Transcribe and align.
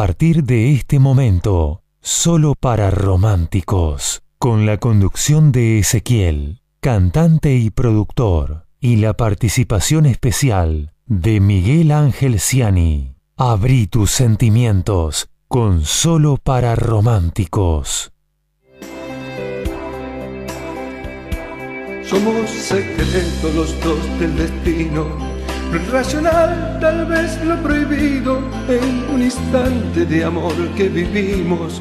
Partir 0.00 0.44
de 0.44 0.72
este 0.72 0.98
momento, 0.98 1.82
solo 2.00 2.54
para 2.58 2.90
románticos, 2.90 4.22
con 4.38 4.64
la 4.64 4.78
conducción 4.78 5.52
de 5.52 5.78
Ezequiel, 5.78 6.62
cantante 6.80 7.56
y 7.56 7.68
productor, 7.68 8.64
y 8.80 8.96
la 8.96 9.12
participación 9.12 10.06
especial 10.06 10.94
de 11.04 11.40
Miguel 11.40 11.92
Ángel 11.92 12.40
Ciani. 12.40 13.12
Abrí 13.36 13.88
tus 13.88 14.10
sentimientos 14.10 15.28
con 15.48 15.84
solo 15.84 16.38
para 16.38 16.76
románticos. 16.76 18.10
Somos 22.04 22.48
secretos 22.48 23.54
los 23.54 23.84
dos 23.84 24.18
del 24.18 24.34
destino 24.34 25.39
lo 25.70 25.76
irracional, 25.76 26.78
tal 26.80 27.06
vez 27.06 27.42
lo 27.44 27.56
prohibido, 27.62 28.38
en 28.68 29.14
un 29.14 29.22
instante 29.22 30.04
de 30.04 30.24
amor 30.24 30.54
que 30.76 30.88
vivimos. 30.88 31.80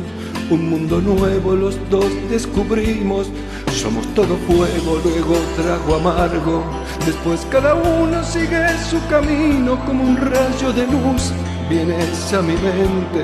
Un 0.50 0.70
mundo 0.70 1.00
nuevo 1.00 1.56
los 1.56 1.78
dos 1.90 2.08
descubrimos. 2.30 3.28
Somos 3.72 4.06
todo 4.16 4.36
fuego, 4.48 5.00
luego 5.04 5.36
trago 5.56 5.96
amargo. 5.96 6.64
Después 7.06 7.46
cada 7.52 7.76
uno 7.76 8.24
sigue 8.24 8.68
su 8.90 8.98
camino 9.08 9.84
como 9.86 10.04
un 10.04 10.18
rayo 10.18 10.74
de 10.74 10.88
luz. 10.88 11.32
Vienes 11.70 12.34
a 12.34 12.42
mi 12.42 12.54
mente 12.54 13.24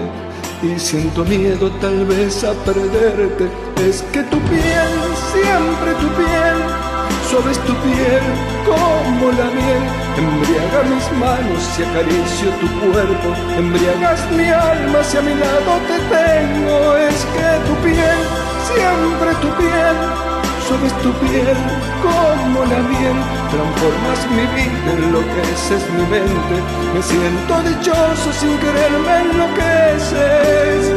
y 0.61 0.79
siento 0.79 1.25
miedo 1.25 1.71
tal 1.81 2.05
vez 2.05 2.43
a 2.43 2.53
perderte. 2.63 3.49
Es 3.83 4.03
que 4.13 4.21
tu 4.23 4.39
piel, 4.41 4.91
siempre 5.33 5.91
tu 5.99 6.07
piel 6.15 6.84
Suave 7.35 7.51
tu 7.67 7.75
piel 7.83 8.23
como 8.63 9.27
la 9.33 9.49
miel, 9.51 9.83
embriaga 10.15 10.87
mis 10.87 11.03
manos 11.19 11.67
y 11.77 11.83
acaricio 11.83 12.47
tu 12.61 12.67
cuerpo, 12.79 13.35
embriagas 13.57 14.21
mi 14.31 14.47
alma 14.47 15.03
si 15.03 15.17
a 15.17 15.21
mi 15.21 15.35
lado 15.35 15.81
te 15.85 15.99
tengo, 16.15 16.95
es 16.95 17.27
que 17.35 17.59
tu 17.67 17.75
piel, 17.83 18.19
siempre 18.71 19.35
tu 19.43 19.51
piel, 19.59 19.97
suave 20.65 20.87
tu 21.03 21.11
piel 21.25 21.59
como 22.05 22.63
la 22.71 22.79
miel, 22.87 23.17
transformas 23.51 24.21
mi 24.31 24.47
vida, 24.55 24.95
enloqueces 24.95 25.83
mi 25.91 26.07
mente, 26.07 26.55
me 26.93 27.01
siento 27.03 27.53
dichoso 27.67 28.31
sin 28.31 28.55
quererme 28.59 29.11
enloqueces. 29.27 30.95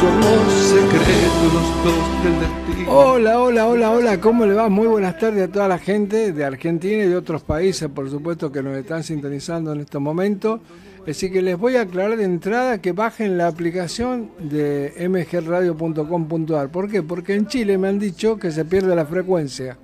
Somos 0.00 0.52
secretos 0.54 1.52
dos. 1.84 2.88
Hola, 2.88 3.38
hola, 3.38 3.66
hola, 3.66 3.90
hola, 3.90 4.18
¿cómo 4.18 4.46
le 4.46 4.54
va? 4.54 4.70
Muy 4.70 4.86
buenas 4.86 5.18
tardes 5.18 5.46
a 5.46 5.52
toda 5.52 5.68
la 5.68 5.78
gente 5.78 6.32
de 6.32 6.42
Argentina 6.42 7.04
y 7.04 7.08
de 7.08 7.16
otros 7.16 7.42
países, 7.42 7.86
por 7.90 8.08
supuesto, 8.08 8.50
que 8.50 8.62
nos 8.62 8.78
están 8.78 9.02
sintonizando 9.02 9.74
en 9.74 9.80
estos 9.80 10.00
momentos. 10.00 10.60
Así 11.06 11.30
que 11.30 11.42
les 11.42 11.58
voy 11.58 11.76
a 11.76 11.82
aclarar 11.82 12.16
de 12.16 12.24
entrada 12.24 12.80
que 12.80 12.92
bajen 12.92 13.36
la 13.36 13.46
aplicación 13.46 14.30
de 14.38 14.94
mgradio.com.ar. 15.06 16.70
¿Por 16.70 16.90
qué? 16.90 17.02
Porque 17.02 17.34
en 17.34 17.46
Chile 17.46 17.76
me 17.76 17.88
han 17.88 17.98
dicho 17.98 18.38
que 18.38 18.50
se 18.52 18.64
pierde 18.64 18.96
la 18.96 19.04
frecuencia. 19.04 19.76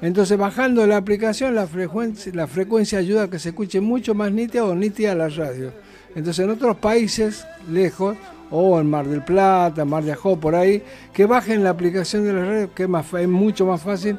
Entonces, 0.00 0.38
bajando 0.38 0.86
la 0.86 0.96
aplicación, 0.96 1.56
la 1.56 1.66
frecuencia, 1.66 2.32
la 2.32 2.46
frecuencia 2.46 3.00
ayuda 3.00 3.24
a 3.24 3.30
que 3.30 3.40
se 3.40 3.48
escuche 3.48 3.80
mucho 3.80 4.14
más 4.14 4.30
nítida 4.30 4.64
o 4.64 4.76
nítida 4.76 5.12
la 5.16 5.28
radio. 5.28 5.72
Entonces, 6.14 6.44
en 6.44 6.50
otros 6.50 6.76
países 6.76 7.44
lejos, 7.68 8.16
o 8.50 8.80
en 8.80 8.88
Mar 8.88 9.06
del 9.06 9.22
Plata, 9.22 9.84
Mar 9.84 10.04
de 10.04 10.12
Ajó, 10.12 10.38
por 10.38 10.54
ahí, 10.54 10.82
que 11.12 11.26
bajen 11.26 11.64
la 11.64 11.70
aplicación 11.70 12.24
de 12.24 12.32
la 12.32 12.44
radio, 12.44 12.74
que 12.74 12.84
es, 12.84 12.88
más, 12.88 13.06
mucho 13.26 13.66
más 13.66 13.82
fácil 13.82 14.18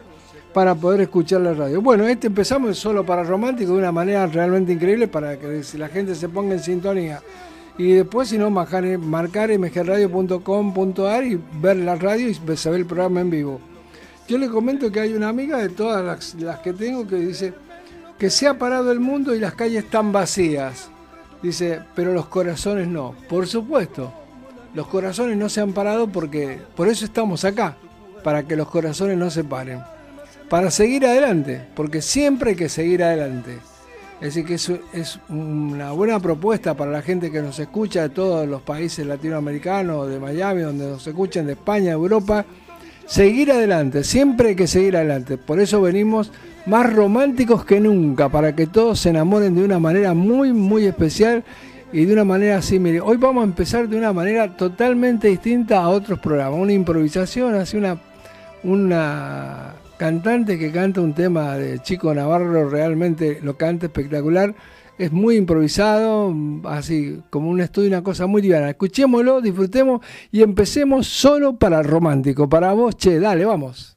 para 0.53 0.75
poder 0.75 1.01
escuchar 1.01 1.41
la 1.41 1.53
radio. 1.53 1.81
Bueno, 1.81 2.07
este 2.07 2.27
empezamos 2.27 2.77
solo 2.77 3.05
para 3.05 3.23
romántico 3.23 3.73
de 3.73 3.77
una 3.77 3.91
manera 3.91 4.25
realmente 4.27 4.73
increíble 4.73 5.07
para 5.07 5.37
que 5.37 5.61
la 5.77 5.87
gente 5.87 6.15
se 6.15 6.29
ponga 6.29 6.53
en 6.53 6.59
sintonía. 6.59 7.21
Y 7.77 7.91
después, 7.91 8.29
si 8.29 8.39
no, 8.39 8.49
marcar, 8.49 8.97
marcar 8.97 9.55
mgradio.com.ar 9.57 11.23
y 11.23 11.39
ver 11.61 11.77
la 11.77 11.95
radio 11.95 12.27
y 12.27 12.57
saber 12.57 12.79
el 12.79 12.85
programa 12.87 13.21
en 13.21 13.29
vivo. 13.29 13.61
Yo 14.27 14.37
le 14.37 14.49
comento 14.49 14.91
que 14.91 14.99
hay 14.99 15.13
una 15.13 15.29
amiga 15.29 15.59
de 15.59 15.69
todas 15.69 16.35
las 16.37 16.59
que 16.59 16.73
tengo 16.73 17.07
que 17.07 17.15
dice 17.17 17.53
que 18.17 18.29
se 18.29 18.47
ha 18.47 18.57
parado 18.57 18.91
el 18.91 18.99
mundo 18.99 19.35
y 19.35 19.39
las 19.39 19.53
calles 19.53 19.83
están 19.83 20.11
vacías. 20.11 20.89
Dice, 21.41 21.79
pero 21.95 22.13
los 22.13 22.27
corazones 22.27 22.87
no. 22.87 23.15
Por 23.29 23.47
supuesto, 23.47 24.11
los 24.73 24.87
corazones 24.87 25.37
no 25.37 25.49
se 25.49 25.61
han 25.61 25.73
parado 25.73 26.07
porque 26.07 26.59
por 26.75 26.87
eso 26.87 27.05
estamos 27.05 27.45
acá, 27.45 27.77
para 28.23 28.43
que 28.43 28.55
los 28.55 28.67
corazones 28.67 29.17
no 29.17 29.29
se 29.29 29.43
paren. 29.43 29.81
Para 30.49 30.71
seguir 30.71 31.05
adelante, 31.05 31.67
porque 31.75 32.01
siempre 32.01 32.51
hay 32.51 32.55
que 32.55 32.69
seguir 32.69 33.03
adelante. 33.03 33.59
Decir, 34.21 34.45
que 34.45 34.55
eso 34.55 34.79
es 34.93 35.19
una 35.29 35.91
buena 35.91 36.19
propuesta 36.19 36.73
para 36.73 36.89
la 36.89 37.03
gente 37.03 37.31
que 37.31 37.41
nos 37.41 37.59
escucha 37.59 38.01
de 38.01 38.09
todos 38.09 38.47
los 38.47 38.63
países 38.63 39.05
latinoamericanos, 39.05 40.09
de 40.09 40.19
Miami, 40.19 40.61
donde 40.61 40.87
nos 40.87 41.05
escuchan, 41.05 41.45
de 41.45 41.53
España, 41.53 41.91
Europa. 41.91 42.43
Seguir 43.05 43.51
adelante, 43.51 44.03
siempre 44.03 44.49
hay 44.49 44.55
que 44.55 44.65
seguir 44.65 44.97
adelante. 44.97 45.37
Por 45.37 45.59
eso 45.59 45.81
venimos 45.81 46.31
más 46.67 46.93
románticos 46.93 47.63
que 47.63 47.79
nunca, 47.79 48.27
para 48.27 48.53
que 48.53 48.67
todos 48.67 48.99
se 48.99 49.09
enamoren 49.09 49.55
de 49.55 49.63
una 49.63 49.79
manera 49.79 50.13
muy, 50.13 50.51
muy 50.51 50.85
especial 50.85 51.45
y 51.93 52.03
de 52.03 52.13
una 52.13 52.25
manera 52.25 52.57
así. 52.57 52.77
Mire, 52.77 52.99
hoy 52.99 53.15
vamos 53.15 53.41
a 53.41 53.45
empezar 53.45 53.87
de 53.87 53.97
una 53.97 54.11
manera 54.11 54.55
totalmente 54.57 55.29
distinta 55.29 55.81
a 55.81 55.89
otros 55.89 56.19
programas, 56.19 56.59
una 56.59 56.73
improvisación, 56.73 57.55
así 57.55 57.77
una, 57.77 57.97
una 58.63 59.75
cantante 59.97 60.59
que 60.59 60.71
canta 60.71 60.99
un 60.99 61.13
tema 61.13 61.55
de 61.55 61.79
Chico 61.79 62.13
Navarro, 62.13 62.69
realmente 62.69 63.39
lo 63.41 63.55
canta 63.57 63.85
espectacular. 63.85 64.53
Es 64.97 65.11
muy 65.11 65.37
improvisado, 65.37 66.35
así 66.65 67.21
como 67.29 67.49
un 67.49 67.61
estudio, 67.61 67.87
una 67.87 68.03
cosa 68.03 68.25
muy 68.25 68.41
divina. 68.41 68.69
Escuchémoslo, 68.69 69.41
disfrutemos 69.41 70.01
y 70.31 70.41
empecemos 70.41 71.07
solo 71.07 71.55
para 71.57 71.79
el 71.79 71.85
romántico. 71.85 72.49
Para 72.49 72.73
vos, 72.73 72.97
che, 72.97 73.19
dale, 73.19 73.45
vamos. 73.45 73.96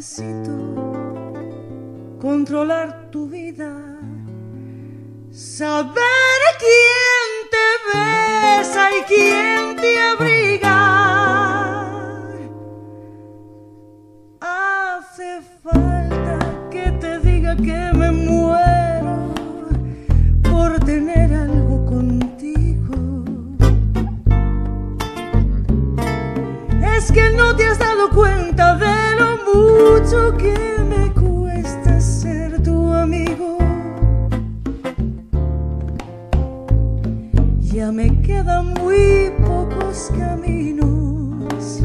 Necesito 0.00 0.56
controlar 2.18 3.10
tu 3.10 3.28
vida, 3.28 3.70
saber 5.30 6.40
quién 6.58 7.28
te 7.54 7.68
besa 7.92 8.88
y 8.96 9.02
quién 9.02 9.76
te 9.76 10.00
abriga. 10.00 10.78
Hace 14.40 15.42
falta 15.62 16.38
que 16.70 16.92
te 16.92 17.18
diga 17.18 17.54
que 17.54 17.89
Me 37.92 38.22
quedan 38.22 38.72
muy 38.74 39.32
pocos 39.44 40.12
caminos. 40.16 41.80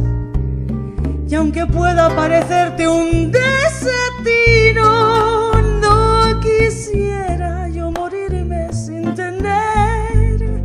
Y 1.28 1.34
aunque 1.34 1.66
pueda 1.66 2.16
parecerte 2.16 2.88
un 2.88 3.32
desatino, 3.32 4.82
no 5.82 6.40
quisiera 6.42 7.68
yo 7.70 7.90
morirme 7.92 8.72
sin 8.72 9.16
tener 9.16 10.62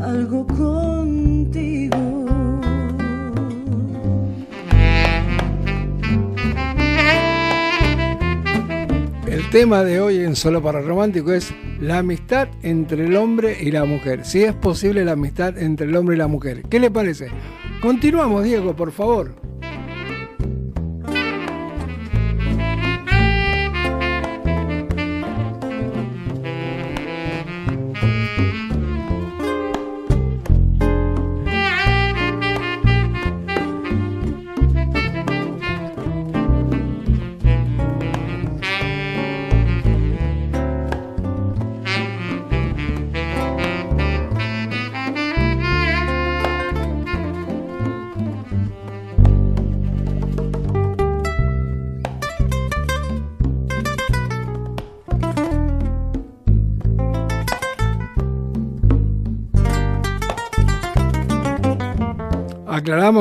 algo 0.00 0.46
contigo. 0.46 1.98
El 9.26 9.50
tema 9.50 9.82
de 9.82 10.00
hoy 10.00 10.22
en 10.24 10.36
Solo 10.36 10.62
para 10.62 10.80
Romántico 10.80 11.32
es 11.32 11.52
la 11.80 11.98
amistad 11.98 12.48
entre 12.62 13.06
el 13.06 13.16
hombre 13.16 13.56
y 13.60 13.70
la 13.70 13.84
mujer. 13.84 14.24
Si 14.24 14.42
es 14.42 14.54
posible 14.54 15.04
la 15.04 15.12
amistad 15.12 15.58
entre 15.58 15.86
el 15.86 15.96
hombre 15.96 16.14
y 16.14 16.18
la 16.18 16.26
mujer. 16.26 16.62
¿Qué 16.68 16.78
le 16.78 16.90
parece? 16.90 17.28
Continuamos, 17.80 18.44
Diego, 18.44 18.76
por 18.76 18.92
favor. 18.92 19.49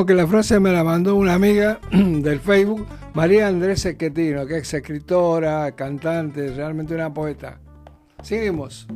Que 0.05 0.13
la 0.13 0.25
frase 0.25 0.61
me 0.61 0.71
la 0.71 0.83
mandó 0.83 1.15
una 1.15 1.33
amiga 1.33 1.79
del 1.91 2.39
Facebook, 2.39 2.87
María 3.13 3.47
Andrés 3.47 3.85
Equetino, 3.85 4.45
que 4.45 4.59
es 4.59 4.73
escritora, 4.73 5.75
cantante, 5.75 6.53
realmente 6.55 6.95
una 6.95 7.13
poeta. 7.13 7.59
Seguimos. 8.23 8.87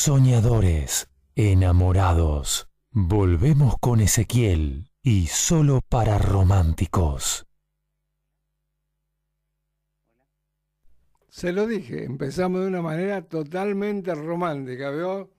Soñadores, 0.00 1.08
enamorados. 1.34 2.68
Volvemos 2.92 3.74
con 3.80 3.98
Ezequiel 3.98 4.92
y 5.02 5.26
solo 5.26 5.80
para 5.88 6.18
románticos. 6.18 7.44
Se 11.28 11.50
lo 11.50 11.66
dije, 11.66 12.04
empezamos 12.04 12.60
de 12.60 12.68
una 12.68 12.80
manera 12.80 13.22
totalmente 13.22 14.14
romántica, 14.14 14.90
¿veo? 14.90 15.32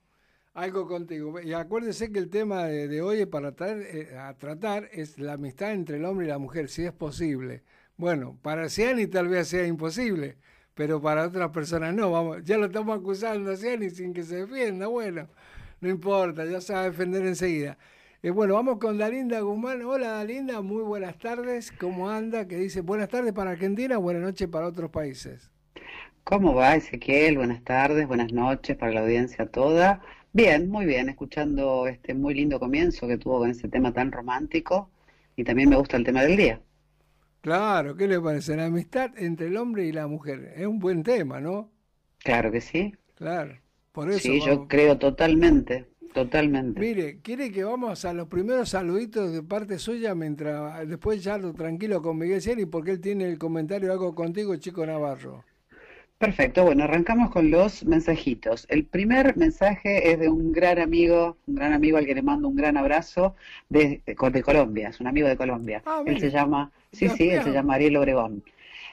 Algo 0.52 0.86
contigo. 0.86 1.40
Y 1.40 1.54
acuérdese 1.54 2.12
que 2.12 2.18
el 2.18 2.28
tema 2.28 2.64
de, 2.66 3.00
hoy 3.00 3.24
para 3.24 3.54
eh, 3.58 4.10
tratar 4.36 4.90
es 4.92 5.18
la 5.18 5.32
amistad 5.32 5.72
entre 5.72 5.96
el 5.96 6.04
hombre 6.04 6.26
y 6.26 6.28
la 6.28 6.38
mujer, 6.38 6.68
si 6.68 6.84
es 6.84 6.92
posible. 6.92 7.62
Bueno, 7.96 8.38
para 8.42 8.68
Ciani 8.68 9.06
tal 9.06 9.28
vez 9.28 9.48
sea 9.48 9.66
imposible, 9.66 10.36
pero 10.80 10.98
para 10.98 11.26
otras 11.26 11.50
personas 11.50 11.94
no. 11.94 12.10
Vamos, 12.10 12.42
ya 12.42 12.56
lo 12.56 12.64
estamos 12.64 12.98
acusando 12.98 13.50
a 13.50 13.56
Ciani 13.58 13.90
sin 13.90 14.14
que 14.14 14.22
se 14.22 14.46
defienda. 14.46 14.86
Bueno, 14.86 15.28
no 15.82 15.90
importa, 15.90 16.46
ya 16.46 16.58
se 16.62 16.72
va 16.72 16.80
a 16.80 16.84
defender 16.84 17.26
enseguida. 17.26 17.76
Eh, 18.22 18.30
bueno, 18.30 18.54
vamos 18.54 18.78
con 18.78 18.96
Dalinda 18.96 19.40
Guzmán. 19.40 19.82
Hola 19.82 20.12
Dalinda, 20.12 20.62
muy 20.62 20.82
buenas 20.82 21.18
tardes. 21.18 21.70
¿Cómo 21.70 22.08
anda? 22.08 22.48
Que 22.48 22.56
dice 22.56 22.80
buenas 22.80 23.10
tardes 23.10 23.34
para 23.34 23.50
Argentina, 23.50 23.98
buenas 23.98 24.22
noches 24.22 24.48
para 24.48 24.68
otros 24.68 24.90
países. 24.90 25.50
¿Cómo 26.24 26.54
va 26.54 26.76
Ezequiel? 26.76 27.36
Buenas 27.36 27.62
tardes, 27.62 28.08
buenas 28.08 28.32
noches 28.32 28.74
para 28.78 28.92
la 28.92 29.00
audiencia 29.00 29.44
toda. 29.50 30.00
Bien, 30.32 30.70
muy 30.70 30.86
bien, 30.86 31.10
escuchando 31.10 31.88
este 31.88 32.14
muy 32.14 32.32
lindo 32.32 32.58
comienzo 32.58 33.06
que 33.06 33.18
tuvo 33.18 33.40
con 33.40 33.50
ese 33.50 33.68
tema 33.68 33.92
tan 33.92 34.12
romántico 34.12 34.88
y 35.36 35.44
también 35.44 35.68
me 35.68 35.76
gusta 35.76 35.98
el 35.98 36.04
tema 36.04 36.22
del 36.22 36.38
día. 36.38 36.60
Claro, 37.42 37.96
¿qué 37.96 38.06
le 38.06 38.20
parece? 38.20 38.56
La 38.56 38.66
amistad 38.66 39.10
entre 39.16 39.46
el 39.46 39.56
hombre 39.56 39.86
y 39.86 39.92
la 39.92 40.06
mujer. 40.06 40.52
Es 40.56 40.66
un 40.66 40.78
buen 40.78 41.02
tema, 41.02 41.40
¿no? 41.40 41.70
Claro 42.18 42.52
que 42.52 42.60
sí. 42.60 42.94
Claro, 43.14 43.58
por 43.92 44.10
eso. 44.10 44.20
Sí, 44.20 44.40
yo 44.40 44.68
creo 44.68 44.98
totalmente, 44.98 45.86
totalmente. 46.12 46.80
Mire, 46.80 47.20
¿quiere 47.20 47.50
que 47.50 47.64
vamos 47.64 48.04
a 48.04 48.12
los 48.12 48.28
primeros 48.28 48.70
saluditos 48.70 49.32
de 49.32 49.42
parte 49.42 49.78
suya 49.78 50.14
mientras 50.14 50.86
después 50.88 51.22
ya 51.22 51.38
lo 51.38 51.52
tranquilo 51.54 52.02
con 52.02 52.18
Miguel 52.18 52.42
Cieri 52.42 52.66
porque 52.66 52.92
él 52.92 53.00
tiene 53.00 53.24
el 53.28 53.38
comentario 53.38 53.92
algo 53.92 54.14
contigo, 54.14 54.56
chico 54.56 54.84
Navarro? 54.86 55.44
Perfecto, 56.18 56.64
bueno, 56.64 56.84
arrancamos 56.84 57.30
con 57.30 57.50
los 57.50 57.84
mensajitos. 57.86 58.66
El 58.68 58.84
primer 58.84 59.38
mensaje 59.38 60.12
es 60.12 60.18
de 60.18 60.28
un 60.28 60.52
gran 60.52 60.78
amigo, 60.78 61.38
un 61.46 61.54
gran 61.54 61.72
amigo 61.72 61.96
al 61.96 62.04
que 62.04 62.14
le 62.14 62.20
mando 62.22 62.46
un 62.48 62.56
gran 62.56 62.76
abrazo 62.76 63.34
de, 63.70 64.02
de 64.04 64.42
Colombia, 64.42 64.90
es 64.90 65.00
un 65.00 65.06
amigo 65.06 65.28
de 65.28 65.36
Colombia. 65.38 65.82
Ah, 65.86 66.02
él 66.04 66.20
se 66.20 66.30
llama, 66.30 66.70
sí, 66.92 67.08
sí, 67.08 67.30
él 67.30 67.42
se 67.42 67.52
llama 67.52 67.74
Ariel 67.74 67.96
Obregón. 67.96 68.44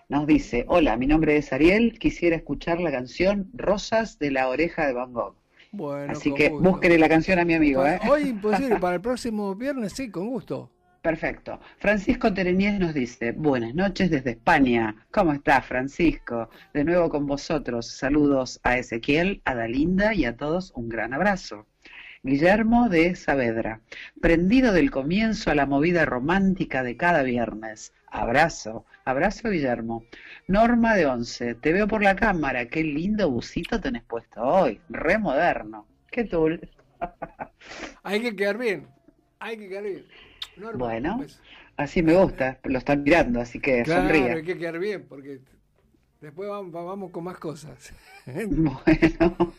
Nos 0.10 0.26
dice, 0.26 0.66
hola, 0.68 0.96
mi 0.96 1.08
nombre 1.08 1.36
es 1.38 1.52
Ariel, 1.52 2.00
quisiera 2.00 2.36
escuchar 2.36 2.80
la 2.80 2.92
canción 2.92 3.50
Rosas 3.54 4.20
de 4.20 4.32
la 4.32 4.48
oreja 4.48 4.88
de 4.88 4.94
Van 4.94 5.12
Gogh. 5.12 5.36
Bueno, 5.72 6.14
Así 6.14 6.34
que 6.34 6.50
búsquele 6.50 6.98
la 6.98 7.10
canción 7.10 7.40
a 7.40 7.46
mi 7.46 7.54
amigo. 7.54 7.86
¿eh? 7.86 8.00
Hoy 8.10 8.30
imposible, 8.30 8.78
para 8.80 8.96
el 8.96 9.02
próximo 9.02 9.54
viernes 9.54 9.94
sí, 9.94 10.10
con 10.10 10.30
gusto. 10.30 10.72
Perfecto. 11.02 11.60
Francisco 11.78 12.34
Tereñez 12.34 12.80
nos 12.80 12.94
dice, 12.94 13.32
buenas 13.32 13.74
noches 13.74 14.10
desde 14.10 14.32
España. 14.32 14.96
¿Cómo 15.12 15.32
está 15.32 15.62
Francisco? 15.62 16.50
De 16.74 16.84
nuevo 16.84 17.10
con 17.10 17.26
vosotros. 17.26 17.88
Saludos 17.88 18.60
a 18.64 18.78
Ezequiel, 18.78 19.42
a 19.46 19.56
Dalinda 19.56 20.14
y 20.14 20.26
a 20.26 20.36
todos 20.36 20.72
un 20.76 20.90
gran 20.90 21.14
abrazo. 21.14 21.66
Guillermo 22.24 22.90
de 22.90 23.16
Saavedra, 23.16 23.82
prendido 24.22 24.74
del 24.74 24.92
comienzo 24.92 25.52
a 25.52 25.56
la 25.56 25.66
movida 25.66 26.06
romántica 26.06 26.84
de 26.84 26.98
cada 26.98 27.24
viernes. 27.24 27.94
Abrazo, 28.08 28.86
abrazo 29.06 29.50
Guillermo. 29.50 30.04
Norma 30.48 30.96
de 30.96 31.06
Once, 31.06 31.56
te 31.56 31.74
veo 31.74 31.88
por 31.88 32.04
la 32.04 32.16
cámara, 32.16 32.68
qué 32.68 32.84
lindo 32.84 33.30
busito 33.30 33.80
tenés 33.80 34.04
puesto 34.04 34.42
hoy, 34.42 34.80
re 34.90 35.18
moderno. 35.18 35.86
Qué 36.12 36.24
tul. 36.24 36.70
hay 38.04 38.22
que 38.22 38.36
quedar 38.36 38.58
bien, 38.58 38.88
hay 39.40 39.58
que 39.58 39.70
quedar 39.70 39.84
bien 39.84 40.06
bueno, 40.76 41.18
pues. 41.18 41.40
así 41.78 42.02
me 42.02 42.16
gusta, 42.16 42.60
lo 42.64 42.78
están 42.78 43.04
mirando, 43.04 43.42
así 43.42 43.60
que 43.60 43.84
claro, 43.84 44.14
hay 44.14 44.44
que 44.44 44.58
quedar 44.58 44.80
bien, 44.80 45.06
porque 45.08 45.40
después 46.22 46.50
vamos, 46.50 46.72
vamos 46.72 47.12
con 47.12 47.24
más 47.24 47.38
cosas. 47.38 47.94
bueno. 48.26 49.54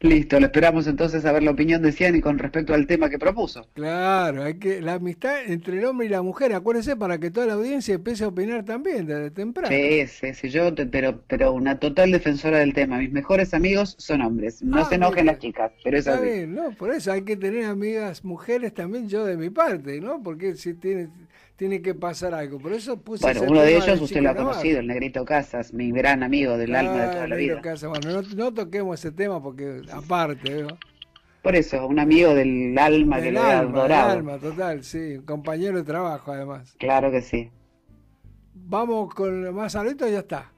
Listo, 0.00 0.38
lo 0.40 0.46
esperamos 0.46 0.86
entonces 0.86 1.24
a 1.26 1.32
ver 1.32 1.42
la 1.42 1.50
opinión 1.50 1.82
de 1.82 1.92
Ciani 1.92 2.20
con 2.20 2.38
respecto 2.38 2.74
al 2.74 2.86
tema 2.86 3.10
que 3.10 3.18
propuso. 3.18 3.68
Claro, 3.74 4.42
hay 4.42 4.58
que 4.58 4.80
la 4.80 4.94
amistad 4.94 5.44
entre 5.44 5.78
el 5.78 5.84
hombre 5.84 6.06
y 6.06 6.10
la 6.10 6.22
mujer, 6.22 6.52
acuérdense 6.54 6.96
para 6.96 7.18
que 7.18 7.30
toda 7.30 7.46
la 7.46 7.52
audiencia 7.54 7.94
empiece 7.94 8.24
a 8.24 8.28
opinar 8.28 8.64
también 8.64 9.06
desde 9.06 9.30
temprano. 9.30 9.68
Sí, 9.68 10.06
sí, 10.06 10.32
sí, 10.34 10.48
yo, 10.50 10.74
te- 10.74 10.86
pero, 10.86 11.22
pero 11.26 11.52
una 11.52 11.78
total 11.78 12.10
defensora 12.12 12.58
del 12.60 12.72
tema. 12.72 12.98
Mis 12.98 13.12
mejores 13.12 13.52
amigos 13.52 13.94
son 13.98 14.22
hombres. 14.22 14.62
No 14.62 14.82
Ah, 14.82 14.84
se 14.84 14.94
enojen 14.94 15.26
mira. 15.26 15.32
las 15.32 15.38
chicas, 15.40 15.72
pero 15.82 15.98
es 15.98 16.06
Está 16.06 16.18
así. 16.18 16.36
bien, 16.36 16.54
no, 16.54 16.76
por 16.76 16.92
eso 16.92 17.12
hay 17.12 17.24
que 17.24 17.36
tener 17.36 17.64
amigas 17.66 18.24
mujeres 18.24 18.74
también 18.74 19.08
yo 19.08 19.24
de 19.24 19.36
mi 19.36 19.50
parte, 19.50 20.00
¿no? 20.00 20.22
Porque 20.22 20.54
si 20.56 20.74
tiene 20.74 21.10
tiene 21.56 21.80
que 21.82 21.94
pasar 21.94 22.34
algo. 22.34 22.58
Por 22.58 22.72
eso 22.72 22.98
puse 23.00 23.24
Bueno, 23.24 23.40
ese 23.42 23.50
uno 23.50 23.60
de 23.62 23.72
ellos 23.76 23.86
del 23.86 24.02
usted 24.02 24.20
lo 24.22 24.30
ha 24.30 24.34
conocido, 24.36 24.80
el 24.80 24.86
Negrito 24.86 25.24
Casas, 25.24 25.72
mi 25.72 25.90
gran 25.90 26.22
amigo 26.22 26.56
del 26.58 26.74
alma 26.74 26.92
de 26.92 27.06
toda 27.08 27.22
Ah, 27.24 27.28
la 27.28 27.36
vida. 27.36 27.60
Casa. 27.60 27.88
Bueno, 27.88 28.10
no, 28.10 28.22
no 28.36 28.52
toquemos 28.54 28.98
ese 28.98 29.12
tema 29.12 29.42
porque 29.42 29.82
aparte. 29.92 30.66
Por 31.42 31.54
eso, 31.56 31.86
un 31.86 31.98
amigo 31.98 32.34
del 32.34 32.76
alma 32.78 33.16
que 33.18 33.22
Del 33.22 33.34
lo 33.34 33.40
he 33.40 33.52
alma, 33.52 33.60
del 33.84 33.92
adorado. 33.92 34.10
alma, 34.10 34.38
total, 34.38 34.82
sí, 34.84 35.16
un 35.18 35.24
compañero 35.24 35.78
de 35.78 35.84
trabajo 35.84 36.32
además. 36.32 36.74
Claro 36.78 37.10
que 37.10 37.22
sí. 37.22 37.50
Vamos 38.54 39.14
con 39.14 39.54
más 39.54 39.72
saluditos 39.72 40.08
y 40.08 40.12
ya 40.12 40.18
está. 40.20 40.50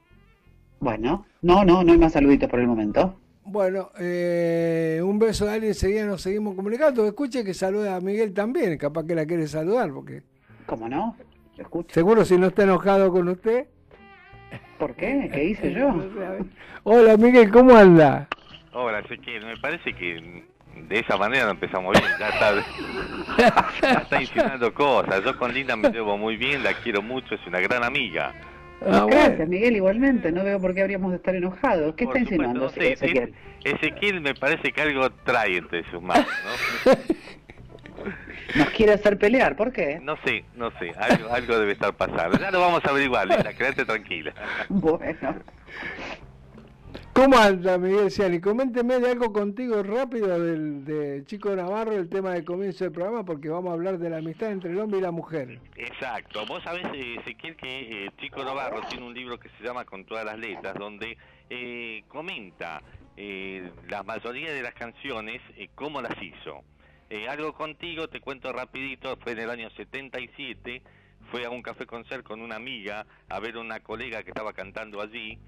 Bueno, 0.79 1.25
no, 1.41 1.63
no, 1.63 1.83
no 1.83 1.91
hay 1.91 1.97
más 1.97 2.13
saluditos 2.13 2.49
por 2.49 2.59
el 2.59 2.67
momento. 2.67 3.19
Bueno, 3.43 3.91
eh, 3.99 5.01
un 5.03 5.19
beso 5.19 5.45
de 5.45 5.51
alguien, 5.51 5.71
enseguida 5.71 6.05
nos 6.05 6.21
seguimos 6.21 6.55
comunicando. 6.55 7.05
Escuche 7.05 7.43
que 7.43 7.53
saluda 7.53 7.95
a 7.95 8.01
Miguel 8.01 8.33
también, 8.33 8.77
capaz 8.77 9.05
que 9.05 9.15
la 9.15 9.25
quiere 9.25 9.47
saludar, 9.47 9.91
porque 9.91 10.23
¿Cómo 10.69 10.87
no? 10.87 11.17
Lo 11.57 11.63
escucho. 11.63 11.91
seguro 11.95 12.23
si 12.23 12.37
no 12.37 12.47
está 12.47 12.61
enojado 12.61 13.11
con 13.11 13.27
usted. 13.27 13.65
¿Por 14.77 14.93
qué? 14.95 15.27
¿Qué 15.33 15.43
hice 15.45 15.73
yo? 15.73 15.89
Hola 16.83 17.17
Miguel, 17.17 17.49
¿cómo 17.49 17.75
anda? 17.75 18.27
Hola, 18.71 18.99
Ezequiel, 18.99 19.47
me 19.47 19.57
parece 19.57 19.93
que 19.93 20.43
de 20.87 20.99
esa 20.99 21.17
manera 21.17 21.45
no 21.45 21.51
empezamos 21.51 21.97
bien. 21.99 22.11
Ya 22.19 22.29
está, 22.29 23.73
ya 23.81 23.93
está 23.93 24.21
insinuando 24.21 24.71
cosas. 24.75 25.23
Yo 25.25 25.35
con 25.39 25.51
Linda 25.51 25.75
me 25.75 25.89
llevo 25.89 26.19
muy 26.19 26.37
bien, 26.37 26.63
la 26.63 26.73
quiero 26.75 27.01
mucho, 27.01 27.33
es 27.33 27.47
una 27.47 27.59
gran 27.61 27.83
amiga. 27.83 28.31
Ah, 28.85 29.07
Gracias, 29.09 29.37
bueno. 29.37 29.47
Miguel, 29.47 29.75
igualmente. 29.75 30.31
No 30.31 30.43
veo 30.43 30.61
por 30.61 30.75
qué 30.75 30.81
habríamos 30.81 31.09
de 31.09 31.17
estar 31.17 31.33
enojados. 31.33 31.95
¿Qué 31.95 32.05
Por 32.05 32.15
está 32.15 32.29
insinuando, 32.29 32.65
no 32.65 32.69
sé, 32.69 32.93
Ezequiel? 32.93 33.33
Ezequiel 33.63 34.21
me 34.21 34.35
parece 34.35 34.71
que 34.71 34.81
algo 34.81 35.09
trae 35.23 35.57
entre 35.57 35.83
sus 35.89 35.99
manos, 36.01 36.27
¿no? 36.85 36.91
Nos 38.55 38.69
quiere 38.69 38.93
hacer 38.93 39.17
pelear, 39.17 39.55
¿por 39.55 39.71
qué? 39.71 39.99
No 40.01 40.17
sé, 40.23 40.45
no 40.55 40.71
sé, 40.79 40.91
algo, 40.97 41.31
algo 41.31 41.59
debe 41.59 41.73
estar 41.73 41.93
pasando. 41.93 42.37
Ya 42.39 42.51
lo 42.51 42.59
vamos 42.59 42.83
a 42.85 42.89
averiguar, 42.89 43.27
Linda, 43.27 43.53
quédate 43.53 43.85
tranquila. 43.85 44.33
Bueno, 44.69 45.35
¿Cómo 47.13 47.37
anda 47.37 47.77
Miguel 47.77 48.09
Ciani? 48.11 48.39
Coménteme 48.39 48.99
de 48.99 49.11
algo 49.11 49.33
contigo 49.33 49.83
rápido 49.83 50.39
del 50.39 50.85
de 50.85 51.23
Chico 51.25 51.53
Navarro, 51.53 51.91
el 51.91 52.07
tema 52.07 52.31
del 52.31 52.45
comienzo 52.45 52.85
del 52.85 52.93
programa, 52.93 53.25
porque 53.25 53.49
vamos 53.49 53.71
a 53.71 53.73
hablar 53.73 53.97
de 53.97 54.09
la 54.09 54.17
amistad 54.17 54.51
entre 54.51 54.71
el 54.71 54.79
hombre 54.79 54.99
y 54.99 55.01
la 55.01 55.11
mujer. 55.11 55.59
Exacto. 55.75 56.45
Vos 56.45 56.63
sabés, 56.63 56.85
eh, 56.93 57.17
Ezequiel, 57.19 57.57
que 57.57 58.05
eh, 58.05 58.11
Chico 58.21 58.43
Navarro 58.43 58.81
tiene 58.89 59.05
un 59.05 59.13
libro 59.13 59.37
que 59.37 59.49
se 59.49 59.63
llama 59.63 59.83
Con 59.83 60.05
todas 60.05 60.23
las 60.23 60.39
letras, 60.39 60.75
donde 60.75 61.17
eh, 61.49 62.03
comenta 62.07 62.81
eh, 63.17 63.69
la 63.89 64.01
mayoría 64.03 64.53
de 64.53 64.61
las 64.61 64.73
canciones, 64.73 65.41
eh, 65.57 65.67
cómo 65.75 66.01
las 66.01 66.15
hizo. 66.21 66.63
Eh, 67.09 67.27
algo 67.27 67.53
contigo, 67.53 68.07
te 68.07 68.21
cuento 68.21 68.53
rapidito, 68.53 69.17
fue 69.17 69.31
en 69.31 69.39
el 69.39 69.49
año 69.49 69.69
77, 69.71 70.81
fue 71.31 71.45
a 71.45 71.49
un 71.49 71.61
café 71.63 71.85
concert 71.85 72.23
con 72.23 72.39
una 72.41 72.55
amiga 72.55 73.05
a 73.29 73.39
ver 73.39 73.57
una 73.57 73.79
colega 73.79 74.23
que 74.23 74.29
estaba 74.29 74.53
cantando 74.53 75.01
allí 75.01 75.39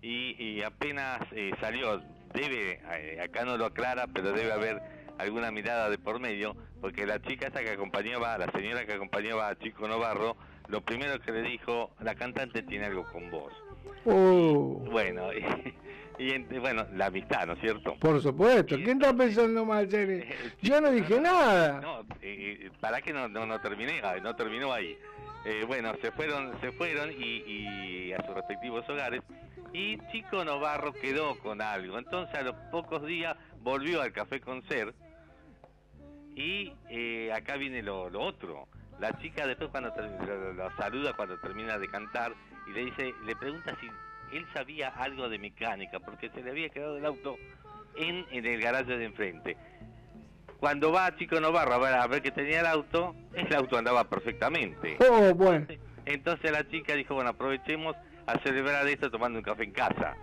y, 0.00 0.36
y 0.42 0.62
apenas 0.62 1.20
eh, 1.32 1.50
salió, 1.60 2.00
debe, 2.32 2.80
eh, 2.92 3.20
acá 3.20 3.44
no 3.44 3.56
lo 3.56 3.66
aclara, 3.66 4.06
pero 4.06 4.32
debe 4.32 4.52
haber 4.52 4.80
alguna 5.18 5.50
mirada 5.50 5.90
de 5.90 5.98
por 5.98 6.20
medio, 6.20 6.56
porque 6.80 7.04
la 7.04 7.20
chica 7.20 7.48
esa 7.48 7.60
que 7.60 7.70
acompañaba, 7.70 8.38
la 8.38 8.50
señora 8.52 8.86
que 8.86 8.92
acompañaba 8.92 9.48
a 9.48 9.58
Chico 9.58 9.88
Navarro, 9.88 10.36
lo 10.68 10.82
primero 10.82 11.20
que 11.20 11.32
le 11.32 11.42
dijo, 11.42 11.90
la 12.00 12.14
cantante 12.14 12.62
tiene 12.62 12.86
algo 12.86 13.04
con 13.10 13.28
vos. 13.30 13.52
Oh, 14.04 14.84
Bueno, 14.90 15.30
y, 16.18 16.58
bueno, 16.58 16.86
la 16.94 17.06
amistad, 17.06 17.46
¿no 17.46 17.52
es 17.54 17.60
cierto? 17.60 17.94
por 18.00 18.20
supuesto. 18.20 18.76
¿Quién 18.76 19.00
está 19.00 19.14
pensando 19.14 19.64
mal, 19.64 19.88
Ciani? 19.88 20.22
Yo 20.62 20.80
no 20.80 20.90
dije 20.90 21.20
nada. 21.20 21.80
No, 21.80 22.04
eh, 22.22 22.70
para 22.80 23.00
que 23.00 23.12
no, 23.12 23.28
no, 23.28 23.46
no 23.46 23.60
terminé, 23.60 24.02
no 24.22 24.34
terminó 24.34 24.72
ahí. 24.72 24.98
Eh, 25.44 25.64
bueno, 25.66 25.92
se 26.02 26.10
fueron, 26.12 26.60
se 26.60 26.72
fueron 26.72 27.10
y, 27.12 28.08
y 28.08 28.12
a 28.12 28.24
sus 28.26 28.34
respectivos 28.34 28.88
hogares 28.88 29.22
y 29.72 29.98
Chico 30.10 30.44
Navarro 30.44 30.92
quedó 30.92 31.38
con 31.38 31.60
algo. 31.60 31.98
Entonces 31.98 32.34
a 32.34 32.42
los 32.42 32.54
pocos 32.70 33.04
días 33.06 33.36
volvió 33.62 34.02
al 34.02 34.12
café 34.12 34.40
concert 34.40 34.94
y 36.34 36.72
eh, 36.88 37.32
acá 37.32 37.56
viene 37.56 37.82
lo, 37.82 38.08
lo 38.10 38.20
otro. 38.20 38.68
La 39.00 39.16
chica 39.18 39.46
después 39.46 39.70
cuando 39.70 39.92
lo 40.54 40.76
saluda 40.76 41.12
cuando 41.14 41.38
termina 41.38 41.78
de 41.78 41.88
cantar 41.88 42.32
y 42.66 42.72
le 42.72 42.86
dice, 42.86 43.14
le 43.24 43.36
pregunta 43.36 43.76
si 43.80 43.88
él 44.32 44.46
sabía 44.54 44.88
algo 44.88 45.28
de 45.28 45.38
mecánica 45.38 46.00
porque 46.00 46.30
se 46.30 46.42
le 46.42 46.50
había 46.50 46.68
quedado 46.68 46.96
el 46.98 47.04
auto 47.06 47.36
en, 47.96 48.24
en 48.30 48.46
el 48.46 48.60
garaje 48.60 48.96
de 48.96 49.04
enfrente. 49.04 49.56
Cuando 50.60 50.90
va 50.90 51.14
Chico 51.16 51.40
Navarro 51.40 51.74
a 51.74 51.78
ver, 51.78 51.94
a 51.94 52.06
ver 52.06 52.20
que 52.22 52.30
tenía 52.32 52.60
el 52.60 52.66
auto, 52.66 53.14
el 53.34 53.54
auto 53.54 53.78
andaba 53.78 54.04
perfectamente. 54.08 54.96
Oh, 55.08 55.32
bueno. 55.34 55.66
Entonces 56.04 56.50
la 56.50 56.68
chica 56.68 56.94
dijo, 56.94 57.14
bueno, 57.14 57.30
aprovechemos 57.30 57.94
a 58.26 58.38
celebrar 58.40 58.86
esto 58.88 59.10
tomando 59.10 59.38
un 59.38 59.44
café 59.44 59.64
en 59.64 59.72
casa. 59.72 60.16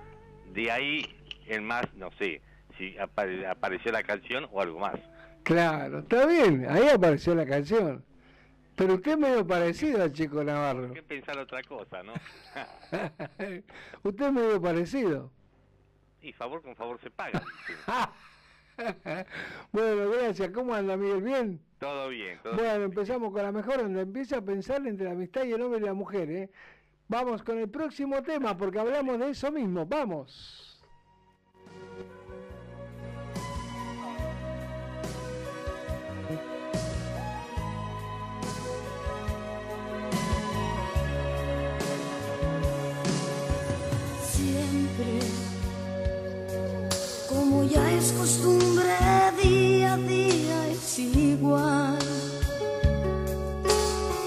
De 0.51 0.71
ahí, 0.71 1.05
en 1.47 1.63
más, 1.63 1.83
no 1.95 2.09
sé, 2.19 2.41
si 2.77 2.95
apare- 2.97 3.45
apareció 3.47 3.91
la 3.91 4.03
canción 4.03 4.47
o 4.51 4.61
algo 4.61 4.79
más. 4.79 4.95
Claro, 5.43 5.99
está 5.99 6.25
bien. 6.25 6.65
Ahí 6.69 6.87
apareció 6.89 7.33
la 7.35 7.45
canción. 7.45 8.03
Pero 8.75 8.95
usted 8.95 9.11
es 9.11 9.17
medio 9.17 9.47
parecido 9.47 10.03
al 10.03 10.11
Chico 10.11 10.43
Navarro. 10.43 10.91
¿Qué 10.93 11.01
pensar 11.03 11.37
otra 11.37 11.63
cosa, 11.63 12.03
no? 12.03 12.13
usted 14.03 14.25
es 14.25 14.33
medio 14.33 14.61
parecido. 14.61 15.31
y 16.21 16.33
favor 16.33 16.61
con 16.61 16.75
favor 16.75 16.99
se 17.01 17.09
paga. 17.09 17.41
bueno, 19.71 20.09
gracias. 20.11 20.49
¿Cómo 20.49 20.73
anda, 20.73 20.97
Miguel? 20.97 21.21
¿Bien? 21.21 21.61
Todo 21.79 22.09
bien, 22.09 22.39
todo 22.43 22.55
Bueno, 22.55 22.83
empezamos 22.85 23.31
con 23.31 23.43
la 23.43 23.51
mejor, 23.51 23.77
donde 23.77 24.01
empieza 24.01 24.37
a 24.37 24.41
pensar 24.41 24.85
entre 24.85 25.05
la 25.05 25.11
amistad 25.11 25.45
y 25.45 25.53
el 25.53 25.61
hombre 25.61 25.79
y 25.79 25.83
la 25.83 25.93
mujer. 25.93 26.29
¿eh? 26.29 26.49
Vamos 27.07 27.43
con 27.43 27.57
el 27.59 27.69
próximo 27.69 28.21
tema, 28.23 28.57
porque 28.57 28.79
hablamos 28.79 29.19
de 29.19 29.29
eso 29.29 29.51
mismo. 29.51 29.85
Vamos. 29.85 30.74
Es 48.05 48.11
costumbre, 48.11 48.95
día 49.41 49.93
a 49.93 49.97
día 49.97 50.67
es 50.67 50.99
igual. 50.99 51.97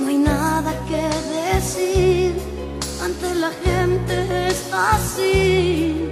No 0.01 0.09
hay 0.09 0.19
nada 0.19 0.73
que 0.89 1.05
decir, 1.39 2.35
ante 3.05 3.35
la 3.37 3.51
gente 3.65 4.49
es 4.49 4.61
así. 4.73 6.09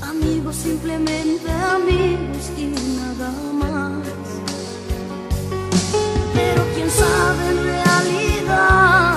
Amigos, 0.00 0.56
simplemente 0.56 1.50
amigos 1.50 2.44
y 2.56 2.64
nada 3.00 3.30
más. 3.62 4.06
Pero 6.34 6.62
quién 6.74 6.90
sabe 6.90 7.42
en 7.52 7.58
realidad 7.72 9.15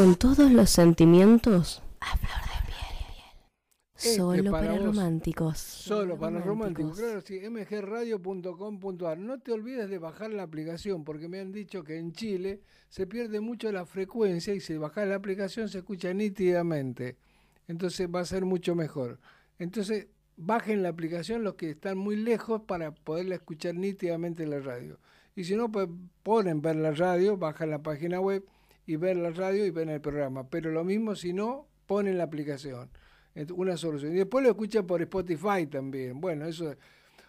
Con 0.00 0.14
todos 0.14 0.50
los 0.50 0.70
sentimientos 0.70 1.82
a 2.00 2.16
flor 2.16 2.40
de 2.40 2.72
piel. 2.72 4.14
Solo 4.16 4.50
para 4.50 4.68
para, 4.68 4.78
románticos. 4.78 5.58
Solo 5.58 6.18
para 6.18 6.38
los 6.38 6.46
románticos, 6.46 6.98
claro, 6.98 7.20
sí, 7.20 7.38
mgradio.com.ar. 7.38 9.18
No 9.18 9.40
te 9.40 9.52
olvides 9.52 9.90
de 9.90 9.98
bajar 9.98 10.30
la 10.30 10.44
aplicación, 10.44 11.04
porque 11.04 11.28
me 11.28 11.38
han 11.38 11.52
dicho 11.52 11.84
que 11.84 11.98
en 11.98 12.12
Chile 12.12 12.62
se 12.88 13.06
pierde 13.06 13.40
mucho 13.40 13.70
la 13.72 13.84
frecuencia 13.84 14.54
y 14.54 14.60
si 14.60 14.78
bajas 14.78 15.06
la 15.06 15.16
aplicación 15.16 15.68
se 15.68 15.80
escucha 15.80 16.14
nítidamente. 16.14 17.18
Entonces 17.68 18.08
va 18.08 18.20
a 18.20 18.24
ser 18.24 18.46
mucho 18.46 18.74
mejor. 18.74 19.20
Entonces 19.58 20.06
bajen 20.38 20.82
la 20.82 20.88
aplicación 20.88 21.44
los 21.44 21.56
que 21.56 21.68
están 21.68 21.98
muy 21.98 22.16
lejos 22.16 22.62
para 22.62 22.94
poderla 22.94 23.34
escuchar 23.34 23.74
nítidamente 23.74 24.44
en 24.44 24.50
la 24.50 24.60
radio. 24.60 24.98
Y 25.36 25.44
si 25.44 25.56
no, 25.56 25.70
pues 25.70 25.88
ponen 26.22 26.62
ver 26.62 26.76
la 26.76 26.92
radio, 26.92 27.36
bajan 27.36 27.68
la 27.68 27.82
página 27.82 28.18
web 28.18 28.42
y 28.90 28.96
ver 28.96 29.16
la 29.16 29.30
radio 29.30 29.64
y 29.64 29.70
ven 29.70 29.88
el 29.88 30.00
programa. 30.00 30.48
Pero 30.48 30.72
lo 30.72 30.82
mismo 30.82 31.14
si 31.14 31.32
no, 31.32 31.68
ponen 31.86 32.18
la 32.18 32.24
aplicación. 32.24 32.90
Una 33.54 33.76
solución. 33.76 34.12
Y 34.12 34.16
después 34.16 34.42
lo 34.42 34.50
escuchan 34.50 34.84
por 34.84 35.00
Spotify 35.00 35.64
también. 35.70 36.20
Bueno, 36.20 36.46
eso. 36.46 36.74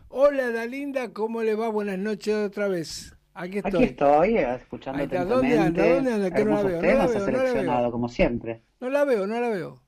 Hola, 0.08 0.50
Dalinda, 0.50 1.14
¿cómo 1.14 1.44
le 1.44 1.54
va? 1.54 1.70
Buenas 1.70 2.00
noches 2.00 2.34
otra 2.34 2.68
vez. 2.68 3.16
Aquí 3.36 3.60
estoy. 3.60 3.84
Aquí 3.84 3.84
estoy, 3.92 4.38
eh, 4.38 4.56
escuchando. 4.56 5.06
¿Dónde 5.06 5.60
anda? 5.60 5.88
¿Dónde 5.88 6.14
anda? 6.14 6.32
Que 6.32 6.44
no 6.44 6.56
la 6.56 6.64
veo, 6.64 6.82
no 6.82 6.88
la 6.88 6.94
veo, 6.94 6.98
no 6.98 6.98
la 6.98 7.08
veo. 7.08 7.26
seleccionado, 7.26 7.92
como 7.92 8.10
siempre. 8.10 8.64
No 8.80 8.90
la 8.90 9.06
veo, 9.06 9.28
no 9.28 9.40
la 9.40 9.50
veo. 9.50 9.84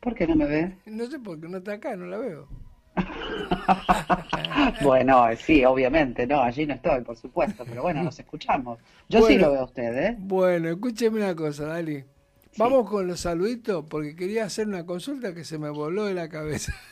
¿Por 0.00 0.14
qué 0.14 0.28
no 0.28 0.36
me 0.36 0.46
ve? 0.46 0.76
No 0.86 1.06
sé 1.06 1.18
por 1.18 1.40
qué 1.40 1.48
no 1.48 1.58
está 1.58 1.72
acá, 1.72 1.96
no 1.96 2.06
la 2.06 2.18
veo. 2.18 2.46
Bueno, 4.82 5.24
sí, 5.36 5.64
obviamente, 5.64 6.26
no, 6.26 6.40
allí 6.42 6.66
no 6.66 6.74
estoy, 6.74 7.00
por 7.02 7.16
supuesto, 7.16 7.64
pero 7.68 7.82
bueno, 7.82 8.02
nos 8.02 8.18
escuchamos. 8.18 8.78
Yo 9.08 9.22
sí 9.22 9.38
lo 9.38 9.52
veo 9.52 9.60
a 9.62 9.64
usted, 9.64 9.96
¿eh? 9.96 10.16
Bueno, 10.18 10.68
escúcheme 10.68 11.18
una 11.18 11.34
cosa, 11.34 11.66
Dali. 11.66 12.04
Sí. 12.52 12.56
Vamos 12.56 12.88
con 12.88 13.06
los 13.06 13.20
saluditos 13.20 13.84
porque 13.88 14.16
quería 14.16 14.44
hacer 14.44 14.66
una 14.66 14.84
consulta 14.84 15.34
que 15.34 15.44
se 15.44 15.58
me 15.58 15.70
voló 15.70 16.04
de 16.06 16.14
la 16.14 16.28
cabeza. 16.28 16.72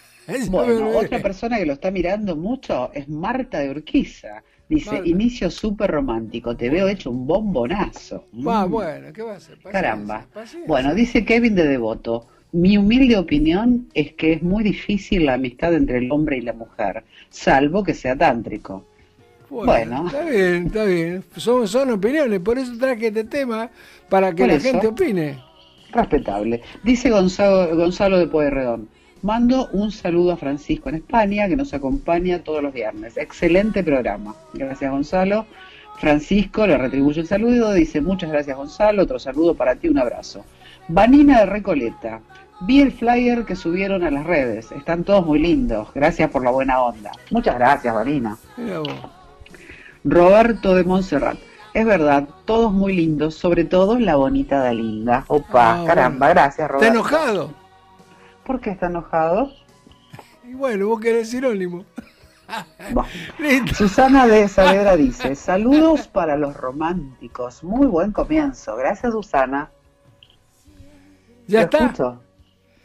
Bueno, 0.50 0.90
otra 0.98 1.22
persona 1.22 1.56
que 1.58 1.64
lo 1.64 1.72
está 1.72 1.90
mirando 1.90 2.36
mucho 2.36 2.92
es 2.92 3.08
Marta 3.08 3.60
de 3.60 3.70
Urquiza. 3.70 4.44
Dice, 4.68 5.00
Marta. 5.00 5.08
inicio 5.08 5.50
súper 5.50 5.90
romántico, 5.90 6.54
te 6.54 6.68
veo 6.68 6.86
hecho 6.86 7.10
un 7.10 7.26
bombonazo. 7.26 8.28
Va, 8.46 8.66
Mm, 8.66 8.70
bueno, 8.70 9.12
¿qué 9.14 9.22
va 9.22 9.32
a 9.34 9.36
hacer? 9.36 9.58
Paciencia, 9.58 9.70
Caramba. 9.70 10.28
paciencia. 10.32 10.66
Bueno, 10.66 10.94
dice 10.94 11.24
Kevin 11.24 11.54
de 11.54 11.66
Devoto, 11.66 12.28
mi 12.52 12.76
humilde 12.78 13.16
opinión 13.16 13.86
es 13.94 14.12
que 14.14 14.32
es 14.34 14.42
muy 14.42 14.64
difícil 14.64 15.26
la 15.26 15.34
amistad 15.34 15.74
entre 15.74 15.98
el 15.98 16.10
hombre 16.10 16.38
y 16.38 16.40
la 16.40 16.52
mujer, 16.52 17.04
salvo 17.30 17.84
que 17.84 17.94
sea 17.94 18.16
tántrico. 18.16 18.84
bueno. 19.50 20.06
Está 20.06 20.24
bien, 20.24 20.66
está 20.66 20.84
bien. 20.84 21.24
Son, 21.36 21.66
son 21.68 21.90
opiniones, 21.90 22.40
por 22.40 22.58
eso 22.58 22.72
traje 22.78 23.08
este 23.08 23.24
tema, 23.24 23.70
para 24.08 24.30
que 24.34 24.42
Por 24.42 24.48
la 24.48 24.54
eso. 24.54 24.70
gente 24.70 24.86
opine. 24.86 25.38
Respetable. 25.92 26.62
Dice 26.84 27.10
Gonzalo, 27.10 27.74
Gonzalo 27.76 28.18
de 28.18 28.26
Pueyrredón. 28.26 28.88
Mando 29.22 29.68
un 29.72 29.90
saludo 29.90 30.32
a 30.32 30.36
Francisco 30.36 30.88
en 30.90 30.96
España, 30.96 31.48
que 31.48 31.56
nos 31.56 31.74
acompaña 31.74 32.44
todos 32.44 32.62
los 32.62 32.72
viernes. 32.72 33.16
Excelente 33.16 33.82
programa. 33.82 34.34
Gracias, 34.54 34.90
Gonzalo. 34.90 35.44
Francisco 35.98 36.66
le 36.66 36.78
retribuye 36.78 37.20
el 37.22 37.26
saludo. 37.26 37.72
Dice, 37.72 38.00
muchas 38.00 38.30
gracias, 38.30 38.56
Gonzalo. 38.56 39.02
Otro 39.02 39.18
saludo 39.18 39.54
para 39.54 39.74
ti, 39.74 39.88
un 39.88 39.98
abrazo. 39.98 40.44
Vanina 40.88 41.40
de 41.40 41.46
Recoleta. 41.46 42.20
Vi 42.62 42.80
el 42.80 42.90
flyer 42.92 43.44
que 43.44 43.54
subieron 43.54 44.02
a 44.04 44.10
las 44.10 44.24
redes. 44.26 44.72
Están 44.72 45.04
todos 45.04 45.24
muy 45.24 45.38
lindos. 45.38 45.88
Gracias 45.94 46.30
por 46.30 46.42
la 46.42 46.50
buena 46.50 46.82
onda. 46.82 47.12
Muchas 47.30 47.54
gracias, 47.56 47.94
Vanina. 47.94 48.36
Roberto 50.04 50.74
de 50.74 50.84
Montserrat. 50.84 51.38
Es 51.74 51.84
verdad, 51.84 52.28
todos 52.46 52.72
muy 52.72 52.94
lindos, 52.96 53.34
sobre 53.34 53.64
todo 53.64 53.98
la 53.98 54.16
bonita 54.16 54.58
Dalinda. 54.58 55.24
Opa, 55.28 55.82
Ah, 55.82 55.84
caramba, 55.86 56.26
bueno. 56.26 56.34
gracias, 56.40 56.64
¿Está 56.64 56.72
Roberto. 56.72 56.94
enojado? 56.94 57.52
¿Por 58.44 58.60
qué 58.60 58.70
está 58.70 58.86
enojado? 58.86 59.52
Y 60.44 60.54
bueno, 60.54 60.88
vos 60.88 60.98
querés 61.00 61.30
sinónimo. 61.30 61.84
Bueno. 62.92 63.08
Susana 63.76 64.26
de 64.26 64.48
Saavedra 64.48 64.96
dice, 64.96 65.34
saludos 65.36 66.08
para 66.08 66.36
los 66.36 66.56
románticos. 66.56 67.62
Muy 67.62 67.86
buen 67.86 68.10
comienzo. 68.12 68.74
Gracias, 68.74 69.12
Susana. 69.12 69.70
¿Ya 71.48 71.60
¿Lo 71.60 71.64
está? 71.64 71.78
escucho? 71.78 72.24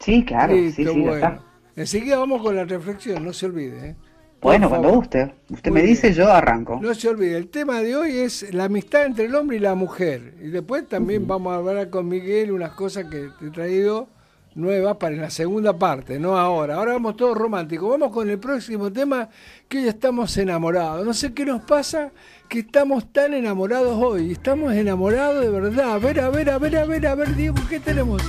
Sí, 0.00 0.24
claro, 0.24 0.56
Listo, 0.56 0.70
sí, 0.70 0.88
sí, 0.88 1.02
ya 1.04 1.10
bueno. 1.10 1.14
está. 1.14 1.44
Enseguida 1.76 2.18
vamos 2.18 2.42
con 2.42 2.56
la 2.56 2.64
reflexión, 2.64 3.24
no 3.24 3.32
se 3.32 3.46
olvide. 3.46 3.90
¿eh? 3.90 3.96
Bueno, 4.40 4.68
cuando 4.68 4.90
guste. 4.90 5.34
Usted 5.50 5.70
Muy 5.70 5.80
me 5.80 5.82
dice, 5.82 6.10
bien. 6.10 6.12
yo 6.12 6.30
arranco. 6.30 6.80
No 6.80 6.94
se 6.94 7.08
olvide, 7.08 7.36
el 7.38 7.50
tema 7.50 7.80
de 7.82 7.96
hoy 7.96 8.18
es 8.18 8.54
la 8.54 8.64
amistad 8.64 9.06
entre 9.06 9.26
el 9.26 9.34
hombre 9.36 9.56
y 9.58 9.60
la 9.60 9.74
mujer. 9.74 10.34
Y 10.40 10.48
después 10.48 10.88
también 10.88 11.26
vamos 11.26 11.52
a 11.54 11.56
hablar 11.58 11.90
con 11.90 12.08
Miguel 12.08 12.52
unas 12.52 12.72
cosas 12.74 13.06
que 13.06 13.30
te 13.38 13.46
he 13.48 13.50
traído 13.50 14.13
nuevas 14.54 14.96
para 14.96 15.16
la 15.16 15.30
segunda 15.30 15.76
parte, 15.78 16.18
no 16.18 16.36
ahora. 16.36 16.76
Ahora 16.76 16.92
vamos 16.92 17.16
todos 17.16 17.36
románticos. 17.36 17.90
Vamos 17.90 18.12
con 18.12 18.30
el 18.30 18.38
próximo 18.38 18.92
tema 18.92 19.28
que 19.68 19.78
hoy 19.78 19.88
estamos 19.88 20.36
enamorados. 20.36 21.04
No 21.04 21.12
sé 21.14 21.32
qué 21.32 21.44
nos 21.44 21.62
pasa, 21.62 22.10
que 22.48 22.60
estamos 22.60 23.12
tan 23.12 23.34
enamorados 23.34 24.00
hoy. 24.00 24.32
Estamos 24.32 24.72
enamorados 24.72 25.42
de 25.42 25.50
verdad. 25.50 25.92
A 25.92 25.98
ver, 25.98 26.20
a 26.20 26.30
ver, 26.30 26.50
a 26.50 26.58
ver, 26.58 26.76
a 26.76 26.84
ver, 26.84 27.06
a 27.06 27.14
ver, 27.14 27.34
Diego, 27.34 27.56
¿qué 27.68 27.80
tenemos? 27.80 28.22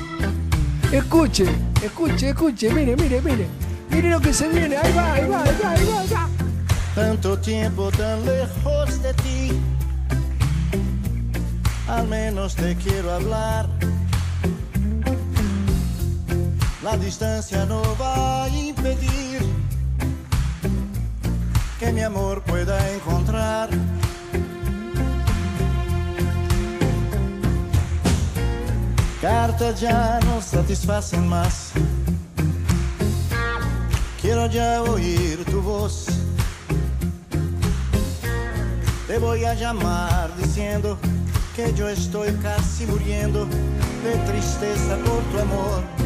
Escuche, 0.92 1.46
escuche, 1.84 2.30
escuche, 2.30 2.74
mire, 2.74 2.96
mire, 2.96 3.22
mire. 3.22 3.48
Mire 3.90 4.10
lo 4.10 4.20
que 4.20 4.34
se 4.34 4.48
viene. 4.50 4.78
Ahí 4.78 4.94
va, 4.94 5.14
ahí 5.14 5.28
va, 5.30 5.44
ahí 5.44 5.58
va, 5.64 5.72
ahí 5.72 5.86
va, 5.86 6.02
ahí 6.02 6.08
va. 6.14 6.30
Tanto 6.96 7.38
tiempo 7.40 7.92
tan 7.92 8.26
lejos 8.26 9.02
de 9.02 9.14
ti. 9.16 9.52
Al 11.88 12.08
menos 12.08 12.56
te 12.56 12.76
quiero 12.76 13.12
hablar. 13.12 13.68
La 16.86 16.96
distancia 16.98 17.66
no 17.66 17.82
va 18.00 18.44
a 18.44 18.50
impedir 18.50 19.42
que 21.80 21.92
mi 21.92 22.02
amor 22.02 22.44
pueda 22.44 22.78
encontrar 22.94 23.70
cartas 29.20 29.82
ya 29.82 30.20
no 30.26 30.40
satisfacen 30.40 31.28
más. 31.28 31.72
Quiero 34.22 34.46
ya 34.46 34.84
oír 34.84 35.44
tu 35.46 35.64
voz. 35.64 36.06
Te 39.08 39.18
voy 39.18 39.44
a 39.44 39.56
llamar 39.56 40.30
diciendo 40.38 41.00
que 41.56 41.74
yo 41.74 41.90
estoy 41.90 42.32
casi 42.44 42.86
muriendo 42.86 43.48
de 44.04 44.16
tristeza 44.28 44.98
por 44.98 45.24
tu 45.32 45.40
amor. 45.40 46.05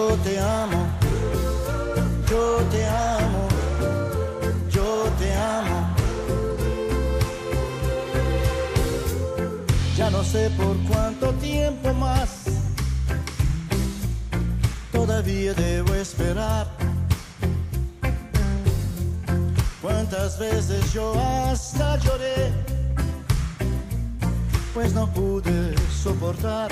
Yo 0.00 0.16
te 0.24 0.38
amo, 0.40 0.86
yo 2.30 2.56
te 2.70 2.86
amo, 2.86 3.48
yo 4.70 5.04
te 5.18 5.34
amo. 5.34 5.94
Ya 9.98 10.08
no 10.08 10.24
sé 10.24 10.48
por 10.56 10.74
cuánto 10.88 11.34
tiempo 11.34 11.92
más 11.92 12.44
todavía 14.90 15.52
debo 15.52 15.92
esperar. 15.92 16.66
Cuántas 19.82 20.38
veces 20.38 20.94
yo 20.94 21.12
hasta 21.12 21.98
lloré, 21.98 22.50
pues 24.72 24.94
no 24.94 25.06
pude 25.12 25.74
soportar. 26.02 26.70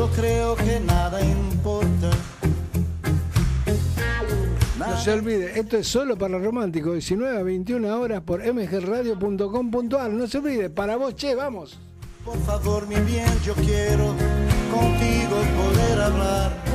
Yo 0.00 0.08
creo 0.16 0.56
que 0.56 0.80
nada 0.80 1.20
importa. 1.20 2.08
No 4.78 4.96
se 4.98 5.12
olvide, 5.12 5.60
esto 5.60 5.76
es 5.76 5.88
solo 5.88 6.16
para 6.16 6.38
románticos, 6.38 6.94
19 6.94 7.38
a 7.38 7.42
21 7.42 8.00
horas 8.00 8.22
por 8.22 8.40
mgradio.com.ar. 8.42 10.10
No 10.10 10.26
se 10.26 10.38
olvide, 10.38 10.70
para 10.70 10.96
vos, 10.96 11.14
che, 11.16 11.34
vamos. 11.34 11.78
Por 12.24 12.38
favor, 12.44 12.86
mi 12.86 12.94
bien, 13.00 13.28
yo 13.44 13.52
quiero 13.56 14.14
contigo 14.72 15.36
poder 15.58 16.00
hablar. 16.00 16.69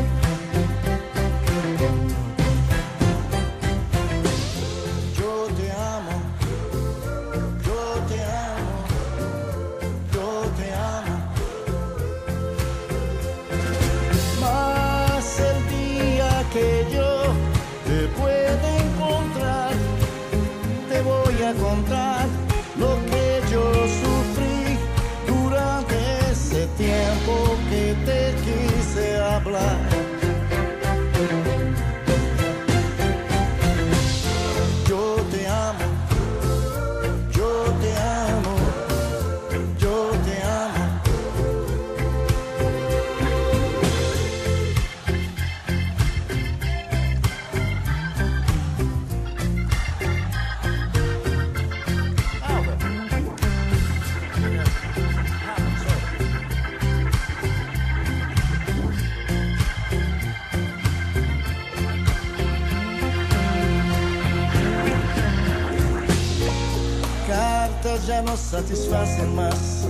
Cartas 68.35 68.51
ya 68.51 68.59
no 68.59 68.67
satisfacen 68.67 69.35
más. 69.35 69.87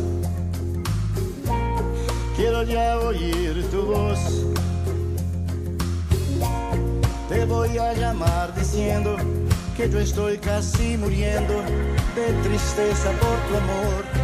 Quiero 2.36 2.64
ya 2.64 3.00
oír 3.00 3.66
tu 3.72 3.86
voz. 3.86 4.20
Te 7.30 7.46
voy 7.46 7.78
a 7.78 7.94
llamar 7.94 8.54
diciendo 8.56 9.18
que 9.76 9.90
yo 9.90 10.00
estoy 10.00 10.38
casi 10.38 10.98
muriendo 10.98 11.54
de 12.16 12.34
tristeza 12.44 13.12
por 13.12 13.38
tu 13.48 13.58
amor. 13.58 14.15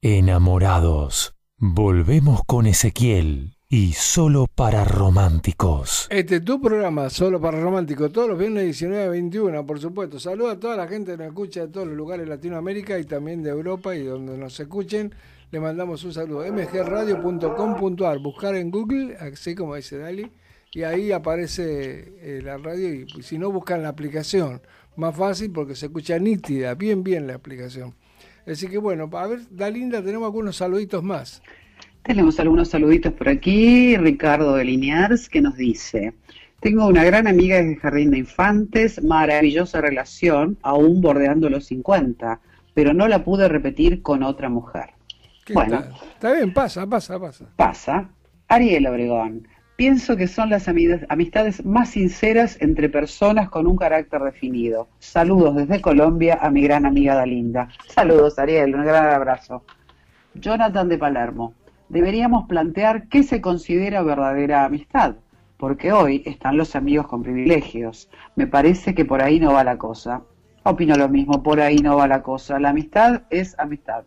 Enamorados. 0.00 1.34
Volvemos 1.58 2.40
con 2.46 2.66
Ezequiel 2.66 3.58
y 3.68 3.92
solo 3.92 4.46
para 4.54 4.84
románticos. 4.84 6.06
Este 6.08 6.36
es 6.36 6.44
tu 6.44 6.62
programa, 6.62 7.10
solo 7.10 7.38
para 7.38 7.60
románticos, 7.60 8.10
todos 8.10 8.30
los 8.30 8.38
viernes 8.38 8.64
19 8.64 9.04
a 9.04 9.08
21, 9.08 9.66
por 9.66 9.78
supuesto. 9.80 10.18
Saluda 10.18 10.52
a 10.52 10.58
toda 10.58 10.78
la 10.78 10.88
gente 10.88 11.12
que 11.12 11.18
nos 11.18 11.26
escucha 11.26 11.60
de 11.60 11.68
todos 11.68 11.88
los 11.88 11.94
lugares 11.94 12.24
de 12.24 12.30
Latinoamérica 12.30 12.98
y 12.98 13.04
también 13.04 13.42
de 13.42 13.50
Europa 13.50 13.94
y 13.94 14.02
donde 14.02 14.38
nos 14.38 14.58
escuchen. 14.58 15.14
Le 15.50 15.60
mandamos 15.60 16.02
un 16.04 16.14
saludo. 16.14 16.50
mgradio.com.ar, 16.50 18.18
buscar 18.18 18.54
en 18.54 18.70
Google, 18.70 19.18
así 19.18 19.54
como 19.54 19.74
dice 19.74 19.98
Dali, 19.98 20.32
y 20.72 20.84
ahí 20.84 21.12
aparece 21.12 22.14
eh, 22.18 22.40
la 22.42 22.56
radio. 22.56 22.94
Y 22.94 23.22
si 23.22 23.36
no, 23.36 23.52
buscan 23.52 23.82
la 23.82 23.90
aplicación. 23.90 24.62
Más 24.96 25.14
fácil 25.14 25.52
porque 25.52 25.74
se 25.74 25.86
escucha 25.86 26.18
nítida, 26.18 26.74
bien, 26.74 27.04
bien 27.04 27.26
la 27.26 27.34
aplicación. 27.34 27.94
Así 28.46 28.68
que 28.68 28.78
bueno, 28.78 29.08
a 29.12 29.26
ver, 29.26 29.40
Dalinda, 29.50 30.02
tenemos 30.02 30.26
algunos 30.26 30.56
saluditos 30.56 31.02
más. 31.02 31.42
Tenemos 32.02 32.40
algunos 32.40 32.68
saluditos 32.68 33.12
por 33.12 33.28
aquí. 33.28 33.96
Ricardo 33.96 34.54
de 34.56 34.64
Liniers 34.64 35.28
que 35.28 35.40
nos 35.40 35.56
dice: 35.56 36.14
Tengo 36.60 36.86
una 36.86 37.04
gran 37.04 37.26
amiga 37.28 37.56
desde 37.56 37.76
Jardín 37.76 38.10
de 38.10 38.18
Infantes, 38.18 39.02
maravillosa 39.04 39.80
relación, 39.80 40.58
aún 40.62 41.00
bordeando 41.00 41.48
los 41.48 41.66
50, 41.66 42.40
pero 42.74 42.92
no 42.92 43.06
la 43.06 43.24
pude 43.24 43.48
repetir 43.48 44.02
con 44.02 44.22
otra 44.24 44.48
mujer. 44.48 44.90
¿Qué 45.44 45.54
Bueno. 45.54 45.80
tal? 45.80 45.94
Está 46.14 46.32
bien, 46.32 46.52
pasa, 46.52 46.86
pasa, 46.86 47.20
pasa. 47.20 47.46
Pasa. 47.56 48.10
Ariel 48.48 48.86
Obregón. 48.86 49.46
Pienso 49.76 50.16
que 50.16 50.28
son 50.28 50.50
las 50.50 50.68
ami- 50.68 51.04
amistades 51.08 51.64
más 51.64 51.90
sinceras 51.90 52.56
entre 52.60 52.88
personas 52.88 53.48
con 53.48 53.66
un 53.66 53.76
carácter 53.76 54.20
definido. 54.22 54.88
Saludos 54.98 55.56
desde 55.56 55.80
Colombia 55.80 56.38
a 56.40 56.50
mi 56.50 56.62
gran 56.62 56.86
amiga 56.86 57.14
Dalinda. 57.14 57.68
Saludos, 57.88 58.38
Ariel, 58.38 58.74
un 58.74 58.84
gran 58.84 59.06
abrazo. 59.12 59.64
Jonathan 60.34 60.88
de 60.88 60.98
Palermo. 60.98 61.54
deberíamos 61.88 62.46
plantear 62.48 63.08
qué 63.08 63.22
se 63.22 63.42
considera 63.42 64.02
verdadera 64.02 64.64
amistad, 64.64 65.16
porque 65.58 65.92
hoy 65.92 66.22
están 66.24 66.56
los 66.56 66.74
amigos 66.74 67.06
con 67.06 67.22
privilegios. 67.22 68.08
Me 68.34 68.46
parece 68.46 68.94
que 68.94 69.04
por 69.04 69.20
ahí 69.20 69.38
no 69.40 69.52
va 69.52 69.62
la 69.62 69.76
cosa. 69.76 70.22
Opino 70.64 70.94
lo 70.96 71.08
mismo, 71.10 71.42
por 71.42 71.60
ahí 71.60 71.76
no 71.78 71.96
va 71.96 72.08
la 72.08 72.22
cosa. 72.22 72.58
La 72.58 72.70
amistad 72.70 73.22
es 73.28 73.58
amistad. 73.58 74.04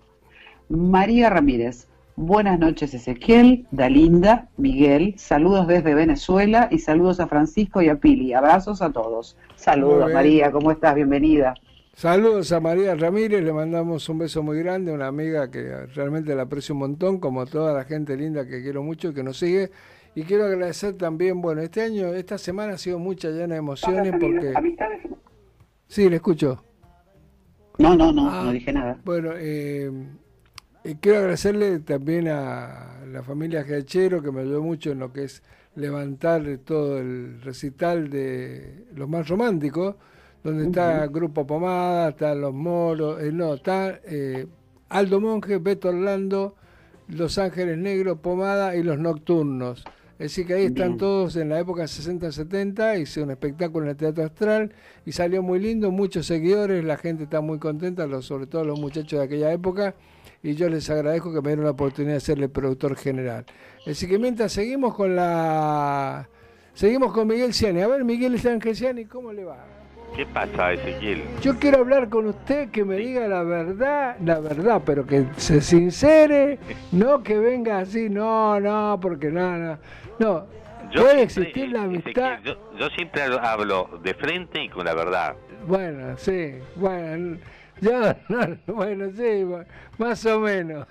María 0.68 1.30
Ramírez, 1.30 1.88
buenas 2.16 2.60
noches 2.60 2.94
Ezequiel, 2.94 3.68
Dalinda, 3.72 4.48
Miguel, 4.58 5.16
saludos 5.18 5.68
desde 5.68 5.94
Venezuela 5.94 6.68
y 6.72 6.80
saludos 6.80 7.20
a 7.20 7.28
Francisco 7.28 7.82
y 7.82 7.90
a 7.90 7.96
Pili. 7.96 8.34
Abrazos 8.34 8.82
a 8.82 8.92
todos. 8.92 9.38
Saludos 9.56 10.12
María, 10.12 10.52
¿cómo 10.52 10.72
estás? 10.72 10.96
Bienvenida. 10.96 11.56
Saludos 11.94 12.52
a 12.52 12.60
María 12.60 12.94
Ramírez, 12.96 13.42
le 13.44 13.54
mandamos 13.54 14.10
un 14.10 14.20
beso 14.20 14.44
muy 14.44 14.60
grande, 14.60 14.92
una 14.92 15.08
amiga 15.08 15.50
que 15.50 15.86
realmente 15.94 16.36
la 16.36 16.44
aprecio 16.44 16.76
un 16.76 16.80
montón, 16.80 17.20
como 17.20 17.46
toda 17.46 17.74
la 17.74 17.86
gente 17.86 18.18
linda 18.18 18.46
que 18.46 18.62
quiero 18.62 18.84
mucho 18.84 19.10
y 19.10 19.14
que 19.14 19.24
nos 19.24 19.38
sigue. 19.38 19.72
Y 20.14 20.24
quiero 20.24 20.46
agradecer 20.46 20.98
también, 20.98 21.42
bueno, 21.42 21.62
este 21.62 21.82
año, 21.82 22.08
esta 22.08 22.38
semana 22.38 22.74
ha 22.74 22.78
sido 22.78 23.00
mucha 23.00 23.30
llena 23.30 23.56
de 23.56 23.60
emociones 23.60 24.14
porque... 24.20 24.54
Sí, 25.88 26.10
le 26.10 26.18
escucho. 26.18 26.64
No, 27.78 27.96
no, 27.96 28.12
no, 28.12 28.44
no 28.44 28.52
dije 28.52 28.74
nada. 28.74 28.98
Bueno, 29.04 29.32
eh, 29.36 29.92
eh, 30.86 30.98
quiero 31.00 31.20
agradecerle 31.20 31.80
también 31.80 32.28
a 32.28 33.02
la 33.12 33.24
familia 33.24 33.64
Gachero 33.64 34.22
que 34.22 34.32
me 34.32 34.42
ayudó 34.42 34.62
mucho 34.62 34.92
en 34.92 35.00
lo 35.00 35.12
que 35.12 35.24
es 35.24 35.44
levantar 35.76 36.44
todo 36.64 37.00
el 37.00 37.42
recital 37.42 38.10
de 38.10 38.86
los 38.94 39.10
más 39.10 39.28
románticos 39.28 39.96
donde 40.46 40.66
está 40.66 41.08
Grupo 41.08 41.48
Pomada, 41.48 42.10
están 42.10 42.40
Los 42.40 42.54
Moros, 42.54 43.20
eh, 43.20 43.32
no, 43.32 43.56
está 43.56 44.00
eh, 44.06 44.46
Aldo 44.90 45.20
Monge, 45.20 45.58
Beto 45.58 45.90
Orlando, 45.90 46.56
Los 47.08 47.40
Ángeles 47.40 47.80
Negros, 47.80 48.20
Pomada 48.20 48.76
y 48.76 48.84
Los 48.84 49.00
Nocturnos. 49.00 49.84
Es 50.20 50.32
decir, 50.32 50.46
que 50.46 50.54
ahí 50.54 50.66
están 50.66 50.98
todos 50.98 51.36
en 51.36 51.50
la 51.50 51.60
época 51.60 51.86
60-70, 51.86 53.02
hice 53.02 53.24
un 53.24 53.32
espectáculo 53.32 53.86
en 53.86 53.90
el 53.90 53.98
Teatro 53.98 54.24
Astral 54.24 54.72
y 55.04 55.12
salió 55.12 55.42
muy 55.42 55.60
lindo, 55.60 55.90
muchos 55.90 56.28
seguidores, 56.28 56.86
la 56.86 56.98
gente 56.98 57.24
está 57.24 57.42
muy 57.42 57.58
contenta, 57.58 58.08
sobre 58.22 58.46
todo 58.46 58.64
los 58.64 58.80
muchachos 58.80 59.20
de 59.20 59.26
aquella 59.26 59.52
época, 59.52 59.96
y 60.46 60.54
yo 60.54 60.70
les 60.70 60.88
agradezco 60.92 61.34
que 61.34 61.42
me 61.42 61.50
dieron 61.50 61.66
la 61.66 61.72
oportunidad 61.72 62.14
de 62.14 62.20
ser 62.20 62.38
el 62.40 62.52
productor 62.52 62.96
general. 62.96 63.46
Así 63.88 64.08
que 64.08 64.20
mientras 64.20 64.52
seguimos 64.52 64.94
con 64.94 65.16
la... 65.16 66.30
Seguimos 66.76 67.14
con 67.14 67.28
Miguel 67.28 67.52
Ciani. 67.52 67.82
A 67.82 67.88
ver, 67.88 68.04
Miguel 68.04 68.40
Ciani, 68.40 69.06
¿cómo 69.06 69.34
le 69.34 69.44
va? 69.44 69.66
¿Qué 70.16 70.24
pasa, 70.28 70.74
Ezequiel? 70.74 71.24
Yo 71.42 71.58
quiero 71.58 71.80
hablar 71.80 72.10
con 72.10 72.28
usted, 72.28 72.70
que 72.70 72.86
me 72.86 72.98
diga 72.98 73.28
la 73.28 73.42
verdad, 73.42 74.18
la 74.24 74.40
verdad, 74.40 74.84
pero 74.86 75.08
que 75.08 75.26
se 75.36 75.62
sincere, 75.62 76.60
no 76.92 77.24
que 77.24 77.40
venga 77.40 77.80
así, 77.80 78.08
no, 78.08 78.60
no, 78.60 79.00
porque 79.02 79.32
no, 79.32 79.58
no. 79.58 79.78
No, 80.20 80.46
puede 80.94 81.24
existir 81.24 81.70
la 81.70 81.84
amistad. 81.84 82.40
yo, 82.44 82.56
yo, 82.78 82.90
siempre 82.92 83.24
hablo 83.24 83.90
de 84.04 84.14
frente 84.14 84.64
y 84.64 84.70
con 84.70 84.86
la 84.86 84.94
verdad. 84.94 85.36
Bueno, 85.68 86.16
sí, 86.18 86.54
bueno, 86.76 87.38
yo, 87.82 88.16
no, 88.30 88.58
bueno, 88.74 89.12
sí, 89.12 89.46
más 89.98 90.26
o 90.26 90.40
menos, 90.40 90.88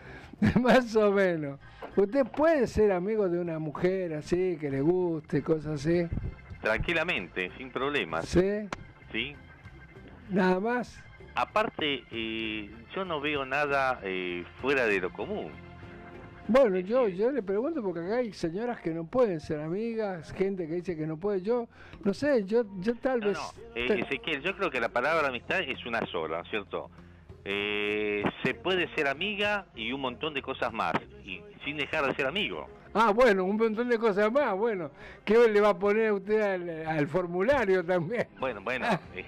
más 0.60 0.94
o 0.96 1.10
menos. 1.12 1.58
¿Usted 1.96 2.26
puede 2.26 2.66
ser 2.66 2.90
amigo 2.92 3.28
de 3.28 3.38
una 3.38 3.58
mujer 3.58 4.14
así, 4.14 4.56
que 4.60 4.70
le 4.70 4.80
guste, 4.80 5.42
cosas 5.42 5.86
así? 5.86 6.08
Tranquilamente, 6.60 7.52
sin 7.56 7.70
problemas. 7.70 8.26
¿Sí? 8.26 8.68
Sí. 9.12 9.36
¿Nada 10.28 10.58
más? 10.58 11.00
Aparte, 11.36 12.04
eh, 12.10 12.70
yo 12.94 13.04
no 13.04 13.20
veo 13.20 13.44
nada 13.44 14.00
eh, 14.02 14.44
fuera 14.60 14.86
de 14.86 15.00
lo 15.00 15.12
común. 15.12 15.52
Bueno, 16.46 16.78
yo, 16.78 17.08
yo 17.08 17.30
le 17.30 17.42
pregunto 17.42 17.82
porque 17.82 18.00
acá 18.00 18.16
hay 18.16 18.32
señoras 18.32 18.80
que 18.80 18.90
no 18.90 19.04
pueden 19.04 19.40
ser 19.40 19.60
amigas, 19.60 20.32
gente 20.32 20.66
que 20.66 20.74
dice 20.74 20.96
que 20.96 21.06
no 21.06 21.16
puede. 21.16 21.40
Yo, 21.40 21.68
no 22.04 22.12
sé, 22.12 22.44
yo, 22.44 22.64
yo 22.80 22.94
tal 22.96 23.20
vez... 23.20 23.38
No, 23.38 23.62
eh, 23.74 24.00
Ezequiel, 24.00 24.42
yo 24.42 24.54
creo 24.56 24.70
que 24.70 24.80
la 24.80 24.90
palabra 24.90 25.28
amistad 25.28 25.60
es 25.60 25.84
una 25.86 26.04
sola, 26.06 26.42
¿cierto? 26.50 26.90
se 27.44 28.54
puede 28.54 28.88
ser 28.94 29.06
amiga 29.06 29.66
y 29.74 29.92
un 29.92 30.00
montón 30.00 30.32
de 30.32 30.40
cosas 30.40 30.72
más, 30.72 30.94
y 31.26 31.42
sin 31.62 31.76
dejar 31.76 32.06
de 32.06 32.14
ser 32.14 32.26
amigo. 32.26 32.66
Ah, 32.96 33.10
bueno, 33.10 33.44
un 33.44 33.56
montón 33.56 33.88
de 33.88 33.98
cosas 33.98 34.30
más. 34.30 34.54
Bueno, 34.56 34.92
¿qué 35.24 35.36
le 35.48 35.60
va 35.60 35.70
a 35.70 35.78
poner 35.78 36.12
usted 36.12 36.86
al, 36.86 37.08
formulario 37.08 37.84
también? 37.84 38.28
Bueno, 38.38 38.60
bueno, 38.62 38.86
eh, 39.16 39.24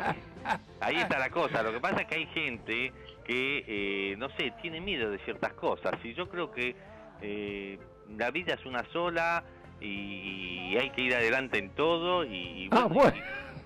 ahí 0.80 0.96
está 0.96 1.18
la 1.18 1.30
cosa. 1.30 1.64
Lo 1.64 1.72
que 1.72 1.80
pasa 1.80 2.02
es 2.02 2.06
que 2.06 2.14
hay 2.14 2.26
gente 2.26 2.92
que, 3.24 3.64
eh, 3.66 4.16
no 4.18 4.28
sé, 4.30 4.52
tiene 4.62 4.80
miedo 4.80 5.10
de 5.10 5.18
ciertas 5.18 5.52
cosas. 5.54 5.92
Y 6.04 6.14
yo 6.14 6.28
creo 6.28 6.52
que 6.52 6.76
eh, 7.22 7.78
la 8.16 8.30
vida 8.30 8.54
es 8.54 8.64
una 8.66 8.84
sola 8.92 9.44
y, 9.80 10.76
hay 10.76 10.90
que 10.90 11.02
ir 11.02 11.14
adelante 11.14 11.58
en 11.58 11.70
todo. 11.70 12.24
Y, 12.24 12.68
ah, 12.72 12.84
bueno. 12.84 13.16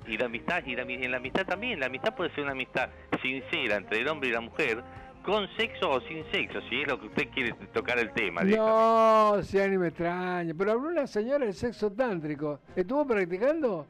y, 0.07 0.17
la 0.17 0.27
amistad, 0.27 0.63
y 0.67 0.75
en 0.75 1.11
la 1.11 1.17
amistad 1.17 1.47
también. 1.47 1.81
La 1.81 1.87
amistad 1.87 2.15
puede 2.15 2.31
ser 2.35 2.45
una 2.45 2.53
amistad 2.53 2.91
sincera 3.23 3.77
entre 3.77 4.01
el 4.01 4.09
hombre 4.09 4.29
y 4.29 4.33
la 4.33 4.41
mujer 4.41 4.83
con 5.25 5.49
sexo 5.57 5.91
o 5.91 6.01
sin 6.03 6.25
sexo, 6.31 6.61
si 6.69 6.81
es 6.81 6.89
lo 6.89 6.99
que 6.99 7.07
usted 7.07 7.29
quiere 7.31 7.53
tocar 7.73 7.99
el 7.99 8.11
tema. 8.13 8.43
No, 8.43 9.43
si 9.43 9.59
ni 9.59 9.79
me 9.79 9.89
extraña. 9.89 10.55
Pero 10.57 10.73
habló 10.73 10.89
una 10.89 11.07
señora 11.07 11.45
del 11.45 11.55
sexo 11.55 11.91
tántrico. 11.93 12.61
¿Estuvo 12.75 13.07
practicando? 13.07 13.87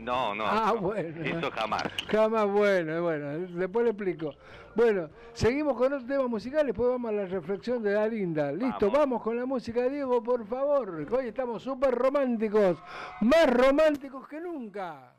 No, 0.00 0.34
no. 0.34 0.44
Ah, 0.46 0.72
bueno. 0.72 1.22
Eso 1.24 1.50
jamás. 1.50 1.82
Jamás, 2.08 2.46
bueno, 2.46 3.02
bueno. 3.02 3.38
Después 3.48 3.84
le 3.84 3.90
explico. 3.90 4.34
Bueno, 4.74 5.10
seguimos 5.32 5.76
con 5.76 5.92
otro 5.92 6.06
tema 6.06 6.28
musical, 6.28 6.66
después 6.66 6.88
vamos 6.88 7.10
a 7.10 7.14
la 7.14 7.26
reflexión 7.26 7.82
de 7.82 7.92
la 7.92 8.06
linda. 8.06 8.52
Listo, 8.52 8.86
vamos, 8.86 8.98
vamos 8.98 9.22
con 9.22 9.36
la 9.36 9.44
música, 9.44 9.88
Diego, 9.88 10.22
por 10.22 10.46
favor. 10.46 11.06
Hoy 11.10 11.28
estamos 11.28 11.62
súper 11.62 11.94
románticos. 11.94 12.78
Más 13.20 13.52
románticos 13.52 14.28
que 14.28 14.40
nunca. 14.40 15.12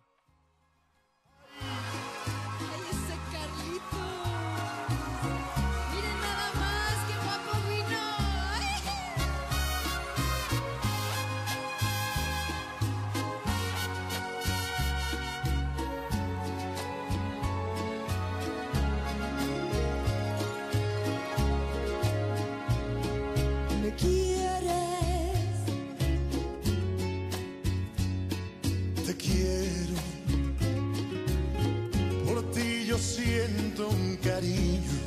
Un 33.90 34.18
cariño. 34.18 35.00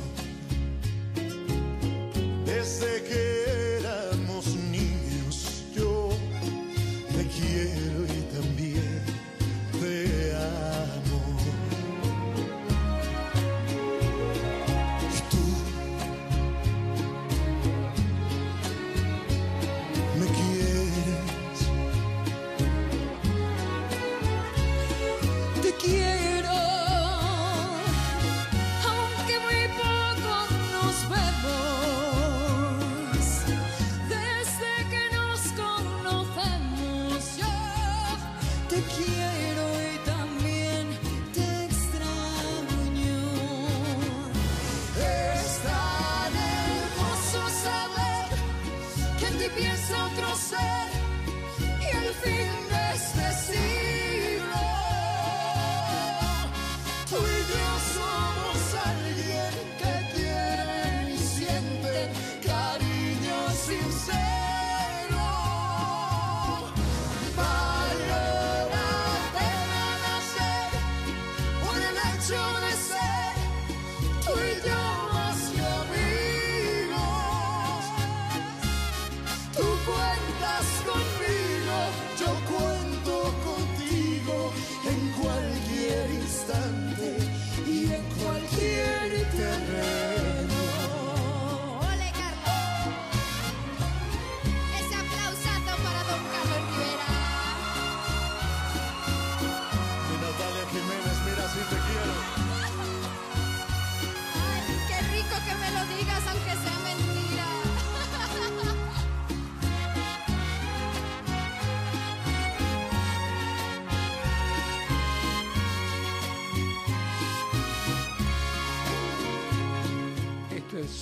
Desde 2.45 3.03
que 3.03 3.34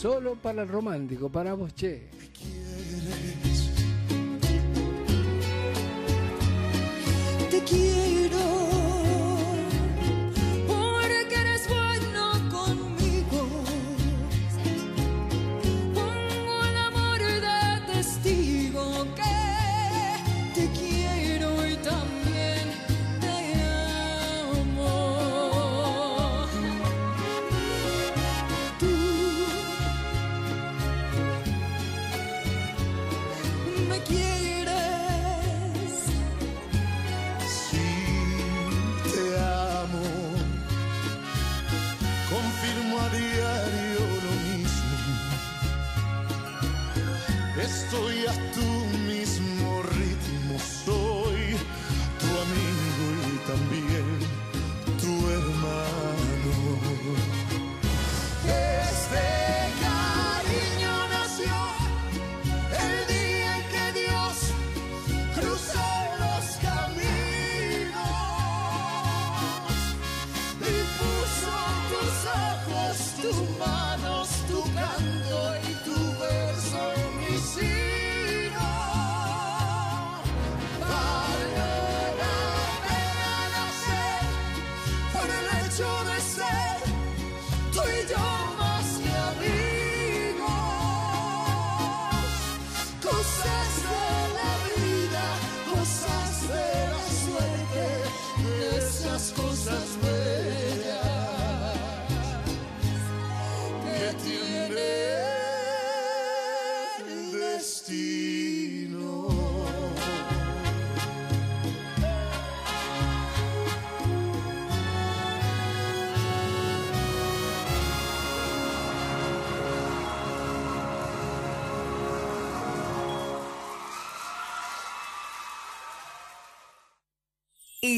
solo 0.03 0.35
para 0.35 0.63
el 0.63 0.67
romántico, 0.67 1.29
para 1.29 1.53
vos, 1.53 1.73
che. 1.73 2.09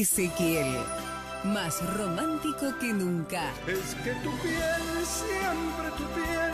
Ezequiel, 0.06 0.72
más 1.52 1.82
romántico 1.98 2.78
que 2.78 2.92
nunca. 2.92 3.52
Es 3.66 3.92
que 3.96 4.12
tu 4.22 4.30
piel, 4.40 5.04
siempre 5.04 5.88
tu 5.98 6.04
piel, 6.14 6.52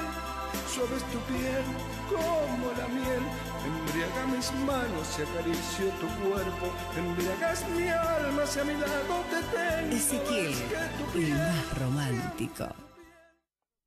suave 0.67 0.97
es 0.97 1.05
tu 1.13 1.19
piel 1.29 1.63
como 2.09 2.73
la 2.79 2.89
miel. 2.89 3.23
Embriaga 3.67 4.27
mis 4.35 4.51
manos 4.65 5.19
y 5.19 5.23
acaricio 5.23 5.91
tu 6.01 6.07
cuerpo. 6.25 6.73
Embriagas 6.97 7.69
mi 7.77 7.89
alma, 7.89 8.47
si 8.47 8.61
a 8.61 8.65
mi 8.65 8.73
lado 8.73 9.23
te 9.29 9.43
tengo. 9.55 9.97
Ezequiel, 9.97 10.51
Es 10.51 10.63
que 10.63 10.77
tu 10.97 11.19
el 11.19 11.25
piel 11.27 11.39
más 11.39 11.79
romántico. 11.79 12.75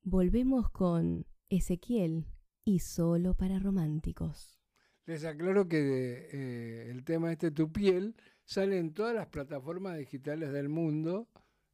Volvemos 0.03 0.69
con 0.69 1.25
Ezequiel 1.49 2.27
y 2.65 2.79
solo 2.79 3.33
para 3.33 3.57
románticos. 3.57 4.59
Les 5.07 5.25
aclaro 5.25 5.67
que 5.67 6.29
eh, 6.31 6.91
el 6.91 7.03
tema 7.03 7.31
este, 7.31 7.49
tu 7.49 7.71
piel, 7.71 8.15
sale 8.45 8.77
en 8.77 8.93
todas 8.93 9.13
las 9.13 9.27
plataformas 9.27 9.97
digitales 9.97 10.53
del 10.53 10.69
mundo, 10.69 11.27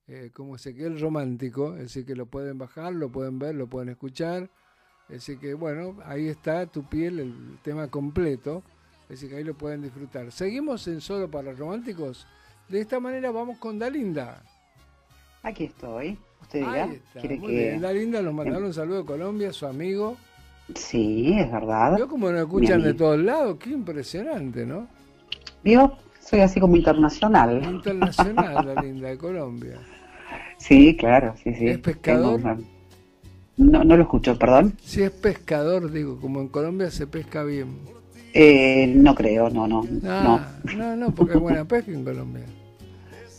eh, 0.08 0.32
como 0.34 0.56
Ezequiel 0.56 1.00
Romántico, 1.00 1.76
así 1.84 2.06
que 2.06 2.16
lo 2.16 2.26
pueden 2.26 2.58
bajar, 2.58 2.94
lo 2.94 3.12
pueden 3.12 3.40
ver, 3.40 3.56
lo 3.56 3.68
pueden 3.68 3.90
escuchar. 3.90 4.50
Así 5.14 5.38
que 5.38 5.54
bueno, 5.54 5.98
ahí 6.06 6.28
está 6.28 6.66
tu 6.66 6.88
piel, 6.88 7.20
el 7.20 7.60
tema 7.62 7.90
completo, 7.90 8.64
así 9.10 9.28
que 9.28 9.36
ahí 9.38 9.44
lo 9.44 9.54
pueden 9.54 9.82
disfrutar. 9.82 10.32
Seguimos 10.32 10.88
en 10.88 11.02
Solo 11.02 11.30
para 11.30 11.52
Románticos. 11.54 12.26
De 12.70 12.80
esta 12.80 13.00
manera 13.00 13.32
vamos 13.32 13.58
con 13.58 13.78
Dalinda. 13.78 14.42
Aquí 15.44 15.66
estoy. 15.66 16.18
Usted 16.42 16.60
dirá. 16.60 16.84
Ahí 16.86 16.92
está, 16.96 17.20
¿Quiere 17.20 17.38
muy 17.38 17.52
que-. 17.52 17.80
Dalinda 17.80 18.22
nos 18.22 18.34
mandaron 18.34 18.66
un 18.66 18.74
saludo 18.74 19.00
de 19.00 19.06
Colombia, 19.06 19.52
su 19.52 19.68
amigo. 19.68 20.16
Sí, 20.76 21.34
es 21.38 21.52
verdad. 21.52 21.98
Yo 21.98 22.08
como 22.08 22.32
nos 22.32 22.42
escuchan 22.42 22.82
de 22.82 22.94
todos 22.94 23.20
lados, 23.20 23.58
qué 23.60 23.72
impresionante, 23.72 24.66
¿no? 24.66 24.88
¿Vio? 25.64 25.98
Soy 26.32 26.40
así 26.40 26.62
como 26.62 26.78
internacional. 26.78 27.62
Internacional, 27.62 28.66
la 28.66 28.82
linda 28.82 29.10
de 29.10 29.18
Colombia. 29.18 29.78
Sí, 30.58 30.96
claro, 30.98 31.36
sí, 31.44 31.54
sí. 31.54 31.68
¿Es 31.68 31.78
pescador? 31.80 32.40
Una- 32.40 32.58
No, 33.58 33.84
no 33.84 33.98
lo 33.98 34.04
escucho, 34.04 34.40
perdón. 34.40 34.74
Si 34.82 35.02
es 35.04 35.12
pescador, 35.12 35.92
digo, 35.92 36.18
como 36.22 36.40
en 36.40 36.48
Colombia 36.48 36.90
se 36.90 37.06
pesca 37.06 37.44
bien. 37.44 37.80
Eh, 38.34 38.94
no 38.96 39.14
creo, 39.14 39.50
no, 39.50 39.68
no, 39.68 39.84
no. 39.84 40.00
Ah, 40.10 40.56
no, 40.74 40.96
no, 40.96 41.14
porque 41.14 41.34
hay 41.34 41.40
buena 41.40 41.66
pesca 41.66 41.92
en 41.92 42.06
Colombia. 42.06 42.46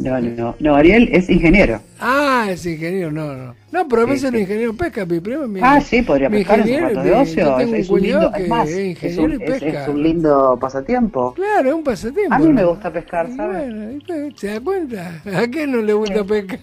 No, 0.02 0.20
no, 0.20 0.54
no, 0.58 0.74
Ariel 0.74 1.08
es 1.12 1.30
ingeniero. 1.30 1.80
Ah, 2.00 2.46
es 2.50 2.66
ingeniero, 2.66 3.12
no, 3.12 3.34
no. 3.34 3.54
No, 3.70 3.88
pero 3.88 4.02
a 4.02 4.04
Sí, 4.06 4.10
veces 4.12 4.30
sí. 4.30 4.36
el 4.36 4.42
ingeniero 4.42 4.74
pesca, 4.74 5.06
mi 5.06 5.20
primo. 5.20 5.46
Mi, 5.46 5.60
Ah, 5.62 5.80
sí, 5.80 6.02
podría 6.02 6.28
pescar 6.28 6.60
en 6.60 6.66
su 6.68 6.80
rato 6.80 7.02
de 7.02 7.12
ocio. 7.12 7.58
Es, 7.60 7.72
es 7.72 7.90
un 7.90 8.00
lindo, 8.00 8.30
es 8.34 8.42
que 8.42 8.48
más, 8.48 8.68
es 8.68 8.74
es 8.76 8.86
ingeniero 8.86 9.24
un, 9.24 9.30
y 9.30 9.34
es- 9.44 9.50
pesca. 9.50 9.82
es 9.82 9.88
un 9.88 10.02
lindo 10.02 10.58
pasatiempo. 10.60 11.34
Claro, 11.34 11.68
es 11.68 11.74
un 11.74 11.84
pasatiempo. 11.84 12.34
A 12.34 12.38
mí 12.38 12.52
me 12.52 12.64
gusta 12.64 12.92
pescar, 12.92 13.28
¿sabes? 13.36 13.72
Bueno, 14.06 14.30
¿se 14.36 14.46
da 14.48 14.60
cuenta? 14.60 15.22
¿A 15.36 15.46
quién 15.48 15.70
no 15.72 15.78
le 15.82 15.92
gusta 15.92 16.24
pescar? 16.24 16.58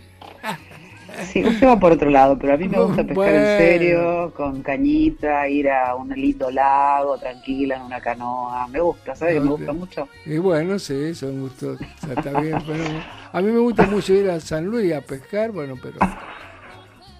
Sí, 1.25 1.43
usted 1.43 1.67
va 1.67 1.79
por 1.79 1.91
otro 1.91 2.09
lado, 2.09 2.37
pero 2.39 2.53
a 2.53 2.57
mí 2.57 2.67
me 2.67 2.77
gusta 2.83 2.97
pescar 2.97 3.15
Bueno. 3.15 3.37
en 3.37 3.57
serio, 3.57 4.33
con 4.35 4.61
cañita, 4.61 5.47
ir 5.49 5.69
a 5.69 5.95
un 5.95 6.09
lindo 6.09 6.49
lago, 6.51 7.17
tranquila, 7.17 7.77
en 7.77 7.81
una 7.83 7.99
canoa. 8.01 8.67
Me 8.67 8.79
gusta, 8.79 9.15
¿sabes? 9.15 9.41
Me 9.41 9.49
gusta 9.49 9.73
mucho. 9.73 10.07
Y 10.25 10.37
bueno, 10.37 10.79
sí, 10.79 11.13
son 11.15 11.41
gustos. 11.41 11.79
o 11.81 12.05
sea, 12.05 12.15
está 12.15 12.39
bien, 12.41 12.57
pero 12.65 12.83
a 13.31 13.41
mí 13.41 13.51
me 13.51 13.59
gusta 13.59 13.85
mucho 13.85 14.13
ir 14.13 14.29
a 14.29 14.39
San 14.39 14.65
Luis 14.65 14.93
a 14.93 15.01
pescar, 15.01 15.51
bueno, 15.51 15.75
pero 15.81 15.95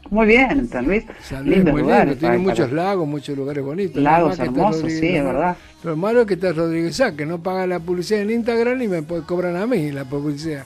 Muy 0.10 0.26
bien, 0.28 0.68
San 0.68 0.86
Luis. 0.86 1.04
San 1.22 1.46
Luis 1.46 1.58
es 1.60 1.66
muy 1.66 1.82
lugares 1.82 2.06
lindo, 2.08 2.20
tiene 2.20 2.38
muchos 2.40 2.70
para- 2.70 2.84
lagos, 2.84 3.08
muchos 3.08 3.38
lugares 3.38 3.64
bonitos. 3.64 4.02
Lagos 4.02 4.40
hermosos, 4.40 4.92
sí, 4.92 5.16
es 5.16 5.24
verdad. 5.24 5.56
Lo 5.84 5.96
malo 5.96 6.22
es 6.22 6.28
que 6.28 6.34
está 6.34 6.52
Rodríguez 6.52 6.96
Sá, 6.96 7.16
que 7.16 7.26
no 7.26 7.42
paga 7.44 7.68
la 7.68 7.80
publicidad 7.80 8.22
en 8.22 8.32
Instagram 8.32 8.82
y 8.82 8.88
me 8.88 9.04
po- 9.04 9.22
cobran 9.28 9.56
a 9.56 9.68
mí 9.68 9.92
la 9.92 10.06
publicidad. 10.06 10.66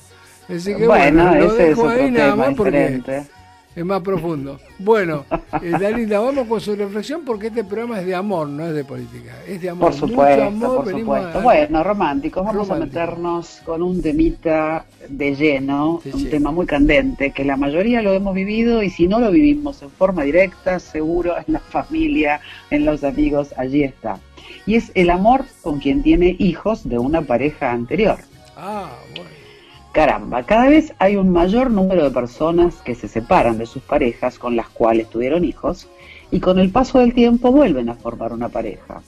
Así 0.50 0.76
que 0.76 0.86
bueno, 0.88 1.24
Bueno, 1.24 1.36
lo 1.48 1.54
dejo 1.54 1.88
ahí 1.90 2.12
nada 2.12 2.36
más 2.36 2.54
porque 2.56 2.72
diferente. 2.72 3.24
es 3.76 3.86
más 3.86 4.02
profundo. 4.02 4.60
Bueno, 4.78 5.26
eh, 5.62 5.72
Dalinda, 5.80 6.20
vamos 6.20 6.48
con 6.48 6.60
su 6.60 6.76
reflexión 6.76 7.22
porque 7.26 7.48
este 7.48 7.64
programa 7.64 8.00
es 8.02 8.06
de 8.06 8.14
amor, 8.14 8.48
no 8.50 8.66
es 8.68 8.74
de 8.74 8.84
política. 8.84 9.32
Es 9.48 9.62
de 9.62 9.70
amor. 9.70 9.92
Por 9.92 9.94
supuesto, 10.00 10.44
amor, 10.44 10.84
por 10.84 10.92
supuesto. 11.00 11.40
a- 11.40 11.42
Bueno, 11.42 11.84
románticos, 11.84 12.44
vamos 12.46 12.68
Romántico. 12.68 13.00
a 13.00 13.06
meternos 13.06 13.62
con 13.66 13.82
un 13.82 14.02
temita 14.02 14.86
de 15.10 15.36
lleno, 15.36 16.02
Sí, 16.04 16.12
un 16.14 16.20
sí. 16.20 16.26
tema 16.26 16.52
muy 16.52 16.66
candente, 16.66 17.32
que 17.32 17.46
la 17.46 17.56
mayoría 17.58 18.02
lo 18.02 18.14
hemos 18.14 18.36
vivido 18.36 18.84
y 18.84 18.90
si 18.90 19.08
no 19.08 19.20
lo 19.20 19.32
vivimos 19.32 19.82
en 19.82 19.90
forma 19.90 20.24
directa, 20.24 20.80
seguro 20.80 21.36
en 21.38 21.54
la 21.54 21.60
familia, 21.60 22.42
en 22.70 22.86
los 22.86 23.04
amigos, 23.04 23.54
allí 23.58 23.84
está. 23.84 24.20
Y 24.66 24.76
es 24.76 24.92
el 24.96 25.10
amor 25.10 25.46
con 25.62 25.80
quien 25.80 26.04
tiene 26.04 26.36
hijos 26.38 26.88
de 26.88 27.00
una 27.00 27.22
pareja 27.22 27.72
anterior. 27.72 28.18
Ah, 28.56 28.90
bueno. 29.16 29.30
Caramba, 29.94 30.42
cada 30.42 30.70
vez 30.70 30.92
hay 30.98 31.18
un 31.18 31.30
mayor 31.30 31.70
número 31.70 32.04
de 32.04 32.10
personas 32.10 32.78
que 32.78 32.96
se 32.96 33.08
separan 33.08 33.60
de 33.60 33.68
sus 33.68 33.84
parejas 33.84 34.40
con 34.40 34.56
las 34.56 34.68
cuales 34.70 35.08
tuvieron 35.08 35.46
hijos 35.46 35.88
y 36.32 36.40
con 36.40 36.58
el 36.58 36.72
paso 36.72 36.98
del 36.98 37.14
tiempo 37.14 37.52
vuelven 37.52 37.90
a 37.90 37.94
formar 37.94 38.34
una 38.34 38.50
pareja. 38.50 39.04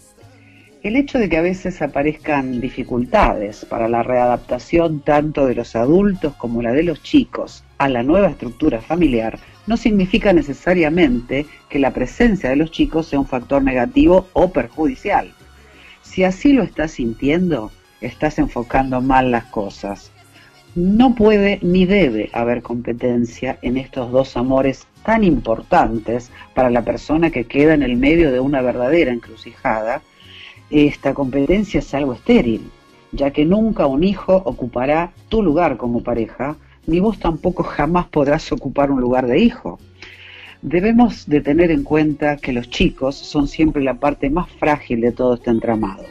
El 0.83 0.95
hecho 0.95 1.17
de 1.17 1.27
que 1.27 1.37
a 1.37 1.41
veces 1.41 1.81
aparezcan 1.81 2.61
dificultades 2.61 3.65
para 3.65 3.89
la 3.89 4.03
readaptación 4.03 4.99
tanto 4.99 5.47
de 5.47 5.55
los 5.55 5.75
adultos 5.75 6.35
como 6.35 6.61
la 6.61 6.71
de 6.71 6.83
los 6.83 7.01
chicos 7.01 7.63
a 7.79 7.89
la 7.89 8.03
nueva 8.03 8.27
estructura 8.27 8.79
familiar 8.79 9.39
no 9.65 9.77
significa 9.77 10.33
necesariamente 10.33 11.47
que 11.67 11.79
la 11.79 11.93
presencia 11.93 12.51
de 12.51 12.57
los 12.57 12.69
chicos 12.69 13.07
sea 13.07 13.17
un 13.17 13.25
factor 13.25 13.63
negativo 13.63 14.27
o 14.33 14.51
perjudicial. 14.51 15.33
Si 16.03 16.23
así 16.23 16.53
lo 16.53 16.61
estás 16.61 16.91
sintiendo, 16.91 17.71
estás 18.01 18.37
enfocando 18.37 19.01
mal 19.01 19.31
las 19.31 19.45
cosas. 19.45 20.11
No 20.75 21.15
puede 21.15 21.59
ni 21.61 21.85
debe 21.85 22.29
haber 22.33 22.61
competencia 22.61 23.57
en 23.61 23.77
estos 23.77 24.11
dos 24.11 24.35
amores 24.35 24.85
tan 25.05 25.23
importantes 25.23 26.31
para 26.53 26.69
la 26.69 26.81
persona 26.81 27.29
que 27.29 27.45
queda 27.45 27.73
en 27.73 27.81
el 27.81 27.95
medio 27.95 28.29
de 28.29 28.41
una 28.41 28.61
verdadera 28.61 29.13
encrucijada. 29.13 30.01
Esta 30.69 31.13
competencia 31.13 31.79
es 31.79 31.93
algo 31.93 32.11
estéril, 32.11 32.69
ya 33.13 33.31
que 33.31 33.45
nunca 33.45 33.87
un 33.87 34.03
hijo 34.03 34.35
ocupará 34.35 35.13
tu 35.29 35.41
lugar 35.41 35.77
como 35.77 36.03
pareja, 36.03 36.57
ni 36.87 36.99
vos 36.99 37.19
tampoco 37.19 37.63
jamás 37.63 38.07
podrás 38.07 38.51
ocupar 38.51 38.91
un 38.91 38.99
lugar 38.99 39.27
de 39.27 39.39
hijo. 39.39 39.79
Debemos 40.61 41.25
de 41.25 41.39
tener 41.39 41.71
en 41.71 41.83
cuenta 41.83 42.35
que 42.35 42.51
los 42.51 42.69
chicos 42.69 43.15
son 43.15 43.47
siempre 43.47 43.81
la 43.81 43.93
parte 43.93 44.29
más 44.29 44.49
frágil 44.49 44.99
de 44.99 45.13
todo 45.13 45.35
este 45.35 45.51
entramado. 45.51 46.03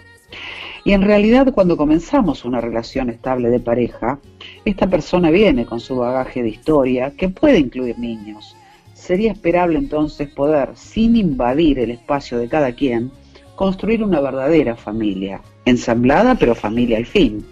Y 0.87 0.93
en 0.93 1.03
realidad 1.03 1.53
cuando 1.53 1.77
comenzamos 1.77 2.45
una 2.45 2.61
relación 2.61 3.11
estable 3.11 3.49
de 3.49 3.61
pareja, 3.61 4.21
esta 4.65 4.87
persona 4.87 5.31
viene 5.31 5.67
con 5.67 5.81
su 5.81 5.97
bagaje 5.97 6.43
de 6.43 6.49
historia 6.49 7.11
que 7.11 7.29
puede 7.29 7.59
incluir 7.59 7.99
niños. 7.99 8.57
Sería 8.95 9.33
esperable 9.33 9.79
entonces 9.79 10.29
poder, 10.31 10.71
sin 10.75 11.17
invadir 11.17 11.79
el 11.79 11.91
espacio 11.91 12.39
de 12.39 12.49
cada 12.49 12.73
quien, 12.73 13.11
construir 13.57 14.03
una 14.03 14.21
verdadera 14.21 14.75
familia, 14.75 15.43
ensamblada 15.67 16.37
pero 16.37 16.55
familia 16.55 16.97
al 16.97 17.07
fin. 17.07 17.45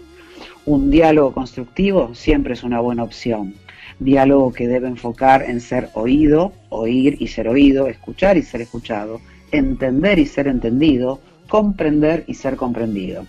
Un 0.65 0.89
diálogo 0.89 1.33
constructivo 1.33 2.15
siempre 2.15 2.53
es 2.53 2.63
una 2.63 2.79
buena 2.79 3.03
opción. 3.03 3.53
Diálogo 3.99 4.51
que 4.51 4.67
debe 4.67 4.87
enfocar 4.87 5.43
en 5.43 5.61
ser 5.61 5.89
oído, 5.93 6.51
oír 6.69 7.17
y 7.19 7.27
ser 7.27 7.47
oído, 7.47 7.87
escuchar 7.87 8.37
y 8.37 8.41
ser 8.41 8.61
escuchado, 8.61 9.21
entender 9.51 10.17
y 10.17 10.25
ser 10.25 10.47
entendido, 10.47 11.19
comprender 11.47 12.23
y 12.25 12.33
ser 12.33 12.55
comprendido. 12.55 13.25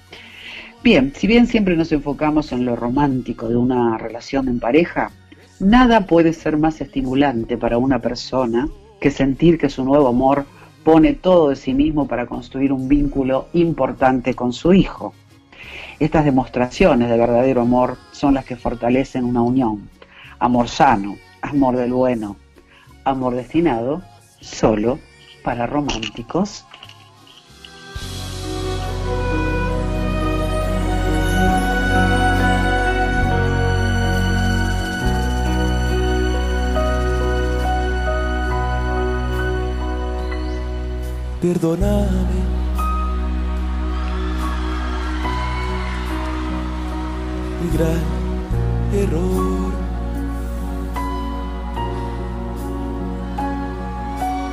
Bien, 0.85 1.15
si 1.17 1.27
bien 1.27 1.47
siempre 1.47 1.77
nos 1.77 1.93
enfocamos 1.93 2.53
en 2.53 2.67
lo 2.67 2.77
romántico 2.77 3.49
de 3.49 3.57
una 3.57 3.97
relación 3.97 4.49
en 4.49 4.61
pareja, 4.61 5.13
nada 5.59 6.07
puede 6.07 6.35
ser 6.35 6.59
más 6.59 6.79
estimulante 6.79 7.57
para 7.57 7.79
una 7.79 8.01
persona 8.01 8.69
que 9.01 9.11
sentir 9.11 9.57
que 9.57 9.71
su 9.71 9.83
nuevo 9.83 10.09
amor 10.09 10.45
pone 10.85 11.15
todo 11.15 11.49
de 11.49 11.57
sí 11.57 11.73
mismo 11.73 12.07
para 12.07 12.27
construir 12.27 12.71
un 12.71 12.87
vínculo 12.87 13.49
importante 13.55 14.35
con 14.35 14.53
su 14.53 14.75
hijo. 14.75 15.15
Estas 16.01 16.27
demostraciones 16.27 17.09
de 17.09 17.17
verdadero 17.17 17.63
amor 17.63 17.97
son 18.13 18.35
las 18.35 18.45
que 18.45 18.57
fortalecen 18.57 19.25
una 19.25 19.41
unión. 19.41 19.89
Amor 20.39 20.69
sano, 20.69 21.17
amor 21.41 21.79
del 21.79 21.95
bueno, 21.95 22.37
amor 23.05 23.37
destinado 23.37 24.03
solo 24.43 24.99
para 25.43 25.67
románticos. 25.67 26.67
Perdóname. 41.45 42.41
Mi 47.61 47.69
gran 47.77 48.05
error 48.95 49.73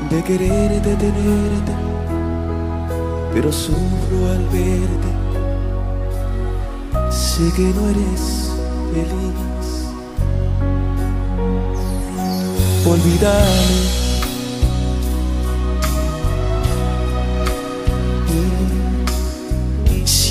de 0.10 0.22
quererte, 0.22 0.96
tenerte, 0.98 1.74
pero 3.34 3.54
sufro 3.54 4.18
al 4.34 4.44
verte. 4.50 5.12
Sé 7.10 7.54
que 7.56 7.74
no 7.74 7.88
eres 7.88 8.52
feliz. 8.92 9.88
Olvídame. 12.86 14.01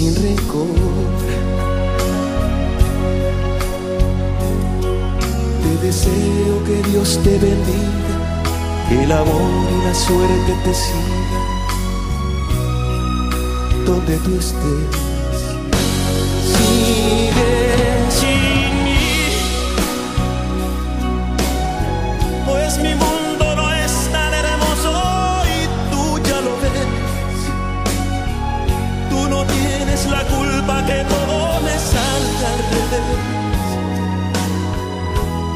Sin 0.01 0.15
rencor. 0.15 0.67
Te 5.63 5.87
deseo 5.87 6.65
que 6.65 6.77
Dios 6.91 7.21
te 7.23 7.33
bendiga, 7.33 8.17
que 8.89 9.05
el 9.05 9.13
amor 9.13 9.51
y 9.77 9.85
la 9.87 9.95
suerte 9.95 10.53
te 10.65 10.73
sigan 10.75 11.51
donde 13.85 14.17
tú 14.25 14.39
estés. 14.39 15.10
Que 30.87 31.05
todo 31.05 31.61
me 31.61 31.77
salga 31.79 32.49
al 32.55 32.61
revés. 32.73 33.21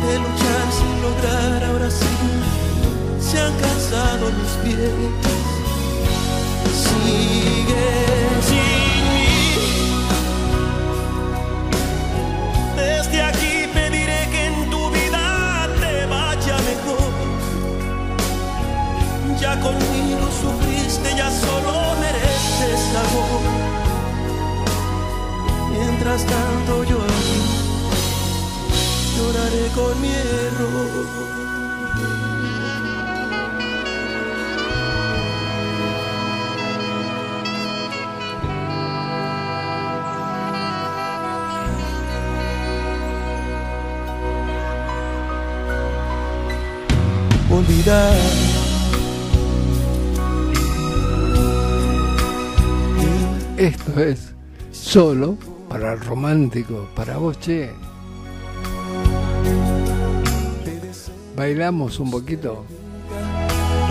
De 0.02 0.18
luchar 0.18 0.66
sin 0.78 0.94
lograr, 1.02 1.64
ahora 1.64 1.90
sí 1.90 2.14
se 3.20 3.40
han 3.40 3.54
cansado 3.54 4.24
mis 4.38 4.52
pies. 4.62 4.92
Sigue 6.84 7.86
sin 8.48 9.02
mí. 9.10 9.32
Desde 12.76 13.22
aquí 13.22 13.54
pediré 13.72 14.28
que 14.30 14.46
en 14.46 14.70
tu 14.70 14.90
vida 14.90 15.68
te 15.80 16.06
vaya 16.06 16.56
mejor. 16.70 17.12
Ya 19.40 19.52
conmigo 19.60 20.28
sufriste, 20.42 21.16
ya 21.16 21.30
solo 21.30 21.72
mereces 22.00 22.82
amor. 23.04 23.53
Mientras 26.06 26.26
tanto 26.26 26.84
yo 26.84 26.98
aquí 26.98 27.40
lloraré 29.16 29.68
con 29.74 30.00
mi 30.02 30.08
error. 30.08 31.06
Olvidar 47.50 48.14
Esto 53.56 54.00
es 54.02 54.34
solo 54.70 55.53
para 55.74 55.94
el 55.94 56.00
romántico, 56.02 56.86
para 56.94 57.16
vos, 57.16 57.36
che. 57.40 57.72
Bailamos 61.36 61.98
un 61.98 62.12
poquito. 62.12 62.64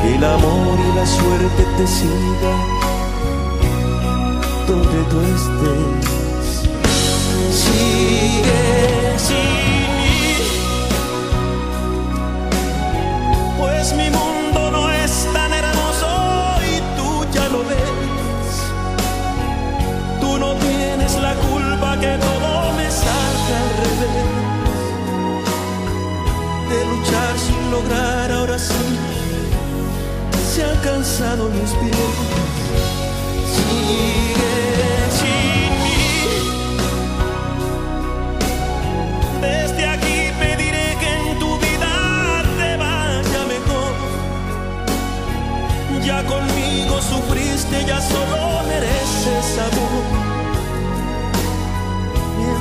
el 0.01 0.23
amor 0.23 0.79
y 0.79 0.95
la 0.95 1.05
suerte 1.05 1.63
te 1.77 1.85
sigan 1.85 2.61
donde 4.65 5.03
tú 5.09 5.19
estés. 5.35 6.69
Sigue 7.51 8.92
que 22.03 22.13
todo 22.17 22.73
me 22.79 22.87
salga 22.91 23.55
al 23.63 23.71
revés. 23.83 24.31
De 26.71 26.79
luchar 26.91 27.33
sin 27.45 27.63
lograr, 27.71 28.27
ahora 28.31 28.57
sí 28.59 28.85
se 30.51 30.59
han 30.65 30.77
cansado 30.89 31.43
mis 31.57 31.71
pies. 31.79 32.15
Sigue 33.55 34.55
sin 35.19 35.71
mí. 35.83 36.03
Desde 39.47 39.83
aquí 39.95 40.17
pediré 40.41 40.87
que 41.01 41.11
en 41.21 41.39
tu 41.39 41.51
vida 41.65 41.93
te 42.59 42.69
vaya 42.83 43.41
mejor. 43.55 43.93
Ya 46.07 46.19
conmigo 46.33 46.95
sufriste, 47.11 47.77
ya 47.85 47.99
solo 48.01 48.41
mereces 48.71 49.47
amor. 49.67 49.82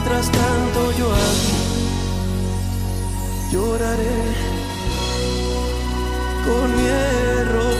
Mientras 0.04 0.32
tanto 0.32 0.92
yo 0.98 1.12
aquí 1.14 1.52
lloraré 3.52 4.22
con 6.44 6.76
mi 6.76 6.86
error. 6.88 7.74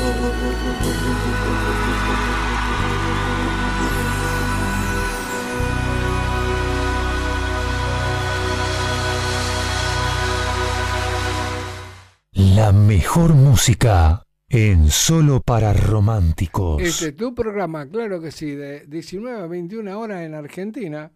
La 12.34 12.70
mejor 12.70 13.34
música 13.34 14.22
en 14.48 14.90
Solo 14.90 15.40
para 15.40 15.72
Románticos. 15.72 16.80
Este 16.80 17.08
es 17.08 17.16
tu 17.16 17.34
programa, 17.34 17.88
claro 17.88 18.20
que 18.20 18.30
sí, 18.30 18.52
de 18.52 18.86
19 18.86 19.40
a 19.42 19.46
21 19.48 19.98
horas 19.98 20.22
en 20.22 20.34
Argentina. 20.34 21.10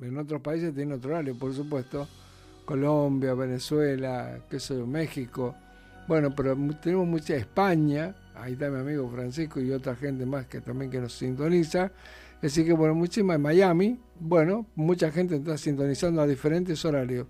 En 0.00 0.16
otros 0.18 0.40
países 0.40 0.74
tiene 0.74 0.94
otro 0.94 1.10
horario, 1.10 1.34
por 1.38 1.52
supuesto. 1.54 2.08
Colombia, 2.64 3.34
Venezuela, 3.34 4.38
qué 4.48 4.60
sé 4.60 4.76
yo, 4.76 4.86
México. 4.86 5.54
Bueno, 6.06 6.34
pero 6.34 6.56
tenemos 6.82 7.06
mucha 7.06 7.34
España. 7.36 8.14
Ahí 8.34 8.52
está 8.52 8.70
mi 8.70 8.78
amigo 8.80 9.08
Francisco 9.10 9.60
y 9.60 9.70
otra 9.72 9.94
gente 9.96 10.24
más 10.24 10.46
que 10.46 10.60
también 10.60 10.90
que 10.90 11.00
nos 11.00 11.12
sintoniza. 11.12 11.92
Así 12.42 12.64
que 12.64 12.72
bueno, 12.72 12.94
muchísimas 12.94 13.36
en 13.36 13.42
Miami. 13.42 13.98
Bueno, 14.18 14.66
mucha 14.74 15.10
gente 15.10 15.36
está 15.36 15.58
sintonizando 15.58 16.22
a 16.22 16.26
diferentes 16.26 16.82
horarios. 16.84 17.26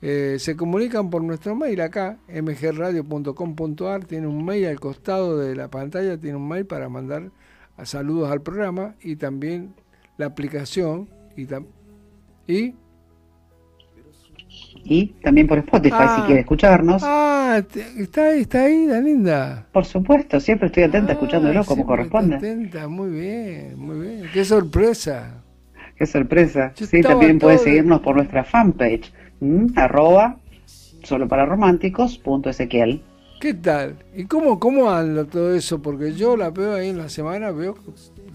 Eh, 0.00 0.36
se 0.38 0.56
comunican 0.56 1.10
por 1.10 1.22
nuestro 1.24 1.56
mail 1.56 1.80
acá, 1.80 2.18
mgradio.com.ar, 2.28 4.04
tiene 4.04 4.28
un 4.28 4.44
mail 4.44 4.66
al 4.66 4.78
costado 4.78 5.36
de 5.36 5.56
la 5.56 5.68
pantalla, 5.68 6.16
tiene 6.16 6.36
un 6.36 6.46
mail 6.46 6.64
para 6.66 6.88
mandar 6.88 7.32
saludos 7.82 8.30
al 8.30 8.40
programa 8.40 8.94
y 9.02 9.16
también 9.16 9.74
la 10.16 10.26
aplicación 10.26 11.08
y, 11.36 11.46
tam- 11.46 11.66
y 12.48 12.74
Y 14.84 15.06
también 15.22 15.46
por 15.46 15.58
Spotify, 15.58 15.94
Ah. 15.98 16.16
si 16.16 16.22
quiere 16.22 16.40
escucharnos. 16.40 17.02
Ah, 17.04 17.60
está 17.98 18.28
ahí, 18.28 18.40
está 18.40 18.62
ahí, 18.62 18.86
la 18.86 19.00
linda. 19.00 19.66
Por 19.72 19.84
supuesto, 19.84 20.40
siempre 20.40 20.68
estoy 20.68 20.84
atenta 20.84 21.12
escuchándolo 21.12 21.60
Ay, 21.60 21.66
como 21.66 21.84
corresponde. 21.84 22.36
atenta, 22.36 22.88
muy 22.88 23.10
bien, 23.10 23.78
muy 23.78 23.98
bien. 24.06 24.22
Qué 24.32 24.44
sorpresa. 24.46 25.42
Qué 25.96 26.06
sorpresa. 26.06 26.72
Yo 26.74 26.86
Sí, 26.86 27.02
también 27.02 27.38
puede 27.38 27.56
todo- 27.56 27.64
seguirnos 27.64 28.00
por 28.00 28.16
nuestra 28.16 28.44
fanpage, 28.44 29.12
¿m? 29.42 29.66
arroba 29.76 30.38
solo 31.02 31.28
para 31.28 31.44
románticos 31.44 32.16
punto 32.16 32.48
Ezequiel. 32.48 33.02
¿Qué 33.42 33.52
tal? 33.54 33.96
¿Y 34.16 34.24
cómo, 34.24 34.58
cómo 34.58 34.88
anda 34.90 35.24
todo 35.26 35.54
eso? 35.54 35.82
Porque 35.82 36.14
yo 36.14 36.34
la 36.36 36.48
veo 36.50 36.74
ahí 36.74 36.88
en 36.88 36.98
la 36.98 37.08
semana, 37.10 37.50
veo 37.50 37.76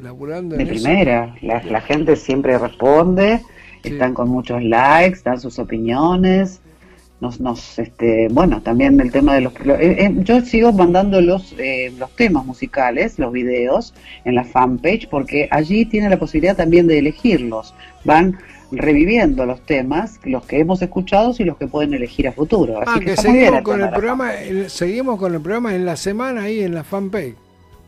laburando 0.02 0.56
De 0.56 0.64
en 0.64 0.70
eso. 0.70 0.84
primera, 0.84 1.36
la, 1.42 1.64
la 1.64 1.82
gente 1.82 2.16
siempre 2.16 2.58
responde, 2.60 3.42
están 3.90 4.14
con 4.14 4.30
muchos 4.30 4.64
likes, 4.64 5.20
dan 5.24 5.40
sus 5.40 5.60
opiniones, 5.60 6.60
nos, 7.22 7.40
nos, 7.40 7.80
este, 7.80 8.28
bueno, 8.30 8.62
también 8.62 9.00
el 9.00 9.12
tema 9.12 9.34
de 9.36 9.42
los, 9.42 9.54
lo- 9.66 9.76
eh, 9.76 10.06
eh, 10.06 10.14
yo 10.24 10.42
sigo 10.42 10.74
mandando 10.74 11.22
los, 11.22 11.54
eh, 11.58 11.94
los 11.98 12.12
temas 12.16 12.46
musicales, 12.46 13.18
los 13.18 13.32
videos 13.32 13.94
en 14.26 14.36
la 14.36 14.44
fanpage, 14.44 15.08
porque 15.10 15.48
allí 15.52 15.86
tiene 15.86 16.10
la 16.10 16.18
posibilidad 16.20 16.56
también 16.58 16.86
de 16.88 17.00
elegirlos, 17.00 17.74
van 18.04 18.38
reviviendo 18.72 19.46
los 19.46 19.62
temas, 19.66 20.20
los 20.26 20.44
que 20.46 20.60
hemos 20.60 20.82
escuchado 20.82 21.34
y 21.38 21.44
los 21.44 21.58
que 21.58 21.68
pueden 21.68 21.94
elegir 21.94 22.28
a 22.28 22.32
futuro, 22.34 22.80
así 22.80 22.92
Ah, 22.96 23.00
que, 23.00 23.06
que 23.06 23.18
seguimos 23.18 23.62
con 23.62 23.82
el 23.82 23.90
programa, 23.90 24.34
el- 24.36 24.70
seguimos 24.70 25.20
con 25.20 25.34
el 25.34 25.40
programa 25.42 25.76
en 25.76 25.86
la 25.86 25.96
semana 25.96 26.44
ahí 26.44 26.62
en 26.62 26.74
la 26.74 26.84
fanpage. 26.84 27.36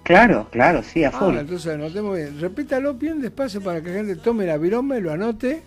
Claro, 0.04 0.48
claro, 0.52 0.84
sí, 0.84 1.04
a 1.04 1.12
full. 1.12 1.36
Ah, 1.36 1.42
entonces 1.42 1.74
anotemos 1.74 2.16
bien. 2.16 2.40
Repítalo 2.40 2.94
bien 2.94 3.20
despacio 3.22 3.60
para 3.60 3.82
que 3.82 3.90
la 3.90 3.96
gente 3.96 4.16
tome 4.18 4.46
la 4.46 4.58
virome, 4.58 5.02
lo 5.02 5.12
anote. 5.12 5.62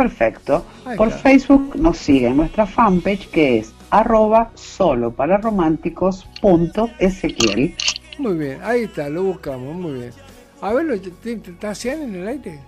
Perfecto. 0.00 0.64
Por. 0.96 1.10
Facebook 1.10 1.76
nos 1.76 1.98
sigue 1.98 2.28
en 2.28 2.38
nuestra 2.38 2.64
fanpage 2.66 3.28
que 3.28 3.58
es 3.58 3.72
arroba 3.90 4.50
solo 4.54 5.10
para 5.10 5.36
románticos 5.36 6.26
punto 6.40 6.88
Ezequiel. 6.98 7.74
Muy 8.18 8.34
bien, 8.38 8.60
ahí 8.62 8.84
está, 8.84 9.10
lo 9.10 9.24
buscamos, 9.24 9.74
muy 9.76 9.92
bien. 9.92 10.10
A 10.62 10.72
ver, 10.72 10.86
¿lo- 10.86 10.94
¿está 10.94 11.74
Cian 11.74 12.00
en 12.00 12.14
el 12.14 12.26
aire? 12.28 12.60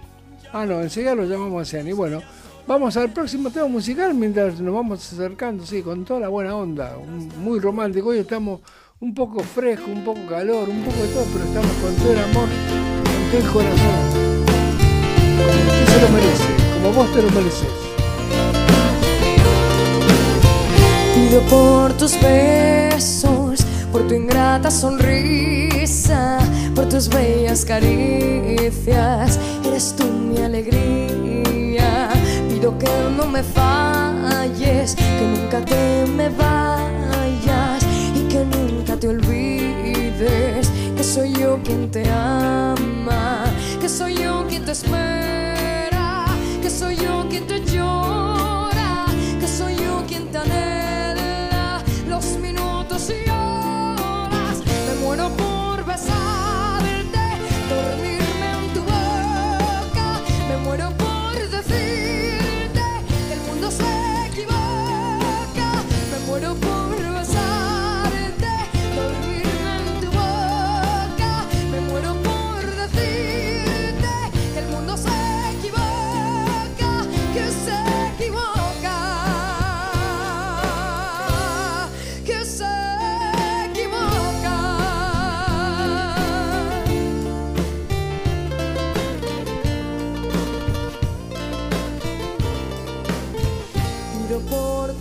Ah, 0.53 0.67
no, 0.67 0.83
enseguida 0.83 1.15
lo 1.15 1.25
llamamos 1.25 1.63
a 1.63 1.65
Cian. 1.65 1.89
Y 1.89 1.93
bueno, 1.93 2.21
vamos 2.67 2.99
al 2.99 3.09
próximo 3.11 3.51
tema 3.51 3.67
musical 3.67 4.13
mientras 4.13 4.61
nos 4.61 4.75
vamos 4.75 5.11
acercando, 5.13 5.65
sí, 5.65 5.81
con 5.81 6.05
toda 6.05 6.21
la 6.21 6.29
buena 6.29 6.55
onda, 6.55 6.97
muy 7.39 7.61
romántico. 7.61 8.11
Hoy 8.11 8.19
estamos 8.19 8.61
un 9.01 9.15
poco 9.15 9.41
fresco, 9.41 9.91
un 9.91 10.05
poco 10.05 10.21
calor, 10.29 10.69
un 10.69 10.83
poco 10.83 10.99
de 11.03 11.09
todo, 11.09 11.25
pero 11.33 11.45
estamos 11.47 11.73
con 11.83 11.95
todo 11.97 12.13
el 12.13 12.19
amor, 12.19 12.49
con 12.49 13.31
todo 13.31 13.41
el 13.41 13.53
corazón. 13.53 14.43
Usted 15.43 15.87
se 15.87 16.01
lo 16.03 16.09
merece, 16.11 16.62
como 16.83 16.95
vos 16.95 17.13
te 17.13 17.23
lo 17.23 17.31
mereces. 17.31 17.69
Pido 21.15 21.41
por 21.43 21.93
tus 21.93 22.21
besos, 22.21 23.65
por 23.93 24.07
tu 24.09 24.15
ingrata 24.15 24.71
sonrisa, 24.71 26.39
por 26.75 26.89
tus 26.89 27.09
bellas 27.09 27.65
caricias. 27.65 29.39
Eres 29.65 29.95
tú 29.97 30.05
mi 30.05 30.39
alegría. 30.39 32.09
Pido 32.49 32.77
que 32.79 32.91
no 33.17 33.27
me 33.27 33.43
falles, 33.43 34.95
que 34.95 35.27
nunca 35.37 35.65
te 35.65 36.07
me 36.07 36.29
vayas 36.31 37.83
y 38.15 38.29
que 38.29 38.45
nunca 38.45 38.97
te 38.97 39.09
olvides 39.09 39.63
que 40.97 41.03
soy 41.03 41.33
yo 41.33 41.59
quien 41.65 41.91
te 41.91 42.09
ama, 42.09 43.45
que 43.81 43.89
soy 43.89 44.15
yo 44.23 44.47
quien 44.49 44.65
te 44.65 44.71
espera, 44.71 45.82
que 46.83 46.97
soy 46.97 46.97
yo 46.97 47.27
quien 47.29 47.47
te 47.47 47.61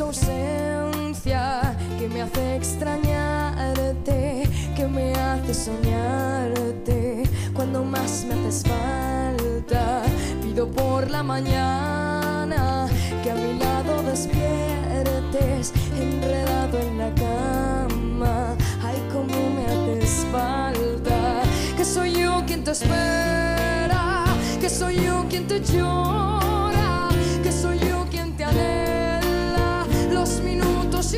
tu 0.01 0.07
ausencia 0.07 1.61
que 1.99 2.09
me 2.09 2.23
hace 2.23 2.55
extrañarte, 2.55 4.49
que 4.75 4.87
me 4.87 5.13
hace 5.13 5.53
soñarte 5.53 7.21
cuando 7.53 7.83
más 7.83 8.25
me 8.27 8.33
haces 8.33 8.63
falta. 8.63 10.01
Pido 10.41 10.71
por 10.71 11.07
la 11.11 11.21
mañana 11.21 12.87
que 13.23 13.29
a 13.29 13.35
mi 13.35 13.59
lado 13.59 14.01
despiertes, 14.01 15.71
enredado 15.95 16.79
en 16.79 16.97
la 16.97 17.13
cama. 17.13 18.55
Ay, 18.83 18.97
cómo 19.13 19.37
me 19.55 19.65
haces 19.71 20.25
falta. 20.31 21.43
Que 21.77 21.85
soy 21.85 22.13
yo 22.13 22.43
quien 22.47 22.63
te 22.63 22.71
espera, 22.71 24.25
que 24.59 24.67
soy 24.67 24.95
yo 25.05 25.25
quien 25.29 25.45
te 25.47 25.59
llora, 25.61 26.30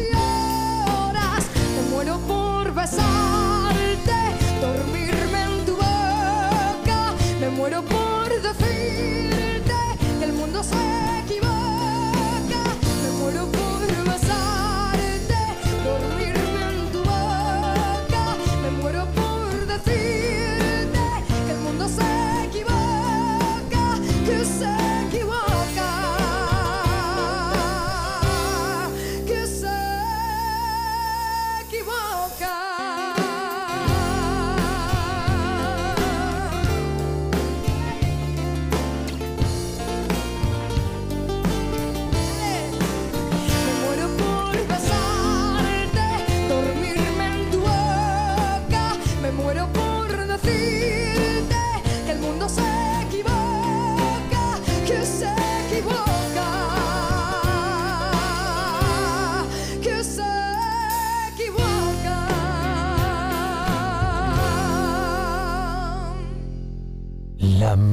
horas. 0.01 1.45
Me 1.75 1.81
muero 1.91 2.19
por 2.27 2.73
besarte, 2.73 4.13
dormirme 4.61 5.43
en 5.43 5.65
tu 5.65 5.73
boca. 5.75 7.13
Me 7.39 7.49
muero 7.49 7.83
por 7.83 8.29
decirte 8.41 9.73
que 10.19 10.25
el 10.25 10.33
mundo 10.33 10.63
se 10.63 10.75
equivoca. 11.23 12.61
Me 13.03 13.11
muero 13.19 13.45
por 13.51 13.62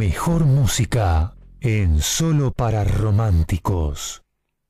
mejor 0.00 0.46
música 0.46 1.34
en 1.60 1.98
Solo 1.98 2.52
para 2.52 2.84
Románticos. 2.84 4.24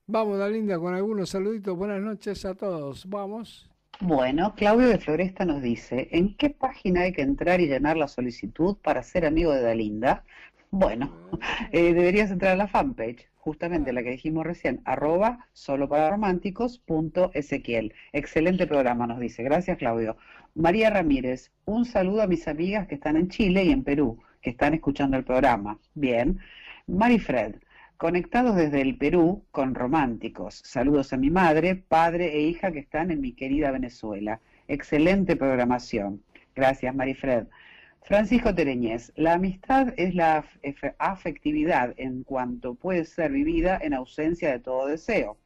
Vamos, 0.08 0.40
Dalinda, 0.40 0.76
con 0.80 0.92
algunos 0.92 1.30
saluditos. 1.30 1.76
Buenas 1.76 2.00
noches 2.00 2.44
a 2.44 2.56
todos. 2.56 3.08
Vamos. 3.08 3.70
Bueno, 4.00 4.56
Claudio 4.56 4.88
de 4.88 4.98
Floresta 4.98 5.44
nos 5.44 5.62
dice, 5.62 6.08
¿en 6.10 6.36
qué 6.36 6.50
página 6.50 7.02
hay 7.02 7.12
que 7.12 7.22
entrar 7.22 7.60
y 7.60 7.68
llenar 7.68 7.96
la 7.96 8.08
solicitud 8.08 8.76
para 8.82 9.04
ser 9.04 9.24
amigo 9.24 9.52
de 9.52 9.62
Dalinda? 9.62 10.24
Bueno, 10.72 11.14
eh, 11.70 11.94
deberías 11.94 12.32
entrar 12.32 12.54
a 12.54 12.56
la 12.56 12.66
fanpage, 12.66 13.30
justamente 13.36 13.92
la 13.92 14.02
que 14.02 14.10
dijimos 14.10 14.44
recién, 14.44 14.80
arroba 14.84 15.46
solo 15.52 15.88
para 15.88 16.10
románticos 16.10 16.80
punto 16.80 17.30
Ezequiel. 17.34 17.94
Excelente 18.12 18.66
programa, 18.66 19.06
nos 19.06 19.20
dice. 19.20 19.44
Gracias, 19.44 19.78
Claudio. 19.78 20.16
María 20.56 20.90
Ramírez, 20.90 21.52
un 21.66 21.84
saludo 21.84 22.22
a 22.22 22.26
mis 22.26 22.48
amigas 22.48 22.88
que 22.88 22.96
están 22.96 23.16
en 23.16 23.28
Chile 23.28 23.62
y 23.62 23.70
en 23.70 23.84
Perú, 23.84 24.18
que 24.40 24.50
están 24.50 24.74
escuchando 24.74 25.16
el 25.16 25.24
programa. 25.24 25.78
Bien. 25.94 26.38
Marifred, 26.86 27.56
conectados 27.96 28.56
desde 28.56 28.80
el 28.80 28.96
Perú 28.96 29.44
con 29.50 29.74
románticos. 29.74 30.60
Saludos 30.64 31.12
a 31.12 31.16
mi 31.16 31.30
madre, 31.30 31.76
padre 31.76 32.34
e 32.36 32.40
hija 32.42 32.72
que 32.72 32.78
están 32.80 33.10
en 33.10 33.20
mi 33.20 33.32
querida 33.32 33.70
Venezuela. 33.70 34.40
Excelente 34.68 35.36
programación. 35.36 36.22
Gracias, 36.54 36.94
Marifred. 36.94 37.46
Francisco 38.02 38.54
Tereñez, 38.54 39.12
la 39.14 39.34
amistad 39.34 39.92
es 39.96 40.14
la 40.14 40.42
af- 40.42 40.94
afectividad 40.98 41.94
en 41.96 42.24
cuanto 42.24 42.74
puede 42.74 43.04
ser 43.04 43.30
vivida 43.30 43.78
en 43.80 43.94
ausencia 43.94 44.50
de 44.50 44.58
todo 44.58 44.86
deseo. 44.86 45.36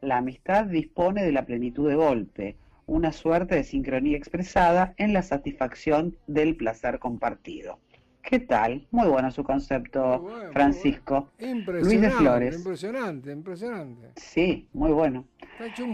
La 0.00 0.18
amistad 0.18 0.66
dispone 0.66 1.22
de 1.22 1.32
la 1.32 1.46
plenitud 1.46 1.88
de 1.88 1.94
golpe, 1.94 2.56
una 2.86 3.12
suerte 3.12 3.54
de 3.54 3.64
sincronía 3.64 4.16
expresada 4.16 4.94
en 4.98 5.12
la 5.12 5.22
satisfacción 5.22 6.16
del 6.26 6.56
placer 6.56 6.98
compartido. 6.98 7.78
¿Qué 8.22 8.38
tal? 8.38 8.86
Muy 8.90 9.08
bueno 9.08 9.30
su 9.30 9.42
concepto, 9.44 10.26
Francisco. 10.52 11.30
Luis 11.38 11.52
Impresionante. 11.52 12.06
de 12.06 12.10
Flores. 12.10 12.56
Impresionante, 12.56 13.32
impresionante. 13.32 14.08
Sí, 14.16 14.68
muy 14.72 14.92
bueno. 14.92 15.26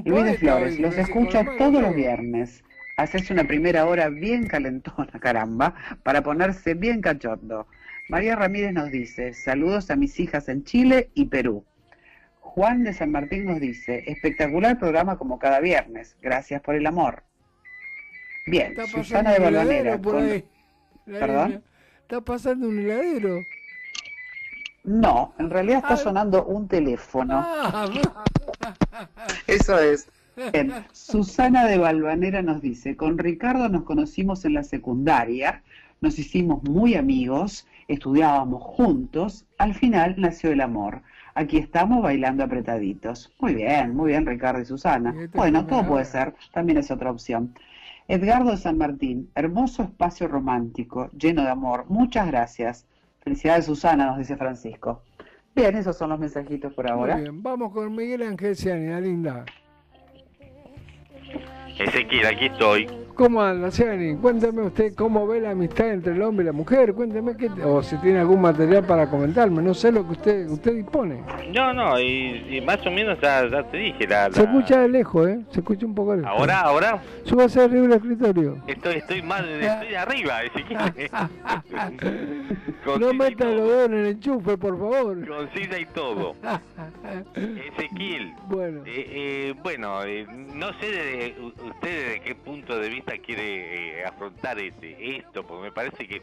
Luis 0.05 0.25
de 0.25 0.35
Flores, 0.39 0.79
los 0.79 0.97
escucho 0.97 1.41
todos 1.57 1.83
los 1.83 1.95
viernes. 1.95 2.63
Haces 2.97 3.31
una 3.31 3.45
primera 3.45 3.87
hora 3.87 4.09
bien 4.09 4.47
calentona, 4.47 5.11
caramba, 5.21 5.75
para 6.03 6.23
ponerse 6.23 6.75
bien 6.75 7.01
cachondo. 7.01 7.67
María 8.09 8.37
Ramírez 8.37 8.73
nos 8.73 8.91
dice, 8.91 9.33
saludos 9.35 9.91
a 9.91 9.97
mis 9.97 10.19
hijas 10.21 10.49
en 10.49 10.65
Chile 10.65 11.11
y 11.15 11.27
Perú. 11.27 11.65
Juan 12.41 12.83
de 12.85 12.93
San 12.93 13.11
Martín 13.13 13.45
nos 13.47 13.61
dice, 13.61 14.05
espectacular 14.07 14.79
programa 14.79 15.17
como 15.17 15.39
cada 15.39 15.61
viernes, 15.61 16.17
gracias 16.21 16.61
por 16.61 16.75
el 16.75 16.87
amor. 16.87 17.23
Bien, 18.47 18.75
Susana 18.87 19.33
de 19.33 19.39
Balvanera. 19.41 19.99
con- 20.01 20.43
¿Perdón? 21.07 21.63
Está 22.09 22.23
pasando 22.23 22.69
un 22.69 22.79
heladero. 22.79 23.45
No, 24.83 25.35
en 25.39 25.51
realidad 25.51 25.81
está 25.81 25.93
Ay. 25.93 26.01
sonando 26.01 26.43
un 26.47 26.67
teléfono. 26.67 27.35
Ah, 27.35 27.87
Eso 29.47 29.79
es. 29.79 30.09
Bien, 30.55 30.73
Susana 30.91 31.67
de 31.67 31.77
Balvanera 31.77 32.41
nos 32.41 32.63
dice, 32.63 32.97
con 32.97 33.19
Ricardo 33.19 33.69
nos 33.69 33.83
conocimos 33.83 34.47
en 34.47 34.55
la 34.55 34.63
secundaria, 34.63 35.63
nos 36.01 36.19
hicimos 36.19 36.63
muy 36.63 36.95
amigos, 36.95 37.67
estudiábamos 37.89 38.63
juntos, 38.63 39.45
al 39.59 39.75
final 39.75 40.15
nació 40.17 40.51
el 40.53 40.63
amor. 40.63 41.03
Aquí 41.35 41.59
estamos 41.59 42.03
bailando 42.03 42.43
apretaditos. 42.43 43.31
Muy 43.39 43.55
bien, 43.55 43.95
muy 43.95 44.13
bien 44.13 44.25
Ricardo 44.25 44.63
y 44.63 44.65
Susana. 44.65 45.15
Bueno, 45.35 45.67
todo 45.67 45.87
puede 45.87 46.07
ser, 46.07 46.35
también 46.55 46.79
es 46.79 46.91
otra 46.91 47.11
opción. 47.11 47.53
Edgardo 48.09 48.53
de 48.53 48.57
San 48.57 48.79
Martín, 48.79 49.31
hermoso 49.35 49.83
espacio 49.83 50.29
romántico, 50.29 51.11
lleno 51.13 51.43
de 51.43 51.51
amor. 51.51 51.85
Muchas 51.89 52.27
gracias. 52.27 52.87
Felicidades 53.21 53.67
Susana, 53.67 54.07
nos 54.07 54.17
dice 54.17 54.35
Francisco. 54.35 55.03
Bien, 55.55 55.77
esos 55.77 55.97
son 55.99 56.09
los 56.09 56.19
mensajitos 56.19 56.73
por 56.73 56.91
ahora. 56.91 57.17
Muy 57.17 57.25
bien, 57.25 57.43
vamos 57.43 57.71
con 57.71 57.95
Miguel 57.95 58.23
Ángel 58.23 58.57
Ciani, 58.57 58.87
la 58.87 59.01
linda. 59.01 59.45
Ezequiel, 61.79 62.27
aquí 62.27 62.47
estoy. 62.47 62.89
¿Cómo 63.19 63.43
anda, 63.43 63.69
Ciani? 63.73 64.15
Cuénteme 64.15 64.63
usted 64.63 64.95
cómo 64.95 65.27
ve 65.27 65.41
la 65.41 65.51
amistad 65.51 65.89
entre 65.91 66.13
el 66.13 66.23
hombre 66.23 66.45
y 66.45 66.47
la 66.47 66.53
mujer. 66.53 66.95
Cuénteme 66.95 67.37
qué, 67.37 67.51
o 67.65 67.83
si 67.83 67.97
tiene 67.97 68.21
algún 68.21 68.41
material 68.41 68.85
para 68.85 69.11
comentarme. 69.11 69.61
No 69.61 69.75
sé 69.75 69.91
lo 69.91 70.07
que 70.07 70.13
usted 70.13 70.49
usted 70.49 70.75
dispone. 70.77 71.25
No, 71.53 71.73
no, 71.75 71.99
y, 71.99 72.47
y 72.49 72.61
más 72.61 72.79
o 72.87 72.93
menos 72.93 73.19
ya, 73.21 73.45
ya 73.51 73.65
te 73.65 73.77
dije. 73.77 74.07
La, 74.07 74.31
Se 74.31 74.43
escucha 74.45 74.83
de 74.83 74.89
lejos, 74.89 75.29
¿eh? 75.29 75.41
Se 75.51 75.59
escucha 75.59 75.85
un 75.85 75.97
poco 75.97 76.13
de 76.13 76.19
lejos. 76.23 76.33
Ahora, 76.39 76.61
ahora, 76.61 77.03
Súbase 77.25 77.61
arriba 77.61 77.83
del 77.89 77.93
escritorio. 77.95 78.57
estoy, 78.69 78.95
estoy 78.95 79.21
más, 79.23 79.43
estoy 79.45 79.95
arriba, 79.97 80.43
Ezequiel. 80.45 81.11
Con 82.85 83.01
No 83.01 83.13
meta 83.13 83.47
los 83.47 83.69
dedos 83.69 83.87
en 83.87 83.95
el 83.95 84.07
enchufe, 84.07 84.57
por 84.57 84.79
favor. 84.79 85.27
Con 85.27 85.51
silla 85.55 85.79
y 85.81 85.87
todo. 85.87 86.37
Ezequiel, 87.35 88.33
Bueno. 88.47 88.83
eh, 88.87 89.07
eh, 89.11 89.55
bueno, 89.61 90.05
eh, 90.05 90.25
no 90.55 90.69
sé 90.79 90.87
de, 90.87 91.35
usted 91.67 92.07
desde 92.07 92.21
qué 92.21 92.35
punto 92.37 92.79
de 92.79 92.89
vista 92.89 93.08
quiere 93.19 94.01
eh, 94.01 94.05
afrontar 94.05 94.59
este, 94.59 95.17
esto, 95.17 95.47
porque 95.47 95.63
me 95.63 95.73
parece 95.73 96.07
que 96.07 96.23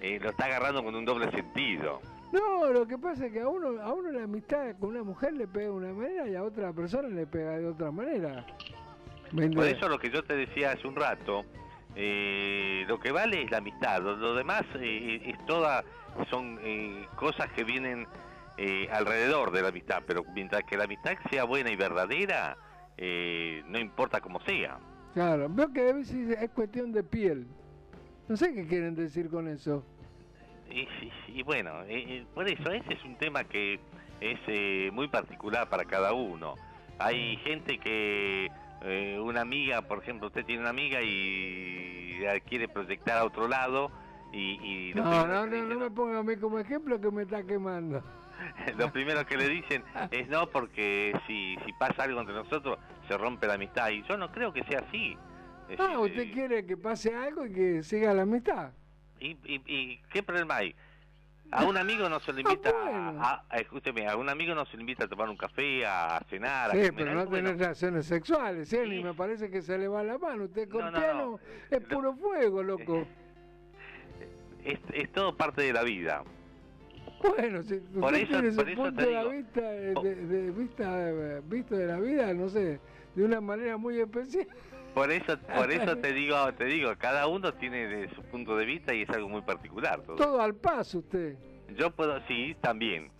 eh, 0.00 0.18
lo 0.20 0.30
está 0.30 0.46
agarrando 0.46 0.82
con 0.82 0.94
un 0.94 1.04
doble 1.04 1.30
sentido. 1.30 2.00
No, 2.32 2.66
lo 2.66 2.86
que 2.86 2.98
pasa 2.98 3.26
es 3.26 3.32
que 3.32 3.40
a 3.40 3.48
uno, 3.48 3.80
a 3.80 3.92
uno 3.92 4.10
la 4.10 4.24
amistad 4.24 4.76
con 4.78 4.90
una 4.90 5.02
mujer 5.02 5.32
le 5.32 5.46
pega 5.46 5.66
de 5.66 5.72
una 5.72 5.92
manera 5.92 6.28
y 6.28 6.34
a 6.34 6.42
otra 6.42 6.72
persona 6.72 7.08
le 7.08 7.26
pega 7.26 7.58
de 7.58 7.68
otra 7.68 7.90
manera. 7.90 8.44
¿Me 9.32 9.48
Por 9.48 9.66
eso 9.66 9.88
lo 9.88 9.98
que 9.98 10.10
yo 10.10 10.22
te 10.22 10.34
decía 10.36 10.72
hace 10.72 10.86
un 10.86 10.96
rato, 10.96 11.44
eh, 11.94 12.84
lo 12.86 13.00
que 13.00 13.12
vale 13.12 13.42
es 13.42 13.50
la 13.50 13.58
amistad, 13.58 14.02
lo, 14.02 14.16
lo 14.16 14.34
demás 14.34 14.62
eh, 14.76 15.20
es 15.24 15.46
toda, 15.46 15.84
son 16.30 16.58
eh, 16.62 17.06
cosas 17.16 17.50
que 17.52 17.64
vienen 17.64 18.06
eh, 18.56 18.88
alrededor 18.92 19.50
de 19.50 19.62
la 19.62 19.68
amistad, 19.68 20.02
pero 20.06 20.22
mientras 20.34 20.64
que 20.64 20.76
la 20.76 20.84
amistad 20.84 21.14
sea 21.30 21.44
buena 21.44 21.70
y 21.70 21.76
verdadera, 21.76 22.56
no 23.66 23.78
importa 23.78 24.20
cómo 24.20 24.40
sea. 24.40 24.78
Claro, 25.18 25.48
veo 25.50 25.72
que 25.72 25.80
a 25.80 25.92
veces 25.94 26.30
es 26.40 26.50
cuestión 26.50 26.92
de 26.92 27.02
piel. 27.02 27.48
No 28.28 28.36
sé 28.36 28.54
qué 28.54 28.64
quieren 28.68 28.94
decir 28.94 29.28
con 29.28 29.48
eso. 29.48 29.82
Y, 30.70 30.82
y- 30.82 31.12
y 31.40 31.42
bueno, 31.42 31.82
eh, 31.88 32.04
eh, 32.06 32.26
por 32.32 32.46
eso 32.46 32.70
ese 32.70 32.92
es 32.92 33.04
un 33.04 33.16
tema 33.16 33.42
que 33.42 33.80
es 34.20 34.38
eh, 34.46 34.90
muy 34.92 35.08
particular 35.08 35.68
para 35.68 35.84
cada 35.86 36.12
uno. 36.12 36.54
Hay 37.00 37.36
gente 37.38 37.78
que, 37.78 38.48
eh, 38.82 39.18
una 39.20 39.40
amiga, 39.40 39.82
por 39.82 39.98
ejemplo, 40.00 40.28
usted 40.28 40.44
tiene 40.44 40.60
una 40.60 40.70
amiga 40.70 41.02
y 41.02 42.20
la 42.20 42.38
quiere 42.38 42.68
proyectar 42.68 43.18
a 43.18 43.24
otro 43.24 43.48
lado 43.48 43.90
y, 44.32 44.90
y 44.90 44.94
No, 44.94 45.26
no, 45.26 45.46
no, 45.48 45.64
no 45.64 45.78
me 45.80 45.90
ponga 45.90 46.20
a 46.20 46.22
mí 46.22 46.36
como 46.36 46.60
ejemplo 46.60 47.00
que 47.00 47.10
me 47.10 47.22
está 47.22 47.42
quemando. 47.42 48.04
lo 48.78 48.92
primero 48.92 49.26
que 49.26 49.36
le 49.36 49.48
dicen 49.48 49.82
es 50.12 50.28
no 50.28 50.46
porque 50.48 51.12
si, 51.26 51.56
si 51.66 51.72
pasa 51.72 52.04
algo 52.04 52.20
entre 52.20 52.36
nosotros 52.36 52.78
se 53.08 53.16
rompe 53.18 53.46
la 53.46 53.54
amistad 53.54 53.88
y 53.90 54.02
yo 54.04 54.16
no 54.16 54.30
creo 54.30 54.52
que 54.52 54.62
sea 54.64 54.80
así. 54.86 55.16
Es 55.68 55.80
Ah, 55.80 55.98
decir, 55.98 55.98
usted 55.98 56.32
quiere 56.32 56.66
que 56.66 56.76
pase 56.76 57.14
algo 57.14 57.44
y 57.46 57.52
que 57.52 57.82
siga 57.82 58.14
la 58.14 58.22
amistad. 58.22 58.70
¿Y, 59.18 59.30
y, 59.44 59.60
y 59.66 60.00
qué 60.12 60.22
problema 60.22 60.56
hay? 60.56 60.74
A 61.50 61.64
un 61.64 61.76
amigo 61.78 62.08
no 62.10 62.20
se 62.20 62.32
le 62.32 62.40
invita 62.42 62.70
a, 62.70 63.42
a- 63.50 63.58
escúcheme, 63.58 64.06
a 64.06 64.16
un 64.16 64.28
amigo 64.28 64.54
no 64.54 64.64
se 64.66 64.76
le 64.76 64.82
invita 64.82 65.04
a 65.04 65.08
tomar 65.08 65.28
un 65.28 65.36
café, 65.36 65.84
a 65.86 66.20
cenar, 66.28 66.70
a 66.70 66.74
Sí, 66.74 66.78
comer 66.90 66.94
pero 66.94 67.14
no 67.14 67.26
bueno, 67.26 67.48
tener 67.48 67.58
relaciones 67.58 68.06
sexuales, 68.06 68.68
¿sí? 68.68 68.78
Ni 68.86 69.02
me 69.02 69.14
parece 69.14 69.50
que 69.50 69.62
se 69.62 69.76
le 69.78 69.88
va 69.88 70.02
la 70.04 70.18
mano. 70.18 70.44
Usted 70.44 70.68
con 70.68 70.80
No, 70.84 70.90
no, 70.90 70.98
piano 70.98 71.40
es 71.70 71.80
puro 71.80 72.14
fuego, 72.14 72.62
loco. 72.62 73.06
es, 74.64 74.78
es 74.92 75.12
todo 75.12 75.36
parte 75.36 75.62
de 75.62 75.72
la 75.72 75.82
vida. 75.82 76.22
Bueno, 77.20 77.62
si 77.62 77.74
usted 77.76 78.00
Por 78.00 78.14
eso- 78.14 78.26
tiene 78.40 78.52
por 78.52 78.68
ese 78.68 78.72
eso 78.72 78.82
punto 78.82 79.00
te 79.00 79.06
de 79.06 79.12
la 79.12 79.20
digo. 79.22 79.32
vista, 79.32 79.60
eh, 79.74 79.94
de, 80.02 80.14
de 80.14 80.50
vista, 80.52 81.10
eh, 81.10 81.42
visto 81.44 81.76
de 81.76 81.86
la 81.86 81.98
vida, 81.98 82.32
no 82.34 82.48
sé, 82.48 82.78
de 83.18 83.24
una 83.24 83.40
manera 83.40 83.76
muy 83.76 83.98
especial. 83.98 84.46
Por 84.94 85.10
eso, 85.10 85.36
por 85.40 85.72
eso 85.72 85.96
te 86.00 86.12
digo, 86.12 86.36
te 86.54 86.66
digo, 86.66 86.92
cada 86.96 87.26
uno 87.26 87.52
tiene 87.54 87.88
de 87.88 88.08
su 88.14 88.22
punto 88.22 88.56
de 88.56 88.64
vista 88.64 88.94
y 88.94 89.02
es 89.02 89.10
algo 89.10 89.28
muy 89.28 89.42
particular. 89.42 90.00
todo. 90.02 90.14
Todo 90.14 90.40
al 90.40 90.54
paso 90.54 90.98
usted. 91.00 91.36
Yo 91.76 91.90
puedo, 91.90 92.20
sí, 92.28 92.56
también. 92.60 93.10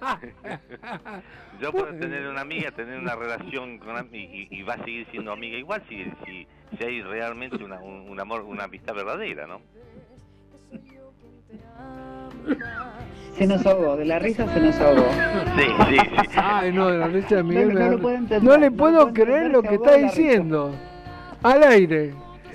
Yo 1.60 1.70
puedo 1.70 1.94
tener 1.94 2.26
una 2.28 2.40
amiga, 2.40 2.70
tener 2.74 2.98
una 2.98 3.14
relación 3.14 3.78
con 3.78 4.08
y, 4.14 4.18
y- 4.18 4.48
y 4.50 4.62
va 4.62 4.74
a 4.74 4.84
seguir 4.84 5.06
siendo 5.10 5.30
amiga 5.32 5.58
igual 5.58 5.84
si, 5.86 6.02
si, 6.24 6.46
si 6.78 6.84
hay 6.84 7.02
realmente 7.02 7.62
una, 7.62 7.78
un, 7.78 8.08
un 8.08 8.18
amor, 8.20 8.40
una 8.42 8.64
amistad 8.64 8.94
verdadera, 8.94 9.46
¿no? 9.46 9.60
Se 13.36 13.46
nos 13.46 13.64
ahogó, 13.66 13.96
de 13.96 14.04
la 14.04 14.18
risa 14.18 14.46
se 14.52 14.60
nos 14.60 14.78
ahogó. 14.80 15.06
Sí, 15.56 15.64
sí, 15.88 15.96
sí. 16.30 16.30
Ay, 16.36 16.72
no, 16.72 16.88
de 16.88 16.98
la 16.98 17.08
risa 17.08 17.36
de 17.36 17.42
Miguel. 17.42 17.68
No, 17.68 17.74
no 17.74 17.80
da- 17.80 17.90
lo 17.92 17.98
puedo 18.00 18.16
entender, 18.16 18.42
no 18.42 18.56
le 18.58 18.70
no 18.70 18.76
puedo 18.76 19.12
creer 19.12 19.28
entender, 19.46 19.52
lo 19.52 19.62
que 19.62 19.74
está 19.74 19.96
diciendo. 19.96 20.74
Al 21.42 21.62
aire. 21.64 22.12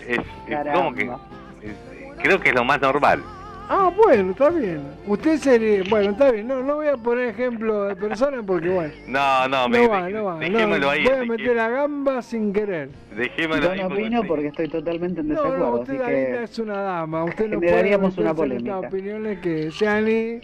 Es, 0.07 0.19
es 0.19 0.73
como 0.73 0.93
que 0.93 1.03
es- 1.03 1.75
creo 2.21 2.39
que 2.39 2.49
es 2.49 2.55
lo 2.55 2.63
más 2.63 2.79
normal. 2.81 3.21
Ah, 3.69 3.91
bueno, 3.93 4.31
está 4.31 4.49
bien. 4.49 4.79
Usted 5.05 5.37
sería. 5.39 5.83
Bueno, 5.89 6.11
está 6.11 6.31
bien. 6.31 6.47
No, 6.47 6.63
no 6.63 6.75
voy 6.75 6.87
a 6.87 6.95
poner 6.95 7.27
ejemplo 7.31 7.83
de 7.83 7.97
personas 7.97 8.41
porque, 8.47 8.69
bueno. 8.69 8.93
No, 9.07 9.45
no, 9.49 9.67
me, 9.67 9.81
No 9.83 9.89
va, 9.89 10.09
no 10.09 10.23
va. 10.23 10.33
no, 10.35 10.39
dejémoslo 10.39 10.89
ahí. 10.89 11.03
voy 11.03 11.13
a 11.13 11.25
meter 11.25 11.55
la 11.57 11.67
gamba 11.67 12.21
sin 12.21 12.53
querer. 12.53 12.89
Dejémoslo 13.13 13.63
Yo 13.65 13.71
ahí. 13.71 13.79
no 13.81 13.87
porque- 13.89 14.01
opino 14.03 14.23
porque 14.23 14.47
estoy 14.47 14.69
totalmente 14.69 15.19
en 15.19 15.27
No, 15.27 15.33
desacuerdo. 15.33 15.65
no, 15.65 15.73
así 15.81 15.91
usted 15.91 16.01
ahí 16.01 16.13
que 16.13 16.43
es 16.43 16.59
una 16.59 16.81
dama. 16.81 17.23
Usted 17.25 17.49
no 17.49 17.59
puede 17.59 17.97
una 17.97 18.33
polémica. 18.33 18.79
opiniones 18.79 19.39
que 19.39 19.69
Gianni 19.69 20.39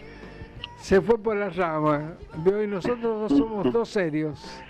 se 0.84 1.00
fue 1.00 1.16
por 1.16 1.34
las 1.34 1.56
ramas. 1.56 2.02
Y 2.44 2.66
nosotros 2.66 3.30
dos 3.30 3.38
somos 3.38 3.72
dos 3.72 3.88
serios. 3.88 4.62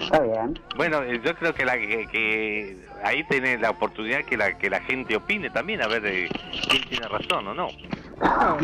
Está 0.00 0.20
bien. 0.20 0.60
Bueno, 0.76 1.02
eh, 1.02 1.20
yo 1.24 1.34
creo 1.34 1.52
que, 1.52 1.64
la, 1.64 1.76
que, 1.76 2.06
que 2.06 2.76
ahí 3.02 3.24
tenés 3.24 3.60
la 3.60 3.70
oportunidad 3.70 4.24
que 4.24 4.36
la, 4.36 4.56
que 4.56 4.70
la 4.70 4.80
gente 4.80 5.16
opine 5.16 5.50
también, 5.50 5.82
a 5.82 5.88
ver 5.88 6.06
eh, 6.06 6.28
quién 6.70 6.84
tiene 6.84 7.08
razón 7.08 7.48
o 7.48 7.54
no. 7.54 7.66
No, 8.20 8.56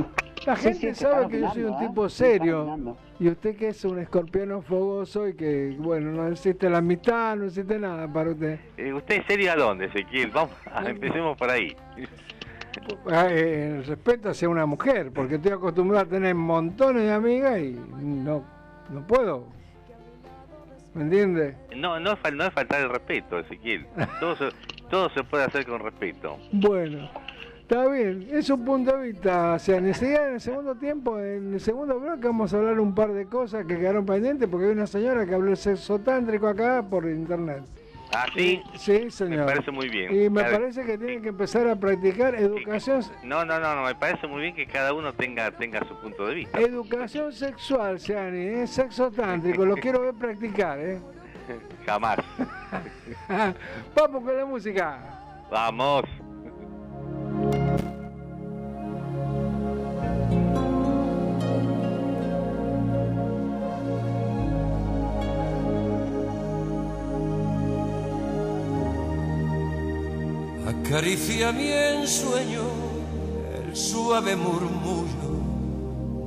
la 0.46 0.54
gente 0.56 0.94
sí, 0.94 1.02
sabe 1.02 1.26
que 1.28 1.40
yo 1.40 1.50
soy 1.52 1.64
un 1.64 1.74
¿eh? 1.74 1.76
tipo 1.80 2.06
están 2.06 2.26
serio. 2.28 2.96
Y 3.18 3.28
usted 3.28 3.56
que 3.56 3.68
es 3.68 3.84
un 3.84 3.98
escorpiano 3.98 4.62
fogoso 4.62 5.26
y 5.26 5.34
que, 5.34 5.74
bueno, 5.76 6.12
no 6.12 6.28
existe 6.28 6.70
la 6.70 6.78
amistad, 6.78 7.34
no 7.36 7.46
existe 7.46 7.80
nada 7.80 8.06
para 8.10 8.30
usted. 8.30 8.60
Eh, 8.76 8.92
¿Usted 8.92 9.16
es 9.16 9.26
serio 9.26 9.50
a 9.52 9.56
dónde, 9.56 9.86
Ezequiel? 9.86 10.30
Vamos, 10.30 10.52
a- 10.72 10.84
empecemos 10.88 11.36
por 11.36 11.50
ahí. 11.50 11.76
Eh, 13.10 13.76
El 13.78 13.84
respeto 13.84 14.30
hacia 14.30 14.48
una 14.48 14.66
mujer, 14.66 15.10
porque 15.12 15.36
estoy 15.36 15.52
acostumbrado 15.52 16.06
a 16.06 16.08
tener 16.08 16.34
montones 16.34 17.02
de 17.04 17.12
amigas 17.12 17.58
y 17.60 17.78
no, 18.02 18.44
no 18.90 19.06
puedo. 19.06 19.46
¿Me 20.94 21.02
entiende? 21.02 21.56
No, 21.76 22.00
no, 22.00 22.14
no 22.32 22.44
es 22.44 22.52
faltar 22.52 22.80
el 22.80 22.88
respeto, 22.88 23.38
Ezequiel. 23.38 23.86
Todo 24.20 24.36
se, 24.36 24.48
todo 24.90 25.08
se 25.10 25.22
puede 25.22 25.44
hacer 25.44 25.64
con 25.64 25.80
respeto. 25.80 26.36
Bueno, 26.50 27.08
está 27.60 27.86
bien, 27.86 28.26
es 28.32 28.50
un 28.50 28.64
punto 28.64 28.96
de 28.96 29.12
vista. 29.12 29.54
O 29.54 29.58
sea, 29.60 29.76
en 29.76 29.86
el 29.86 30.40
segundo 30.40 30.74
tiempo, 30.74 31.20
en 31.20 31.54
el 31.54 31.60
segundo 31.60 32.00
bloque, 32.00 32.26
vamos 32.26 32.52
a 32.52 32.56
hablar 32.56 32.80
un 32.80 32.92
par 32.92 33.12
de 33.12 33.26
cosas 33.26 33.64
que 33.66 33.78
quedaron 33.78 34.04
pendientes, 34.04 34.48
porque 34.48 34.66
hay 34.66 34.72
una 34.72 34.88
señora 34.88 35.24
que 35.24 35.34
habló 35.34 35.50
de 35.50 35.56
sexo 35.56 36.00
tántrico 36.00 36.48
acá 36.48 36.84
por 36.90 37.04
internet. 37.06 37.62
¿Ah, 38.12 38.26
sí? 38.34 38.62
Sí, 38.74 39.10
señor. 39.10 39.40
Me 39.40 39.44
parece 39.52 39.70
muy 39.70 39.88
bien. 39.88 40.12
Y 40.14 40.28
me 40.30 40.42
Cada- 40.42 40.58
parece 40.58 40.84
que 40.84 40.98
tienen 40.98 41.22
que 41.22 41.28
empezar 41.28 41.68
a 41.68 41.76
practicar 41.76 42.34
educación, 42.34 43.02
No, 43.22 43.44
no, 43.44 43.60
no, 43.60 43.74
no, 43.76 43.84
me 43.84 43.94
parece 43.94 44.26
muy 44.26 44.42
bien 44.42 44.54
que 44.54 44.66
cada 44.66 44.92
uno 44.92 45.12
tenga, 45.12 45.50
tenga 45.52 45.80
su 45.86 45.94
punto 46.00 46.26
de 46.26 46.34
vista. 46.34 46.58
educación 46.60 47.32
sexual, 47.32 48.00
Seani, 48.00 48.38
¿eh? 48.62 48.66
sexo 48.66 49.10
tántrico, 49.10 49.64
lo 49.64 49.76
quiero 49.76 50.00
ver 50.00 50.14
practicar, 50.14 50.78
¿eh? 50.80 50.98
Jamás. 51.86 52.18
Vamos 53.94 54.24
con 54.24 54.36
la 54.36 54.44
música. 54.44 54.98
Vamos. 55.50 56.04
Acaricia 70.90 71.52
mi 71.52 71.70
ensueño 71.70 72.64
el 73.54 73.76
suave 73.76 74.34
murmullo 74.34 75.30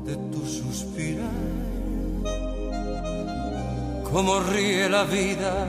de 0.05 0.15
tu 0.31 0.45
suspirar. 0.47 1.27
Como 4.09 4.39
ríe 4.39 4.87
la 4.87 5.03
vida 5.03 5.67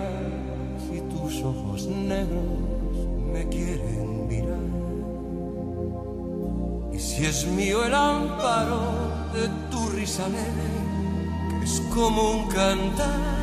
si 0.86 1.00
tus 1.12 1.42
ojos 1.42 1.86
negros 1.86 2.94
me 3.32 3.48
quieren 3.48 4.28
mirar. 4.28 4.70
Y 6.92 6.98
si 7.00 7.26
es 7.26 7.48
mío 7.48 7.84
el 7.84 7.94
amparo 7.94 8.78
de 9.34 9.48
tu 9.72 9.88
risa 9.88 10.28
leve, 10.28 11.58
que 11.58 11.64
es 11.64 11.80
como 11.92 12.30
un 12.30 12.46
cantar. 12.46 13.42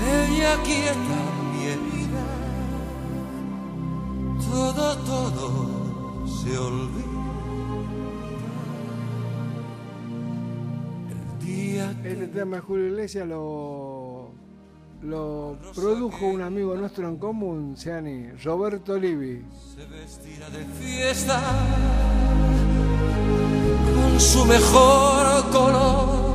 Ella 0.00 0.56
quieta 0.64 1.33
todo, 4.54 4.96
todo 4.98 6.26
se 6.26 6.56
olvida. 6.56 7.04
El 11.10 11.44
día 11.44 11.90
Este 12.04 12.28
tema 12.28 12.56
de 12.56 12.62
Julio 12.62 12.86
Iglesias 12.86 13.26
lo, 13.26 14.30
lo 15.02 15.58
produjo 15.74 16.26
un 16.26 16.42
amigo 16.42 16.76
nuestro 16.76 17.08
en 17.08 17.16
común, 17.16 17.76
Seani, 17.76 18.30
Roberto 18.44 18.96
Livi. 18.96 19.44
se 19.74 19.84
vestirá 19.86 20.48
de 20.50 20.64
fiesta 20.80 21.40
con 23.96 24.20
su 24.20 24.44
mejor 24.44 25.50
color 25.50 26.34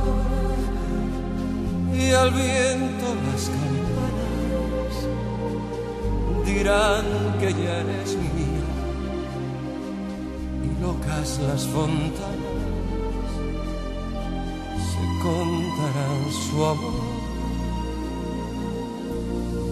y 1.94 2.10
al 2.10 2.30
viento 2.32 3.06
las 3.32 3.69
dirán 6.54 7.04
que 7.38 7.52
ya 7.52 7.74
eres 7.82 8.16
mía. 8.34 8.66
Y 10.66 10.70
locas 10.82 11.28
las 11.48 11.62
fontanas 11.66 12.58
se 14.90 15.04
contarán 15.24 16.20
su 16.44 16.56
amor. 16.64 17.08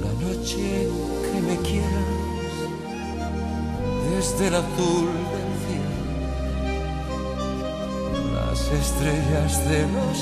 La 0.04 0.12
noche 0.24 0.66
que 1.24 1.38
me 1.48 1.56
quieras 1.68 2.54
desde 4.10 4.48
el 4.48 4.54
azul 4.54 5.08
del 5.32 5.50
cielo. 5.64 5.94
Las 8.34 8.60
estrellas 8.82 9.52
de 9.68 9.80
los 9.94 10.18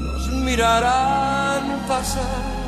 nos 0.00 0.24
mirarán 0.44 1.64
pasar 1.88 2.61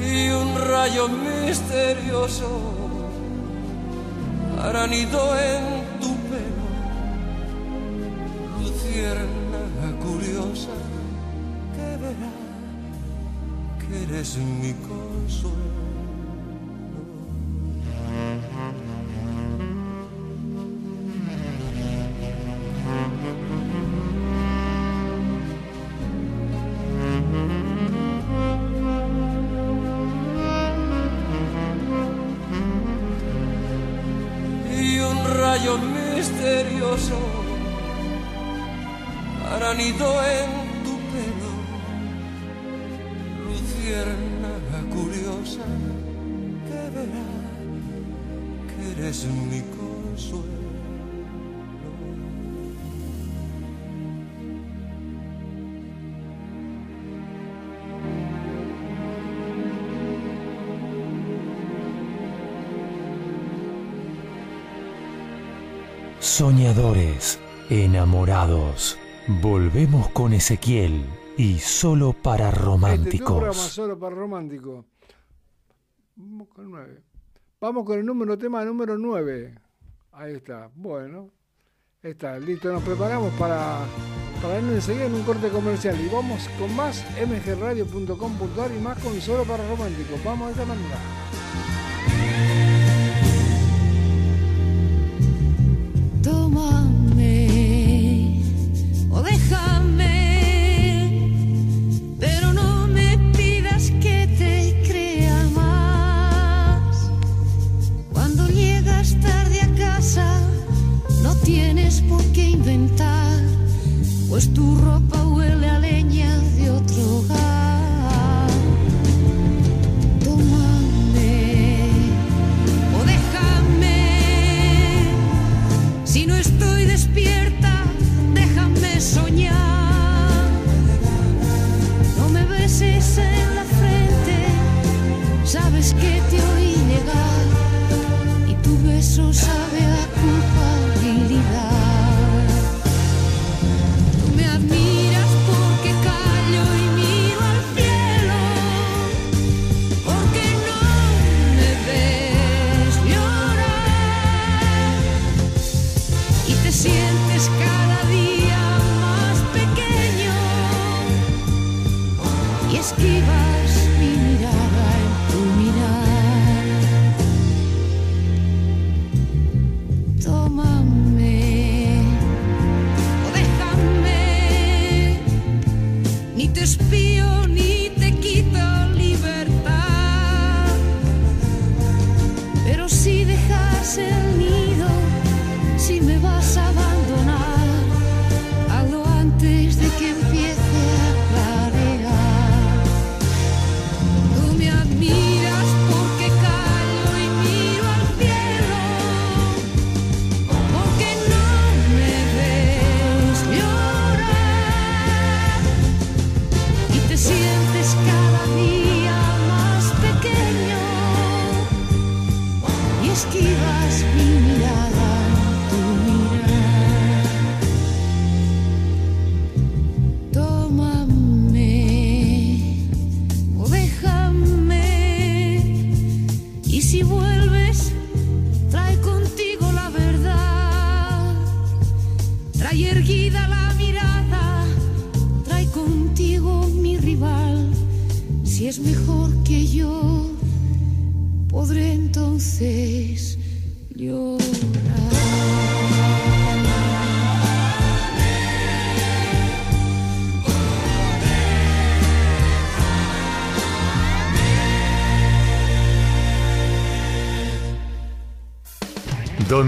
y 0.00 0.28
un 0.30 0.54
rayo 0.68 1.08
misterioso 1.08 2.48
hará 4.60 4.86
nido 4.86 5.20
en 5.38 5.64
tu 6.00 6.10
pelo 6.30 6.66
luciérnaga 8.60 9.88
curiosa 10.04 10.76
que 11.74 11.88
verá 12.02 12.32
que 13.80 14.02
eres 14.04 14.36
mi 14.36 14.72
consuelo 14.74 15.77
Soñadores, 66.38 67.40
enamorados. 67.68 68.96
Volvemos 69.42 70.08
con 70.10 70.32
Ezequiel 70.32 71.04
y 71.36 71.58
solo 71.58 72.12
para 72.12 72.50
Este 72.50 72.60
tu 72.60 72.64
programa 72.64 72.78
románticos. 72.78 73.56
solo 73.56 73.98
para 73.98 74.14
romántico. 74.14 74.84
Vamos 76.14 76.48
con 76.54 76.70
nueve. 76.70 77.02
Vamos 77.60 77.84
con 77.84 77.98
el 77.98 78.06
número 78.06 78.38
tema 78.38 78.64
número 78.64 78.96
9. 78.96 79.52
Ahí 80.12 80.34
está. 80.34 80.70
Bueno. 80.76 81.32
Está, 82.00 82.38
listo. 82.38 82.72
Nos 82.72 82.84
preparamos 82.84 83.32
para, 83.34 83.80
para 84.40 84.58
irnos 84.58 84.74
enseguida 84.74 85.06
en 85.06 85.14
un 85.14 85.24
corte 85.24 85.48
comercial. 85.48 86.00
Y 86.00 86.08
vamos 86.08 86.48
con 86.56 86.72
más 86.76 87.04
mgradio.com.ar 87.18 88.70
y 88.70 88.80
más 88.80 88.96
con 89.02 89.20
solo 89.20 89.42
para 89.42 89.68
románticos. 89.68 90.22
Vamos 90.22 90.46
de 90.46 90.52
esta 90.52 90.66
manera. 90.66 90.98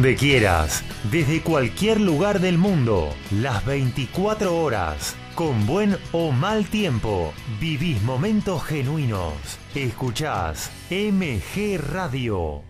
Donde 0.00 0.16
quieras, 0.16 0.82
desde 1.12 1.42
cualquier 1.42 2.00
lugar 2.00 2.40
del 2.40 2.56
mundo, 2.56 3.14
las 3.30 3.66
24 3.66 4.56
horas, 4.56 5.14
con 5.34 5.66
buen 5.66 5.98
o 6.12 6.32
mal 6.32 6.64
tiempo, 6.64 7.34
vivís 7.60 8.00
momentos 8.00 8.64
genuinos. 8.64 9.34
Escuchás 9.74 10.70
MG 10.88 11.78
Radio. 11.92 12.69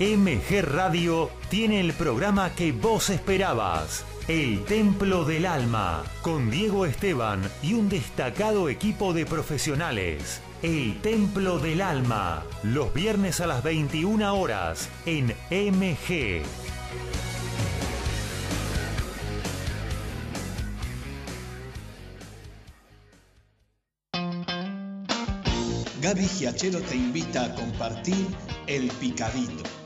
MG 0.00 0.62
Radio 0.62 1.28
tiene 1.50 1.80
el 1.80 1.92
programa 1.92 2.54
que 2.54 2.70
vos 2.70 3.10
esperabas. 3.10 4.04
El 4.28 4.64
Templo 4.64 5.24
del 5.24 5.44
Alma, 5.44 6.04
con 6.22 6.52
Diego 6.52 6.86
Esteban 6.86 7.42
y 7.64 7.74
un 7.74 7.88
destacado 7.88 8.68
equipo 8.68 9.12
de 9.12 9.26
profesionales. 9.26 10.40
El 10.62 11.00
Templo 11.00 11.58
del 11.58 11.80
Alma, 11.80 12.44
los 12.62 12.94
viernes 12.94 13.40
a 13.40 13.48
las 13.48 13.64
21 13.64 14.36
horas 14.36 14.88
en 15.04 15.34
MG. 15.50 16.44
Gaby 26.00 26.28
Giachero 26.28 26.80
te 26.82 26.94
invita 26.94 27.46
a 27.46 27.54
compartir 27.56 28.28
El 28.68 28.88
Picadito. 29.00 29.77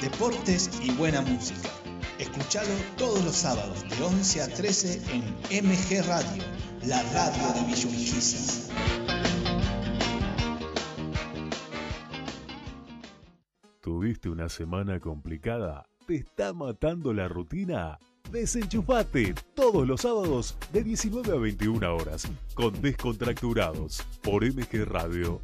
Deportes 0.00 0.80
y 0.82 0.92
buena 0.92 1.20
música. 1.20 1.68
Escuchalo 2.18 2.70
todos 2.96 3.22
los 3.22 3.34
sábados 3.34 3.82
de 3.88 4.02
11 4.02 4.42
a 4.42 4.48
13 4.48 5.02
en 5.50 5.66
MG 5.66 6.06
Radio, 6.06 6.42
la 6.86 7.02
radio 7.12 7.52
de 7.54 7.66
Villurquiza. 7.66 8.72
¿Tuviste 13.82 14.30
una 14.30 14.48
semana 14.48 15.00
complicada? 15.00 15.86
¿Te 16.06 16.16
está 16.16 16.54
matando 16.54 17.12
la 17.12 17.28
rutina? 17.28 17.98
Desenchufate 18.30 19.34
todos 19.54 19.86
los 19.86 20.00
sábados 20.00 20.56
de 20.72 20.82
19 20.82 21.32
a 21.32 21.40
21 21.40 21.94
horas 21.94 22.26
con 22.54 22.80
Descontracturados 22.80 24.02
por 24.22 24.44
MG 24.44 24.84
Radio. 24.86 25.42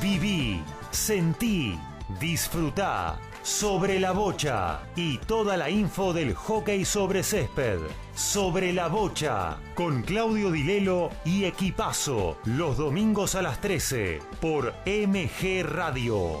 Viví, 0.00 0.60
sentí, 0.94 1.78
disfrutá 2.20 3.18
sobre 3.42 4.00
la 4.00 4.12
bocha 4.12 4.80
y 4.96 5.18
toda 5.18 5.56
la 5.56 5.68
info 5.68 6.12
del 6.12 6.34
hockey 6.34 6.84
sobre 6.84 7.22
césped. 7.22 7.80
Sobre 8.14 8.72
la 8.72 8.88
bocha 8.88 9.58
con 9.74 10.02
Claudio 10.02 10.50
Dilelo 10.50 11.10
y 11.24 11.44
Equipazo 11.44 12.38
los 12.44 12.78
domingos 12.78 13.34
a 13.34 13.42
las 13.42 13.60
13 13.60 14.20
por 14.40 14.72
MG 14.86 15.62
Radio. 15.64 16.40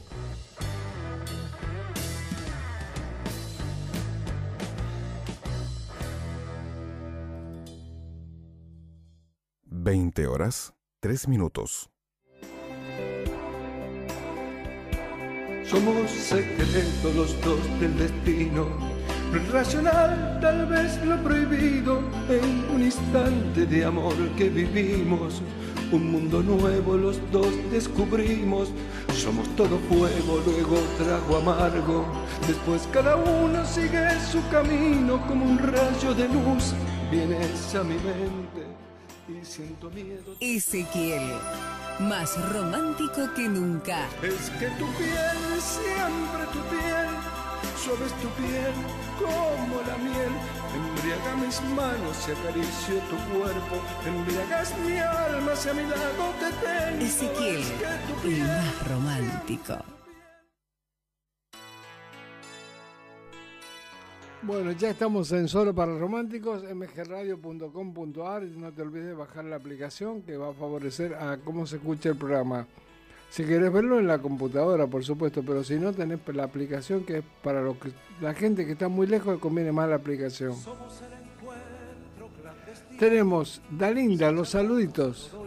Veinte 9.83 10.27
horas, 10.27 10.75
tres 10.99 11.27
minutos. 11.27 11.89
Somos 15.65 16.11
secretos 16.11 17.15
los 17.15 17.41
dos 17.41 17.79
del 17.79 17.97
destino. 17.97 18.67
Lo 19.31 19.37
irracional, 19.41 20.37
tal 20.39 20.67
vez 20.67 21.03
lo 21.03 21.17
prohibido, 21.23 21.97
en 22.29 22.75
un 22.75 22.83
instante 22.83 23.65
de 23.65 23.83
amor 23.83 24.13
que 24.37 24.49
vivimos. 24.49 25.41
Un 25.91 26.11
mundo 26.11 26.43
nuevo 26.43 26.95
los 26.95 27.19
dos 27.31 27.49
descubrimos. 27.71 28.69
Somos 29.15 29.49
todo 29.55 29.79
fuego, 29.89 30.43
luego 30.45 30.77
trago 30.99 31.37
amargo. 31.37 32.05
Después 32.47 32.87
cada 32.93 33.15
uno 33.15 33.65
sigue 33.65 34.11
su 34.31 34.47
camino 34.51 35.25
como 35.25 35.43
un 35.43 35.57
rayo 35.57 36.13
de 36.13 36.27
luz. 36.27 36.75
Vienes 37.09 37.73
a 37.73 37.83
mi 37.83 37.95
mente 37.95 38.60
siento 39.43 39.89
miedo. 39.91 40.35
Ezequiel, 40.39 41.23
más 41.99 42.37
romántico 42.53 43.33
que 43.35 43.47
nunca. 43.47 44.07
Es 44.21 44.49
que 44.51 44.67
tu 44.79 44.87
piel, 44.97 45.61
siempre 45.61 46.43
tu 46.53 46.59
piel, 46.69 47.09
suave 47.77 48.05
es 48.05 48.13
tu 48.21 48.29
piel 48.29 48.73
como 49.19 49.81
la 49.81 49.97
miel. 49.97 50.31
Embriaga 50.73 51.35
mis 51.35 51.61
manos 51.75 52.17
y 52.27 52.31
acaricio 52.31 52.95
tu 53.09 53.17
cuerpo. 53.37 53.81
Embriagas 54.05 54.77
mi 54.79 54.97
alma, 54.97 55.55
si 55.55 55.69
a 55.69 55.73
mi 55.73 55.83
lado 55.83 56.33
te 56.39 56.51
tengo. 56.65 57.05
Ezequiel, 57.05 57.59
Es 57.59 58.21
que 58.21 58.35
el 58.35 58.47
más 58.47 58.87
romántico. 58.87 60.00
Bueno, 64.43 64.71
ya 64.71 64.89
estamos 64.89 65.31
en 65.33 65.47
Solo 65.47 65.75
para 65.75 65.95
Románticos, 65.95 66.63
mgradio.com.ar. 66.63 68.41
No 68.41 68.71
te 68.71 68.81
olvides 68.81 69.05
de 69.05 69.13
bajar 69.13 69.45
la 69.45 69.57
aplicación 69.57 70.23
que 70.23 70.35
va 70.35 70.49
a 70.49 70.53
favorecer 70.53 71.13
a 71.13 71.37
cómo 71.37 71.67
se 71.67 71.75
escucha 71.75 72.09
el 72.09 72.15
programa. 72.15 72.65
Si 73.29 73.45
querés 73.45 73.71
verlo 73.71 73.99
en 73.99 74.07
la 74.07 74.17
computadora, 74.17 74.87
por 74.87 75.03
supuesto, 75.03 75.43
pero 75.45 75.63
si 75.63 75.75
no, 75.75 75.93
tenés 75.93 76.19
la 76.33 76.43
aplicación 76.43 77.03
que 77.03 77.19
es 77.19 77.23
para 77.43 77.61
los 77.61 77.77
que, 77.77 77.91
la 78.19 78.33
gente 78.33 78.65
que 78.65 78.71
está 78.71 78.87
muy 78.87 79.05
lejos, 79.05 79.37
conviene 79.37 79.71
más 79.71 79.87
la 79.87 79.97
aplicación. 79.97 80.55
Tenemos, 82.97 83.61
Dalinda, 83.69 84.31
los 84.31 84.49
saluditos. 84.49 85.37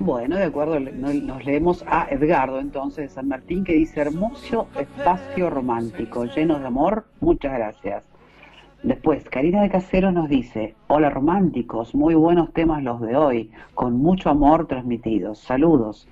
Bueno, 0.00 0.36
de 0.36 0.44
acuerdo, 0.44 0.80
nos 0.80 1.44
leemos 1.44 1.84
a 1.86 2.08
Edgardo 2.10 2.58
entonces 2.58 3.08
de 3.08 3.14
San 3.14 3.28
Martín 3.28 3.62
que 3.62 3.74
dice 3.74 4.00
hermoso 4.00 4.66
espacio 4.76 5.50
romántico, 5.50 6.24
lleno 6.24 6.58
de 6.58 6.66
amor, 6.66 7.04
muchas 7.20 7.52
gracias. 7.52 8.13
Después, 8.84 9.24
Karina 9.30 9.62
de 9.62 9.70
Casero 9.70 10.12
nos 10.12 10.28
dice, 10.28 10.74
hola 10.88 11.08
románticos, 11.08 11.94
muy 11.94 12.14
buenos 12.14 12.52
temas 12.52 12.82
los 12.82 13.00
de 13.00 13.16
hoy, 13.16 13.50
con 13.72 13.96
mucho 13.96 14.28
amor 14.28 14.66
transmitidos, 14.66 15.38
saludos. 15.38 16.06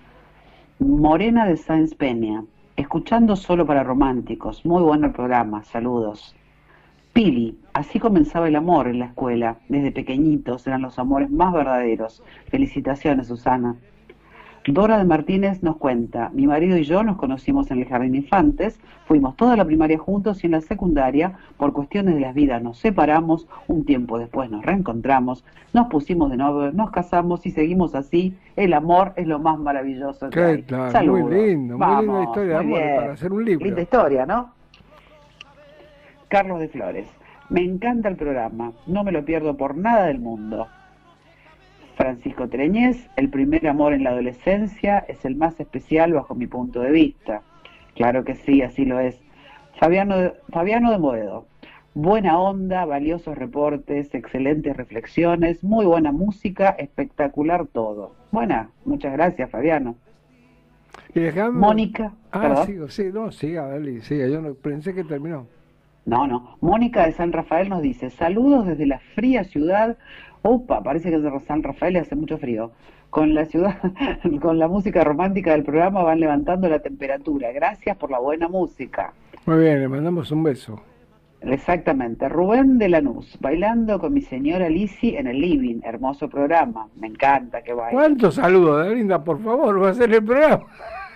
Morena 0.78 1.44
de 1.44 1.58
Sáenz 1.58 1.94
Peña, 1.94 2.44
escuchando 2.74 3.36
solo 3.36 3.66
para 3.66 3.84
románticos, 3.84 4.64
muy 4.64 4.82
bueno 4.82 5.08
el 5.08 5.12
programa, 5.12 5.62
saludos. 5.64 6.34
Pili, 7.12 7.58
así 7.74 8.00
comenzaba 8.00 8.48
el 8.48 8.56
amor 8.56 8.88
en 8.88 9.00
la 9.00 9.06
escuela, 9.06 9.58
desde 9.68 9.92
pequeñitos 9.92 10.66
eran 10.66 10.80
los 10.80 10.98
amores 10.98 11.30
más 11.30 11.52
verdaderos. 11.52 12.22
Felicitaciones, 12.46 13.26
Susana. 13.26 13.76
Dora 14.64 14.96
de 14.96 15.04
Martínez 15.04 15.60
nos 15.64 15.76
cuenta, 15.76 16.30
mi 16.32 16.46
marido 16.46 16.76
y 16.76 16.84
yo 16.84 17.02
nos 17.02 17.16
conocimos 17.16 17.70
en 17.72 17.80
el 17.80 17.88
Jardín 17.88 18.12
de 18.12 18.18
Infantes, 18.18 18.78
fuimos 19.06 19.36
toda 19.36 19.56
la 19.56 19.64
primaria 19.64 19.98
juntos 19.98 20.44
y 20.44 20.46
en 20.46 20.52
la 20.52 20.60
secundaria, 20.60 21.32
por 21.56 21.72
cuestiones 21.72 22.14
de 22.14 22.20
las 22.20 22.32
vidas, 22.32 22.62
nos 22.62 22.78
separamos, 22.78 23.48
un 23.66 23.84
tiempo 23.84 24.20
después 24.20 24.50
nos 24.50 24.64
reencontramos, 24.64 25.44
nos 25.72 25.88
pusimos 25.88 26.30
de 26.30 26.36
novios, 26.36 26.74
nos 26.74 26.92
casamos 26.92 27.44
y 27.44 27.50
seguimos 27.50 27.96
así. 27.96 28.36
El 28.54 28.72
amor 28.72 29.12
es 29.16 29.26
lo 29.26 29.40
más 29.40 29.58
maravilloso 29.58 30.30
que 30.30 30.40
hay. 30.40 30.62
tal, 30.62 30.92
Saludos. 30.92 31.30
muy 31.30 31.34
lindo, 31.34 31.78
muy 31.78 32.06
linda 32.06 32.22
historia 32.22 32.58
de 32.58 32.64
muy 32.64 32.74
amor 32.74 32.86
bien. 32.86 32.96
para 32.96 33.12
hacer 33.14 33.32
un 33.32 33.44
libro. 33.44 33.66
Linda 33.66 33.82
historia, 33.82 34.26
¿no? 34.26 34.52
Carlos 36.28 36.60
de 36.60 36.68
Flores. 36.68 37.06
Me 37.48 37.62
encanta 37.62 38.08
el 38.08 38.16
programa, 38.16 38.72
no 38.86 39.02
me 39.02 39.10
lo 39.10 39.24
pierdo 39.24 39.56
por 39.56 39.76
nada 39.76 40.06
del 40.06 40.20
mundo. 40.20 40.68
Francisco 41.96 42.48
Treñez, 42.48 43.08
el 43.16 43.28
primer 43.28 43.66
amor 43.68 43.92
en 43.92 44.04
la 44.04 44.10
adolescencia 44.10 44.98
es 45.08 45.24
el 45.24 45.36
más 45.36 45.58
especial 45.60 46.12
bajo 46.12 46.34
mi 46.34 46.46
punto 46.46 46.80
de 46.80 46.90
vista. 46.90 47.42
Claro 47.94 48.24
que 48.24 48.34
sí, 48.34 48.62
así 48.62 48.84
lo 48.84 48.98
es. 49.00 49.20
Fabiano 49.78 50.16
de, 50.18 50.32
Fabiano 50.50 50.90
de 50.90 50.98
Moedo, 50.98 51.46
buena 51.94 52.38
onda, 52.38 52.84
valiosos 52.84 53.36
reportes, 53.36 54.14
excelentes 54.14 54.76
reflexiones, 54.76 55.62
muy 55.62 55.84
buena 55.84 56.12
música, 56.12 56.70
espectacular 56.70 57.66
todo. 57.66 58.14
Buena, 58.30 58.70
muchas 58.84 59.12
gracias 59.12 59.50
Fabiano. 59.50 59.96
Y 61.14 61.20
dejame- 61.20 61.58
Mónica, 61.58 62.12
Ah, 62.32 62.64
sigo, 62.66 62.88
sí, 62.88 63.04
no, 63.12 63.30
siga, 63.30 63.66
Dali, 63.68 64.00
siga. 64.00 64.26
Yo 64.28 64.40
no, 64.40 64.54
pensé 64.54 64.94
que 64.94 65.04
terminó. 65.04 65.46
No, 66.06 66.26
no. 66.26 66.56
Mónica 66.62 67.04
de 67.06 67.12
San 67.12 67.30
Rafael 67.32 67.68
nos 67.68 67.82
dice, 67.82 68.08
saludos 68.10 68.66
desde 68.66 68.86
la 68.86 68.98
fría 69.14 69.44
ciudad. 69.44 69.98
Opa, 70.42 70.82
parece 70.82 71.10
que 71.10 71.18
de 71.18 71.40
San 71.40 71.62
Rafael 71.62 71.96
hace 71.96 72.16
mucho 72.16 72.36
frío. 72.38 72.72
Con 73.10 73.34
la 73.34 73.44
ciudad, 73.44 73.78
con 74.40 74.58
la 74.58 74.68
música 74.68 75.04
romántica 75.04 75.52
del 75.52 75.64
programa 75.64 76.02
van 76.02 76.20
levantando 76.20 76.68
la 76.68 76.80
temperatura. 76.80 77.52
Gracias 77.52 77.96
por 77.96 78.10
la 78.10 78.18
buena 78.18 78.48
música. 78.48 79.12
Muy 79.46 79.58
bien, 79.58 79.80
le 79.80 79.88
mandamos 79.88 80.30
un 80.30 80.42
beso. 80.42 80.80
Exactamente, 81.42 82.28
Rubén 82.28 82.78
de 82.78 82.88
Lanús, 82.88 83.36
bailando 83.40 83.98
con 83.98 84.14
mi 84.14 84.20
señora 84.20 84.68
Lisi 84.68 85.16
en 85.16 85.26
el 85.26 85.40
living, 85.40 85.80
hermoso 85.82 86.28
programa, 86.28 86.86
me 87.00 87.08
encanta 87.08 87.62
que 87.62 87.72
baile. 87.72 87.98
¿Cuántos 87.98 88.36
saludos, 88.36 88.86
Linda? 88.94 89.22
Por 89.24 89.42
favor, 89.42 89.82
va 89.82 89.90
a 89.90 89.94
ser 89.94 90.14
el 90.14 90.24
programa. 90.24 90.64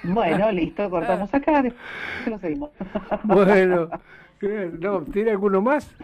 Bueno, 0.03 0.51
listo, 0.51 0.91
cortamos 0.91 1.33
acá, 1.33 1.63
después 1.63 2.27
lo 2.27 2.39
seguimos. 2.39 2.71
Bueno, 3.23 3.89
eh, 4.43 4.73
no, 4.81 5.03
¿tiene 5.03 5.31
alguno 5.31 5.63
más? 5.63 5.95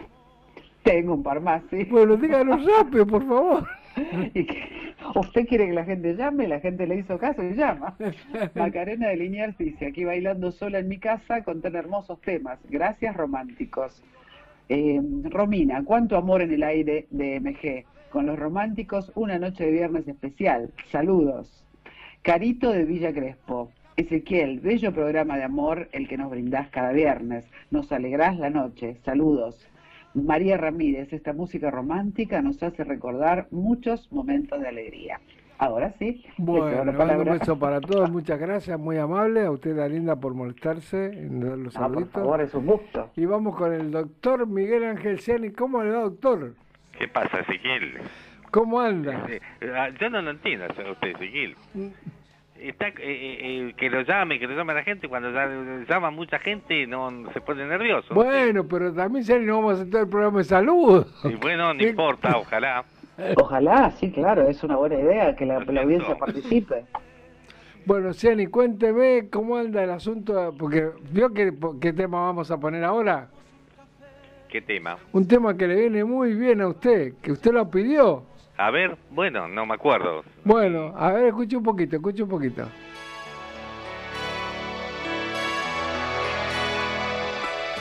Tengo 0.83 1.13
un 1.15 1.23
par 1.23 1.39
más, 1.41 1.63
sí. 1.69 1.83
Bueno, 1.85 2.15
díganos 2.17 2.65
rápido, 2.77 3.07
por 3.07 3.25
favor. 3.27 3.67
Y 4.33 4.45
que- 4.45 4.83
¿Usted 5.15 5.45
quiere 5.47 5.67
que 5.67 5.73
la 5.73 5.83
gente 5.83 6.15
llame? 6.15 6.47
La 6.47 6.59
gente 6.61 6.87
le 6.87 6.95
hizo 6.97 7.17
caso 7.17 7.43
y 7.43 7.53
llama. 7.55 7.95
Macarena 8.55 9.09
de 9.09 9.17
Liniers 9.17 9.57
dice, 9.57 9.87
aquí 9.87 10.05
bailando 10.05 10.51
sola 10.51 10.79
en 10.79 10.87
mi 10.87 10.97
casa 10.97 11.43
con 11.43 11.61
tan 11.61 11.75
hermosos 11.75 12.19
temas. 12.21 12.57
Gracias, 12.69 13.15
románticos. 13.15 14.01
Eh, 14.69 15.01
Romina, 15.25 15.83
cuánto 15.83 16.15
amor 16.17 16.41
en 16.41 16.53
el 16.53 16.63
aire 16.63 17.07
de 17.11 17.39
MG. 17.39 17.85
Con 18.11 18.25
los 18.27 18.39
románticos, 18.39 19.11
una 19.15 19.37
noche 19.39 19.65
de 19.65 19.71
viernes 19.71 20.07
especial. 20.07 20.71
Saludos. 20.89 21.63
Carito 22.21 22.71
de 22.71 22.85
Villa 22.85 23.11
Crespo. 23.13 23.71
Ezequiel, 23.97 24.59
bello 24.61 24.91
programa 24.93 25.37
de 25.37 25.43
amor 25.43 25.89
el 25.91 26.07
que 26.07 26.17
nos 26.17 26.31
brindás 26.31 26.69
cada 26.69 26.93
viernes. 26.93 27.45
Nos 27.71 27.91
alegrás 27.91 28.37
la 28.39 28.49
noche. 28.49 28.97
Saludos. 29.03 29.67
María 30.13 30.57
Ramírez, 30.57 31.11
esta 31.11 31.33
música 31.33 31.71
romántica 31.71 32.41
nos 32.41 32.61
hace 32.61 32.83
recordar 32.83 33.47
muchos 33.51 34.11
momentos 34.11 34.59
de 34.61 34.67
alegría. 34.67 35.19
Ahora 35.59 35.93
sí, 35.97 36.23
Bueno, 36.37 36.91
un 36.91 37.25
beso 37.25 37.57
para 37.57 37.79
todos, 37.79 38.11
muchas 38.11 38.39
gracias, 38.39 38.77
muy 38.79 38.97
amable. 38.97 39.45
A 39.45 39.51
usted, 39.51 39.75
Linda, 39.89 40.15
por 40.15 40.33
molestarse 40.33 41.05
en 41.05 41.39
dar 41.39 41.57
los 41.57 41.75
Ah, 41.77 41.79
por 41.81 41.89
saluditos. 41.91 42.13
favor, 42.13 42.41
es 42.41 42.53
un 42.53 42.65
gusto. 42.65 43.09
Y 43.15 43.25
vamos 43.25 43.55
con 43.55 43.71
el 43.73 43.91
doctor 43.91 44.45
Miguel 44.47 44.83
Ángel 44.83 45.19
Ciani. 45.19 45.51
¿Cómo 45.51 45.81
le 45.83 45.91
va, 45.91 46.01
doctor? 46.01 46.55
¿Qué 46.97 47.07
pasa, 47.07 47.39
Ezequiel? 47.39 47.93
¿Cómo 48.51 48.79
anda? 48.81 49.25
Ah, 49.75 49.89
yo 49.99 50.09
no 50.09 50.21
lo 50.21 50.31
entiendo 50.31 50.65
a 50.65 50.91
usted, 50.91 51.07
Ezequiel. 51.15 51.55
Está, 52.63 52.87
eh, 52.87 52.93
eh, 52.99 53.73
que 53.75 53.89
lo 53.89 54.01
llame, 54.03 54.39
que 54.39 54.47
lo 54.47 54.55
llame 54.55 54.71
a 54.71 54.75
la 54.75 54.83
gente, 54.83 55.09
cuando 55.09 55.31
ya- 55.33 55.85
llama 55.89 56.11
mucha 56.11 56.39
gente 56.39 56.87
no 56.87 57.11
se 57.33 57.41
pone 57.41 57.65
nervioso. 57.65 58.13
Bueno, 58.13 58.65
pero 58.65 58.93
también, 58.93 59.25
Ciani, 59.25 59.45
no 59.45 59.57
vamos 59.57 59.71
a 59.71 59.75
hacer 59.81 59.89
todo 59.91 60.01
el 60.03 60.07
programa 60.09 60.37
de 60.37 60.43
salud. 60.45 61.05
Y 61.25 61.35
bueno, 61.35 61.73
no 61.73 61.83
importa, 61.83 62.37
ojalá. 62.37 62.85
Ojalá, 63.35 63.91
sí, 63.91 64.11
claro, 64.11 64.47
es 64.47 64.63
una 64.63 64.77
buena 64.77 64.95
idea 64.95 65.35
que 65.35 65.45
la, 65.45 65.59
la 65.59 65.81
audiencia 65.81 66.15
participe. 66.15 66.85
Bueno, 67.85 68.13
Ciani, 68.13 68.47
cuénteme 68.47 69.27
cómo 69.29 69.57
anda 69.57 69.83
el 69.83 69.89
asunto, 69.89 70.55
porque 70.57 70.89
vio 71.11 71.33
que, 71.33 71.53
qué 71.81 71.91
tema 71.91 72.21
vamos 72.21 72.49
a 72.49 72.57
poner 72.57 72.83
ahora. 72.85 73.27
¿Qué 74.47 74.61
tema? 74.61 74.97
Un 75.11 75.27
tema 75.27 75.57
que 75.57 75.67
le 75.67 75.75
viene 75.75 76.03
muy 76.05 76.33
bien 76.33 76.61
a 76.61 76.67
usted, 76.69 77.15
que 77.21 77.31
usted 77.33 77.51
lo 77.51 77.69
pidió. 77.69 78.23
A 78.57 78.69
ver, 78.71 78.97
bueno, 79.09 79.47
no 79.47 79.65
me 79.65 79.73
acuerdo. 79.73 80.23
Bueno, 80.43 80.93
a 80.95 81.11
ver, 81.11 81.25
escuche 81.25 81.57
un 81.57 81.63
poquito, 81.63 81.95
escuche 81.95 82.23
un 82.23 82.29
poquito. 82.29 82.67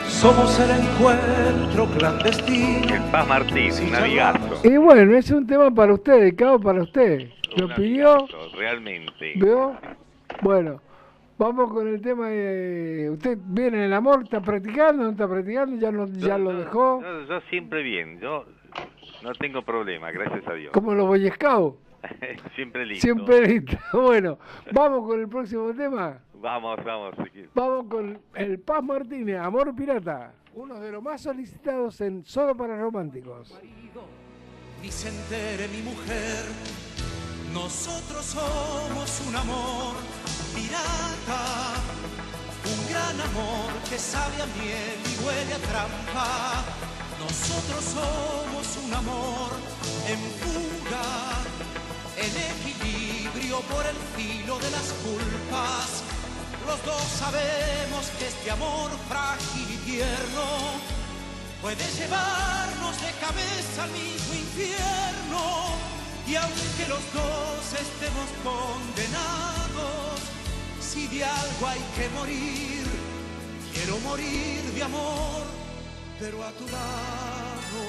Somos 0.06 0.58
el 0.60 0.70
encuentro 0.70 1.86
clandestino. 1.98 2.94
El 2.94 3.02
Paz 3.10 3.28
Martín, 3.28 3.72
un. 3.72 4.38
Y 4.64 4.76
bueno, 4.76 5.16
es 5.16 5.30
un 5.30 5.46
tema 5.46 5.70
para 5.70 5.92
usted, 5.94 6.20
dedicado 6.20 6.60
para 6.60 6.82
usted. 6.82 7.28
Lo 7.56 7.66
Un 7.66 7.74
pidió, 7.74 8.26
Realmente. 8.56 9.32
¿veo? 9.36 9.76
Bueno, 10.40 10.80
vamos 11.38 11.70
con 11.72 11.86
el 11.88 12.00
tema 12.00 12.28
de... 12.28 13.10
¿Usted 13.10 13.36
viene 13.44 13.78
en 13.78 13.84
el 13.84 13.92
amor? 13.92 14.22
¿Está 14.22 14.40
practicando? 14.40 15.02
¿No 15.04 15.10
está 15.10 15.28
practicando? 15.28 15.76
¿Ya, 15.76 15.90
no, 15.90 16.06
ya 16.06 16.38
lo 16.38 16.56
dejó? 16.56 17.02
Yo, 17.02 17.24
yo 17.26 17.40
siempre 17.50 17.82
bien, 17.82 18.18
yo 18.20 18.46
no 19.22 19.32
tengo 19.34 19.62
problema, 19.62 20.10
gracias 20.10 20.46
a 20.46 20.54
Dios. 20.54 20.72
Como 20.72 20.94
los 20.94 21.06
Boy 21.06 21.30
Scouts. 21.30 21.78
siempre 22.54 22.86
listo. 22.86 23.02
Siempre 23.02 23.46
listo. 23.46 23.78
Bueno, 23.92 24.38
vamos 24.72 25.06
con 25.06 25.20
el 25.20 25.28
próximo 25.28 25.72
tema. 25.74 26.18
Vamos, 26.34 26.82
vamos. 26.84 27.14
Vamos 27.54 27.86
con 27.88 28.20
el 28.34 28.58
Paz 28.58 28.82
Martínez, 28.82 29.38
Amor 29.38 29.74
Pirata. 29.74 30.34
Uno 30.54 30.80
de 30.80 30.90
los 30.90 31.02
más 31.02 31.22
solicitados 31.22 32.00
en 32.00 32.24
Solo 32.24 32.56
para 32.56 32.76
Románticos. 32.76 33.56
Ni 34.82 34.90
se 34.90 35.08
entere 35.08 35.68
mi 35.68 35.80
mujer, 35.82 36.44
nosotros 37.54 38.24
somos 38.24 39.22
un 39.28 39.36
amor 39.36 39.94
pirata, 40.52 41.74
un 42.64 42.92
gran 42.92 43.20
amor 43.20 43.72
que 43.88 43.96
sabe 43.96 44.42
a 44.42 44.46
miel 44.46 44.98
y 45.06 45.24
huele 45.24 45.54
a 45.54 45.58
trampa. 45.58 46.64
Nosotros 47.22 47.84
somos 47.84 48.66
un 48.84 48.94
amor 48.94 49.50
en 50.08 50.18
fuga, 50.40 51.07
en 52.16 52.32
equilibrio 52.53 53.61
por 53.70 53.86
el 53.86 53.96
filo 54.16 54.58
de 54.58 54.70
las 54.70 54.88
culpas. 55.04 56.03
Los 56.66 56.84
dos 56.84 57.03
sabemos 57.18 58.07
que 58.18 58.26
este 58.26 58.50
amor 58.50 58.90
frágil 59.08 59.66
y 59.70 59.76
tierno 59.90 60.46
puede 61.61 61.84
llevarnos 61.99 62.94
de 63.00 63.11
cabeza 63.20 63.84
al 63.84 63.90
mismo 63.90 64.34
infierno. 64.34 65.42
Y 66.26 66.34
aunque 66.34 66.84
los 66.88 67.04
dos 67.14 67.62
estemos 67.86 68.28
condenados, 68.42 70.18
si 70.80 71.07
de 71.07 71.24
algo 71.24 71.66
hay 71.66 71.82
que 71.96 72.08
morir, 72.11 72.84
quiero 73.72 73.99
morir 74.00 74.62
de 74.74 74.82
amor, 74.82 75.62
pero 76.22 76.44
a 76.44 76.53
tu 76.53 76.64
lado. 76.66 77.82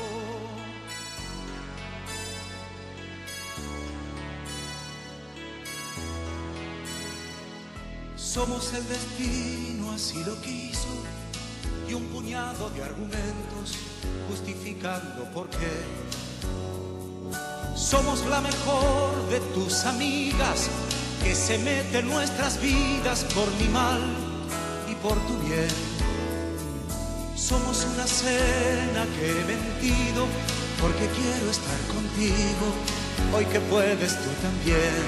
Somos 8.15 8.73
el 8.73 8.87
destino, 8.87 9.91
así 9.91 10.23
lo 10.23 10.35
quiso, 10.41 10.93
y 11.87 11.93
un 11.93 12.05
puñado 12.07 12.71
de 12.71 12.83
argumentos 12.83 13.77
justificando 14.27 15.25
por 15.31 15.47
qué. 15.49 15.75
Somos 17.75 18.25
la 18.25 18.41
mejor 18.41 19.29
de 19.29 19.39
tus 19.53 19.85
amigas 19.85 20.69
que 21.23 21.35
se 21.35 21.59
mete 21.59 21.99
en 21.99 22.07
nuestras 22.07 22.59
vidas 22.59 23.25
por 23.35 23.47
mi 23.61 23.67
mal 23.69 24.01
y 24.89 24.95
por 24.95 25.19
tu 25.27 25.37
bien. 25.47 25.92
Somos 27.49 27.85
una 27.93 28.07
cena 28.07 29.05
que 29.15 29.29
he 29.29 29.43
mentido 29.43 30.27
porque 30.79 31.09
quiero 31.09 31.51
estar 31.51 31.77
contigo 31.93 32.65
hoy 33.35 33.43
que 33.47 33.59
puedes 33.59 34.15
tú 34.15 34.29
también. 34.41 35.03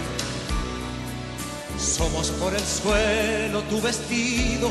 Somos 1.79 2.31
por 2.31 2.53
el 2.53 2.59
suelo 2.59 3.61
tu 3.69 3.79
vestido 3.79 4.69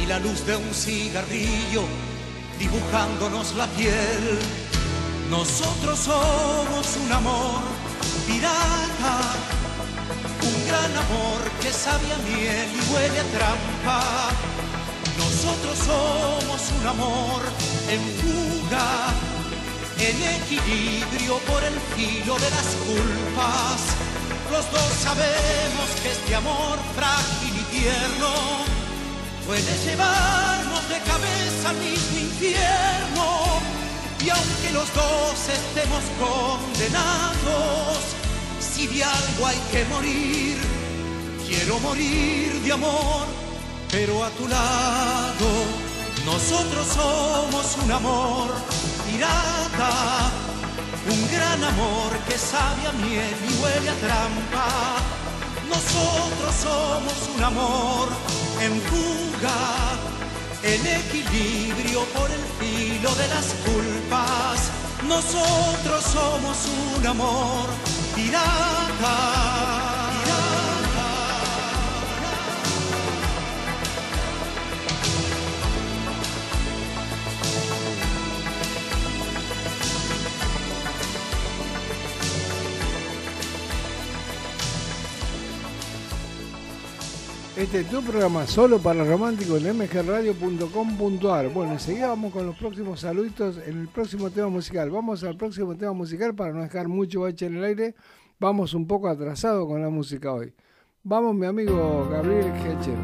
y 0.00 0.06
la 0.06 0.20
luz 0.20 0.46
de 0.46 0.54
un 0.54 0.72
cigarrillo 0.72 1.82
dibujándonos 2.60 3.56
la 3.56 3.66
piel. 3.66 4.38
Nosotros 5.28 5.98
somos 5.98 6.86
un 7.04 7.10
amor 7.10 7.62
pirata, 8.28 9.18
un 10.40 10.68
gran 10.68 10.96
amor 11.04 11.50
que 11.60 11.72
sabe 11.72 12.12
a 12.12 12.18
miel 12.18 12.68
y 12.76 12.94
huele 12.94 13.18
a 13.18 13.24
trampa. 13.24 14.30
Nosotros 15.18 15.78
somos 15.78 16.60
un 16.80 16.86
amor 16.86 17.42
en 17.88 18.00
fuga, 18.20 19.12
en 19.98 20.16
equilibrio 20.40 21.38
por 21.50 21.62
el 21.62 21.78
filo 21.94 22.34
de 22.38 22.50
las 22.50 22.68
culpas. 22.86 23.80
Los 24.50 24.70
dos 24.70 24.92
sabemos 25.02 25.88
que 26.02 26.12
este 26.12 26.34
amor 26.34 26.78
frágil 26.94 27.54
y 27.56 27.64
tierno 27.78 28.32
puede 29.46 29.72
llevarnos 29.84 30.88
de 30.88 30.98
cabeza 31.00 31.70
al 31.70 31.76
mismo 31.76 32.18
infierno. 32.18 33.62
Y 34.24 34.30
aunque 34.30 34.70
los 34.72 34.92
dos 34.94 35.48
estemos 35.48 36.02
condenados, 36.20 37.98
si 38.60 38.86
de 38.86 39.04
algo 39.04 39.46
hay 39.46 39.58
que 39.72 39.84
morir, 39.86 40.56
quiero 41.46 41.80
morir 41.80 42.52
de 42.62 42.72
amor, 42.72 43.26
pero 43.90 44.24
a 44.24 44.30
tu 44.30 44.48
lado. 44.48 45.01
Nosotros 46.42 46.86
somos 46.88 47.76
un 47.84 47.92
amor 47.92 48.50
pirata, 49.06 49.92
un 51.08 51.30
gran 51.30 51.62
amor 51.62 52.10
que 52.26 52.36
sabe 52.36 52.88
a 52.88 52.92
miel 52.94 53.36
y 53.48 53.62
huele 53.62 53.90
a 53.90 53.94
trampa. 53.94 54.68
Nosotros 55.68 56.52
somos 56.60 57.28
un 57.36 57.44
amor 57.44 58.08
en 58.60 58.72
fuga, 58.90 59.60
en 60.64 60.84
equilibrio 60.84 62.04
por 62.06 62.28
el 62.28 62.44
filo 62.58 63.14
de 63.14 63.28
las 63.28 63.54
culpas. 63.64 64.72
Nosotros 65.06 66.02
somos 66.02 66.66
un 66.96 67.06
amor 67.06 67.66
pirata. 68.16 70.01
Este 87.54 87.80
es 87.80 87.86
tu 87.90 88.00
programa 88.00 88.46
solo 88.46 88.78
para 88.78 89.04
románticos 89.04 89.62
en 89.62 89.76
mgradio.com.ar. 89.76 91.50
Bueno, 91.50 91.72
enseguida 91.72 92.08
vamos 92.08 92.32
con 92.32 92.46
los 92.46 92.56
próximos 92.56 93.00
saluditos 93.00 93.58
en 93.66 93.78
el 93.78 93.88
próximo 93.88 94.30
tema 94.30 94.48
musical. 94.48 94.88
Vamos 94.90 95.22
al 95.22 95.36
próximo 95.36 95.76
tema 95.76 95.92
musical 95.92 96.34
para 96.34 96.54
no 96.54 96.62
dejar 96.62 96.88
mucho 96.88 97.20
bache 97.20 97.44
en 97.44 97.56
el 97.58 97.64
aire. 97.64 97.94
Vamos 98.40 98.72
un 98.72 98.86
poco 98.86 99.06
atrasado 99.06 99.66
con 99.66 99.82
la 99.82 99.90
música 99.90 100.32
hoy. 100.32 100.54
Vamos, 101.02 101.34
mi 101.34 101.44
amigo 101.44 102.08
Gabriel 102.10 102.54
Giachero. 102.54 103.02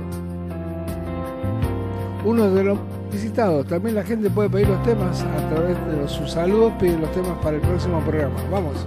Uno 2.25 2.51
de 2.51 2.65
los 2.65 2.79
visitados. 3.13 3.67
También 3.67 3.97
la 3.97 4.03
gente 4.03 4.31
puede 4.31 4.49
pedir 4.49 4.69
los 4.69 4.83
temas 4.83 5.25
a 5.25 5.49
través 5.51 5.77
de 5.89 6.09
sus 6.09 6.31
saludos, 6.31 6.73
piden 6.81 7.03
los 7.03 7.13
temas 7.13 7.37
para 7.43 7.57
el 7.57 7.63
próximo 7.63 8.01
programa. 8.01 8.43
Vamos. 8.51 8.87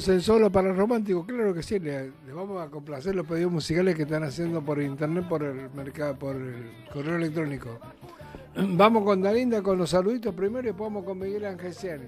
Seguimos 0.00 0.08
en 0.08 0.20
Solo 0.20 0.52
para 0.52 0.68
el 0.68 0.76
Romántico, 0.76 1.24
claro 1.24 1.54
que 1.54 1.62
sí, 1.62 1.78
le, 1.78 2.10
le 2.26 2.32
vamos 2.34 2.60
a 2.62 2.68
complacer 2.68 3.14
los 3.14 3.26
pedidos 3.26 3.50
musicales 3.50 3.94
que 3.94 4.02
están 4.02 4.24
haciendo 4.24 4.60
por 4.60 4.80
internet, 4.82 5.24
por 5.26 5.42
el 5.42 5.70
mercado, 5.70 6.14
por 6.18 6.36
el 6.36 6.70
correo 6.92 7.16
electrónico. 7.16 7.78
Vamos 8.56 9.04
con 9.04 9.22
Dalinda 9.22 9.62
con 9.62 9.78
los 9.78 9.90
saluditos 9.90 10.34
primero 10.34 10.60
y 10.64 10.66
después 10.66 10.88
vamos 10.88 11.04
con 11.04 11.18
Miguel 11.18 11.44
Angesiani. 11.46 12.06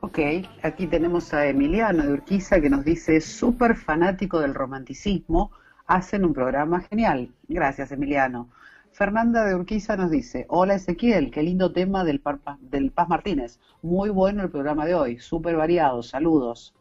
Ok, 0.00 0.18
aquí 0.62 0.86
tenemos 0.86 1.32
a 1.34 1.46
Emiliano 1.46 2.04
de 2.04 2.12
Urquiza 2.12 2.60
que 2.60 2.70
nos 2.70 2.84
dice, 2.84 3.20
súper 3.20 3.74
fanático 3.76 4.38
del 4.40 4.54
romanticismo, 4.54 5.50
hacen 5.86 6.24
un 6.24 6.32
programa 6.32 6.80
genial. 6.82 7.30
Gracias, 7.48 7.90
Emiliano. 7.90 8.48
Fernanda 8.92 9.44
de 9.44 9.56
Urquiza 9.56 9.96
nos 9.96 10.10
dice, 10.12 10.46
hola 10.48 10.74
Ezequiel, 10.76 11.32
qué 11.32 11.42
lindo 11.42 11.72
tema 11.72 12.04
del, 12.04 12.22
Parpa- 12.22 12.58
del 12.60 12.92
Paz 12.92 13.08
Martínez. 13.08 13.58
Muy 13.82 14.10
bueno 14.10 14.44
el 14.44 14.50
programa 14.50 14.86
de 14.86 14.94
hoy, 14.94 15.18
súper 15.18 15.56
variado, 15.56 16.02
saludos. 16.04 16.72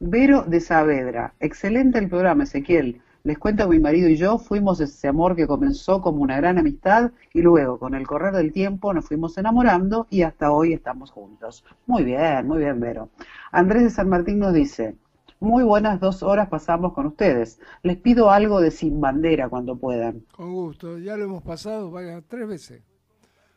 Vero 0.00 0.44
de 0.46 0.60
Saavedra, 0.60 1.34
excelente 1.40 1.98
el 1.98 2.08
programa 2.08 2.44
Ezequiel. 2.44 3.02
Les 3.24 3.36
cuento 3.36 3.64
que 3.64 3.76
mi 3.76 3.82
marido 3.82 4.08
y 4.08 4.16
yo 4.16 4.38
fuimos 4.38 4.80
ese 4.80 5.08
amor 5.08 5.34
que 5.34 5.48
comenzó 5.48 6.00
como 6.00 6.22
una 6.22 6.36
gran 6.36 6.56
amistad 6.56 7.10
y 7.34 7.42
luego 7.42 7.80
con 7.80 7.96
el 7.96 8.06
correr 8.06 8.32
del 8.32 8.52
tiempo 8.52 8.94
nos 8.94 9.06
fuimos 9.06 9.36
enamorando 9.38 10.06
y 10.08 10.22
hasta 10.22 10.52
hoy 10.52 10.72
estamos 10.72 11.10
juntos. 11.10 11.64
Muy 11.86 12.04
bien, 12.04 12.46
muy 12.46 12.58
bien 12.58 12.78
Vero. 12.78 13.08
Andrés 13.50 13.82
de 13.82 13.90
San 13.90 14.08
Martín 14.08 14.38
nos 14.38 14.54
dice, 14.54 14.94
muy 15.40 15.64
buenas 15.64 15.98
dos 15.98 16.22
horas 16.22 16.48
pasamos 16.48 16.92
con 16.92 17.06
ustedes. 17.06 17.60
Les 17.82 17.96
pido 17.96 18.30
algo 18.30 18.60
de 18.60 18.70
Sin 18.70 19.00
Bandera 19.00 19.48
cuando 19.48 19.76
puedan. 19.76 20.20
Con 20.30 20.52
gusto, 20.54 20.98
ya 20.98 21.16
lo 21.16 21.24
hemos 21.24 21.42
pasado 21.42 21.90
vaya, 21.90 22.22
tres 22.28 22.46
veces. 22.46 22.82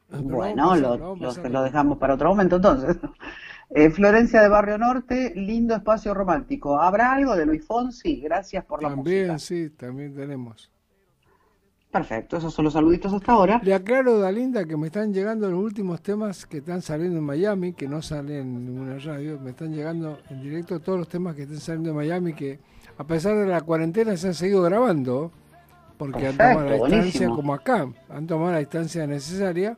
Pero 0.10 0.24
Bueno, 0.24 0.76
lo 0.76 1.62
dejamos 1.64 2.00
para 2.00 2.16
otro 2.16 2.30
momento 2.30 2.56
entonces. 2.56 2.98
Eh, 3.74 3.90
Florencia 3.90 4.42
de 4.42 4.50
Barrio 4.50 4.78
Norte, 4.78 5.32
lindo 5.36 5.76
espacio 5.76 6.14
romántico. 6.14 6.80
¿Habrá 6.80 7.14
algo 7.14 7.36
de 7.36 7.46
Luis 7.46 7.66
Fonsi? 7.66 8.20
Gracias 8.20 8.66
por 8.66 8.84
la 8.84 8.90
También, 8.90 9.32
música. 9.34 9.40
sí, 9.40 9.70
también 9.70 10.14
tenemos. 10.14 10.70
Perfecto, 11.90 12.38
esos 12.38 12.54
son 12.54 12.66
los 12.66 12.74
saluditos 12.74 13.14
hasta 13.14 13.34
ahora. 13.34 13.60
Le 13.64 13.74
aclaro, 13.74 14.18
Dalinda, 14.20 14.64
que 14.66 14.78
me 14.78 14.88
están 14.88 15.14
llegando 15.14 15.50
los 15.50 15.60
últimos 15.60 16.02
temas 16.02 16.46
que 16.46 16.58
están 16.60 16.82
saliendo 16.82 17.18
en 17.20 17.24
Miami, 17.26 17.74
que 17.74 17.88
no 17.88 18.02
salen 18.02 18.38
en 18.42 18.66
ninguna 18.66 18.98
radio. 19.00 19.40
Me 19.40 19.50
están 19.52 19.74
llegando 19.74 20.20
en 20.30 20.42
directo 20.42 20.80
todos 20.80 21.00
los 21.00 21.10
temas 21.10 21.36
que 21.36 21.44
están 21.44 21.60
saliendo 21.60 21.90
en 21.90 21.96
Miami, 21.98 22.34
que 22.34 22.60
a 22.98 23.04
pesar 23.06 23.36
de 23.38 23.46
la 23.46 23.62
cuarentena 23.62 24.16
se 24.16 24.28
han 24.28 24.34
seguido 24.34 24.62
grabando, 24.64 25.32
porque 25.98 26.28
han 26.28 26.38
tomado 26.38 26.70
la 26.70 26.76
distancia 26.78 27.28
buenísimo. 27.28 27.36
como 27.36 27.54
acá, 27.54 27.88
han 28.10 28.28
tomado 28.28 28.52
la 28.52 28.60
distancia 28.60 29.06
necesaria. 29.06 29.78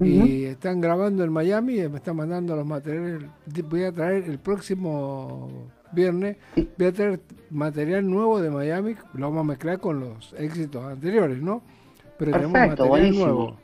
Y 0.00 0.44
están 0.44 0.80
grabando 0.80 1.22
en 1.24 1.32
Miami 1.32 1.78
y 1.80 1.88
me 1.88 1.98
están 1.98 2.16
mandando 2.16 2.56
los 2.56 2.64
materiales. 2.66 3.28
Voy 3.68 3.84
a 3.84 3.92
traer 3.92 4.24
el 4.24 4.38
próximo 4.38 5.48
viernes, 5.92 6.36
voy 6.78 6.86
a 6.86 6.92
traer 6.92 7.20
material 7.50 8.08
nuevo 8.08 8.40
de 8.40 8.50
Miami, 8.50 8.94
lo 9.14 9.26
vamos 9.28 9.40
a 9.40 9.44
mezclar 9.48 9.78
con 9.78 10.00
los 10.00 10.32
éxitos 10.38 10.84
anteriores, 10.84 11.42
¿no? 11.42 11.62
Pero 12.18 12.32
tenemos 12.32 12.52
Perfecto, 12.52 12.84
material 12.84 12.88
buenísimo. 12.88 13.26
nuevo. 13.26 13.56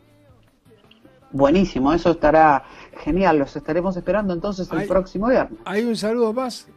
Buenísimo, 1.33 1.93
eso 1.93 2.11
estará 2.13 2.65
genial. 3.03 3.39
Los 3.39 3.57
estaremos 3.57 3.97
esperando 3.97 4.33
entonces 4.33 4.71
el 4.73 4.79
Hay- 4.79 4.87
próximo 4.89 5.29
viernes. 5.29 5.59
¿Hay 5.65 5.85
un 5.85 5.97
saludo 5.97 6.33
más? 6.33 6.69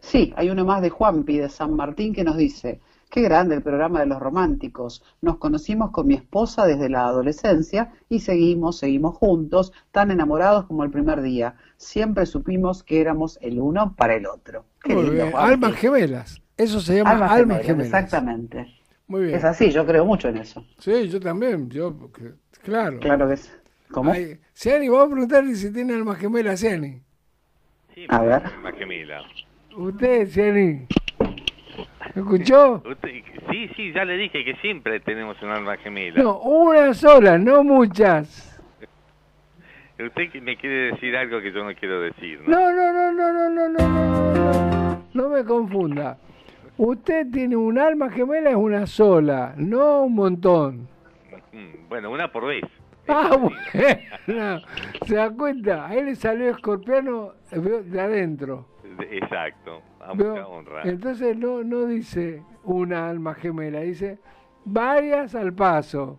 Sí, 0.00 0.32
hay 0.36 0.48
uno 0.50 0.64
más 0.64 0.80
de 0.82 0.90
Juanpi 0.90 1.38
de 1.38 1.48
San 1.48 1.74
Martín 1.76 2.14
que 2.14 2.24
nos 2.24 2.36
dice, 2.36 2.80
qué 3.12 3.20
grande 3.20 3.54
el 3.54 3.62
programa 3.62 4.00
de 4.00 4.06
los 4.06 4.18
románticos. 4.18 5.04
Nos 5.20 5.36
conocimos 5.36 5.90
con 5.90 6.06
mi 6.06 6.14
esposa 6.14 6.64
desde 6.64 6.88
la 6.88 7.04
adolescencia 7.04 7.92
y 8.08 8.20
seguimos, 8.20 8.78
seguimos 8.78 9.18
juntos, 9.18 9.74
tan 9.92 10.10
enamorados 10.10 10.64
como 10.64 10.82
el 10.82 10.90
primer 10.90 11.20
día. 11.20 11.54
Siempre 11.76 12.24
supimos 12.24 12.82
que 12.82 13.02
éramos 13.02 13.38
el 13.42 13.60
uno 13.60 13.94
para 13.96 14.14
el 14.14 14.26
otro. 14.26 14.64
Qué 14.82 14.94
Muy 14.94 15.02
lindo, 15.02 15.24
bien. 15.24 15.36
Almas 15.36 15.74
gemelas. 15.74 16.42
Eso 16.56 16.80
se 16.80 16.96
llama 16.96 17.10
Almas 17.10 17.32
almas, 17.32 17.58
gemelas, 17.58 17.66
gemelas. 17.66 17.86
Exactamente. 17.86 18.74
Muy 19.08 19.24
bien. 19.24 19.34
Es 19.34 19.44
así, 19.44 19.70
yo 19.70 19.84
creo 19.84 20.06
mucho 20.06 20.28
en 20.28 20.38
eso. 20.38 20.64
Sí, 20.78 21.06
yo 21.10 21.20
también. 21.20 21.68
Yo, 21.68 21.94
claro. 22.62 22.98
Claro 22.98 23.28
que 23.28 23.34
es. 23.34 23.54
¿Cómo? 23.90 24.10
Ay, 24.10 24.40
Ciani, 24.54 24.88
vamos 24.88 25.08
a 25.08 25.10
preguntarle 25.10 25.54
si 25.54 25.70
tiene 25.70 25.92
almas 25.92 26.16
gemelas, 26.16 26.60
Ciani. 26.60 27.02
A 28.08 28.22
ver. 28.22 28.42
Más 28.62 28.74
gemela. 28.74 29.20
Usted, 29.76 30.28
Ciani. 30.30 30.86
¿Me 32.14 32.22
escuchó? 32.22 32.82
Sí, 33.50 33.68
sí, 33.76 33.92
ya 33.92 34.04
le 34.04 34.16
dije 34.16 34.44
que 34.44 34.54
siempre 34.56 35.00
tenemos 35.00 35.40
un 35.42 35.50
alma 35.50 35.76
gemela. 35.78 36.22
No, 36.22 36.38
una 36.40 36.92
sola, 36.94 37.38
no 37.38 37.62
muchas. 37.64 38.48
Usted 39.98 40.42
me 40.42 40.56
quiere 40.56 40.92
decir 40.92 41.16
algo 41.16 41.40
que 41.40 41.52
yo 41.52 41.62
no 41.64 41.72
quiero 41.74 42.00
decir, 42.00 42.40
¿no? 42.46 42.50
No, 42.58 42.72
no, 42.72 42.92
no, 42.92 43.12
no, 43.12 43.32
no, 43.32 43.48
no, 43.50 43.68
no, 43.68 43.88
no, 43.88 44.32
no, 44.34 45.02
no 45.14 45.28
me 45.28 45.44
confunda. 45.44 46.18
Usted 46.76 47.26
tiene 47.30 47.54
un 47.54 47.78
alma 47.78 48.10
gemela, 48.10 48.50
es 48.50 48.56
una 48.56 48.86
sola, 48.86 49.52
no 49.56 50.02
un 50.04 50.14
montón. 50.14 50.88
Mm, 51.52 51.88
Bueno, 51.88 52.10
una 52.10 52.32
por 52.32 52.46
vez. 52.46 52.64
Ah, 53.06 53.36
bueno, 54.26 54.60
se 55.06 55.14
da 55.14 55.30
cuenta, 55.30 55.86
a 55.86 55.94
él 55.94 56.06
le 56.06 56.14
salió 56.16 56.48
escorpiano 56.50 57.34
de 57.52 58.00
adentro. 58.00 58.66
De- 58.98 59.18
Exacto, 59.18 59.82
a 60.02 60.48
honra. 60.48 60.82
Entonces 60.84 61.36
no, 61.36 61.62
no 61.64 61.86
dice 61.86 62.42
una 62.64 63.08
alma 63.08 63.34
gemela, 63.34 63.80
dice 63.80 64.18
varias 64.64 65.34
al 65.34 65.52
paso. 65.52 66.18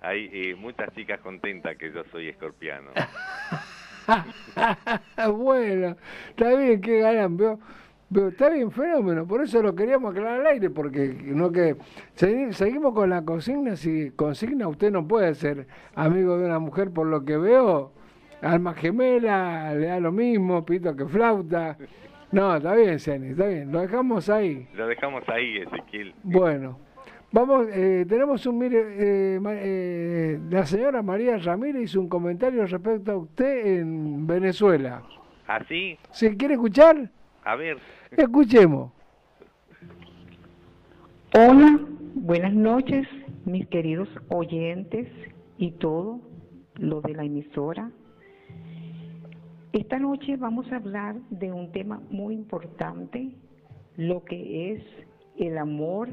Hay 0.00 0.28
eh, 0.32 0.54
muchas 0.54 0.92
chicas 0.94 1.20
contentas 1.20 1.76
que 1.76 1.90
yo 1.92 2.02
soy 2.12 2.28
escorpiano. 2.28 2.90
bueno, 5.34 5.96
está 6.30 6.54
bien 6.54 6.80
que 6.80 7.00
ganan, 7.00 7.36
veo, 7.36 7.58
veo, 8.10 8.28
está 8.28 8.50
bien 8.50 8.70
fenómeno, 8.70 9.26
por 9.26 9.42
eso 9.42 9.62
lo 9.62 9.74
queríamos 9.74 10.12
aclarar 10.12 10.40
al 10.40 10.46
aire, 10.46 10.70
porque 10.70 11.16
no 11.24 11.50
que 11.50 11.76
segui- 12.16 12.52
seguimos 12.52 12.92
con 12.94 13.10
la 13.10 13.24
consigna, 13.24 13.76
si 13.76 14.10
consigna 14.10 14.68
usted 14.68 14.90
no 14.92 15.06
puede 15.08 15.34
ser 15.34 15.66
amigo 15.94 16.36
de 16.38 16.46
una 16.46 16.58
mujer 16.58 16.90
por 16.90 17.06
lo 17.06 17.24
que 17.24 17.36
veo, 17.38 17.92
alma 18.42 18.74
gemela, 18.74 19.72
le 19.74 19.86
da 19.86 20.00
lo 20.00 20.12
mismo, 20.12 20.64
pito 20.66 20.94
que 20.94 21.06
flauta. 21.06 21.78
No, 22.34 22.56
está 22.56 22.74
bien, 22.74 22.98
Ceni, 22.98 23.28
está 23.28 23.46
bien, 23.46 23.70
lo 23.70 23.80
dejamos 23.80 24.28
ahí. 24.28 24.66
Lo 24.74 24.88
dejamos 24.88 25.22
ahí, 25.28 25.58
Ezequiel. 25.58 26.12
Bueno, 26.24 26.80
vamos, 27.30 27.68
eh, 27.70 28.04
tenemos 28.08 28.44
un, 28.46 28.58
mire, 28.58 28.80
eh, 28.80 29.40
eh, 29.40 30.40
la 30.50 30.66
señora 30.66 31.00
María 31.00 31.38
Ramírez 31.38 31.84
hizo 31.84 32.00
un 32.00 32.08
comentario 32.08 32.66
respecto 32.66 33.12
a 33.12 33.16
usted 33.18 33.78
en 33.78 34.26
Venezuela. 34.26 35.04
¿Así? 35.46 35.96
¿Se 36.10 36.36
quiere 36.36 36.54
escuchar? 36.54 37.08
A 37.44 37.54
ver. 37.54 37.78
Escuchemos. 38.10 38.90
Hola, 41.38 41.78
buenas 42.16 42.52
noches, 42.52 43.06
mis 43.44 43.68
queridos 43.68 44.08
oyentes 44.28 45.06
y 45.56 45.70
todo 45.70 46.20
lo 46.80 47.00
de 47.00 47.14
la 47.14 47.22
emisora. 47.22 47.92
Esta 49.74 49.98
noche 49.98 50.36
vamos 50.36 50.70
a 50.70 50.76
hablar 50.76 51.16
de 51.30 51.50
un 51.50 51.72
tema 51.72 52.00
muy 52.08 52.32
importante, 52.32 53.32
lo 53.96 54.24
que 54.24 54.70
es 54.70 54.84
el 55.36 55.58
amor 55.58 56.10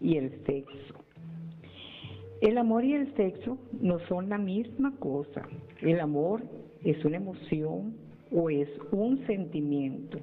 y 0.00 0.18
el 0.18 0.30
sexo. 0.46 0.94
El 2.40 2.56
amor 2.58 2.84
y 2.84 2.94
el 2.94 3.12
sexo 3.16 3.58
no 3.80 3.98
son 4.06 4.28
la 4.28 4.38
misma 4.38 4.94
cosa. 5.00 5.48
El 5.82 5.98
amor 5.98 6.44
es 6.84 7.04
una 7.04 7.16
emoción 7.16 7.96
o 8.30 8.50
es 8.50 8.68
un 8.92 9.26
sentimiento. 9.26 10.20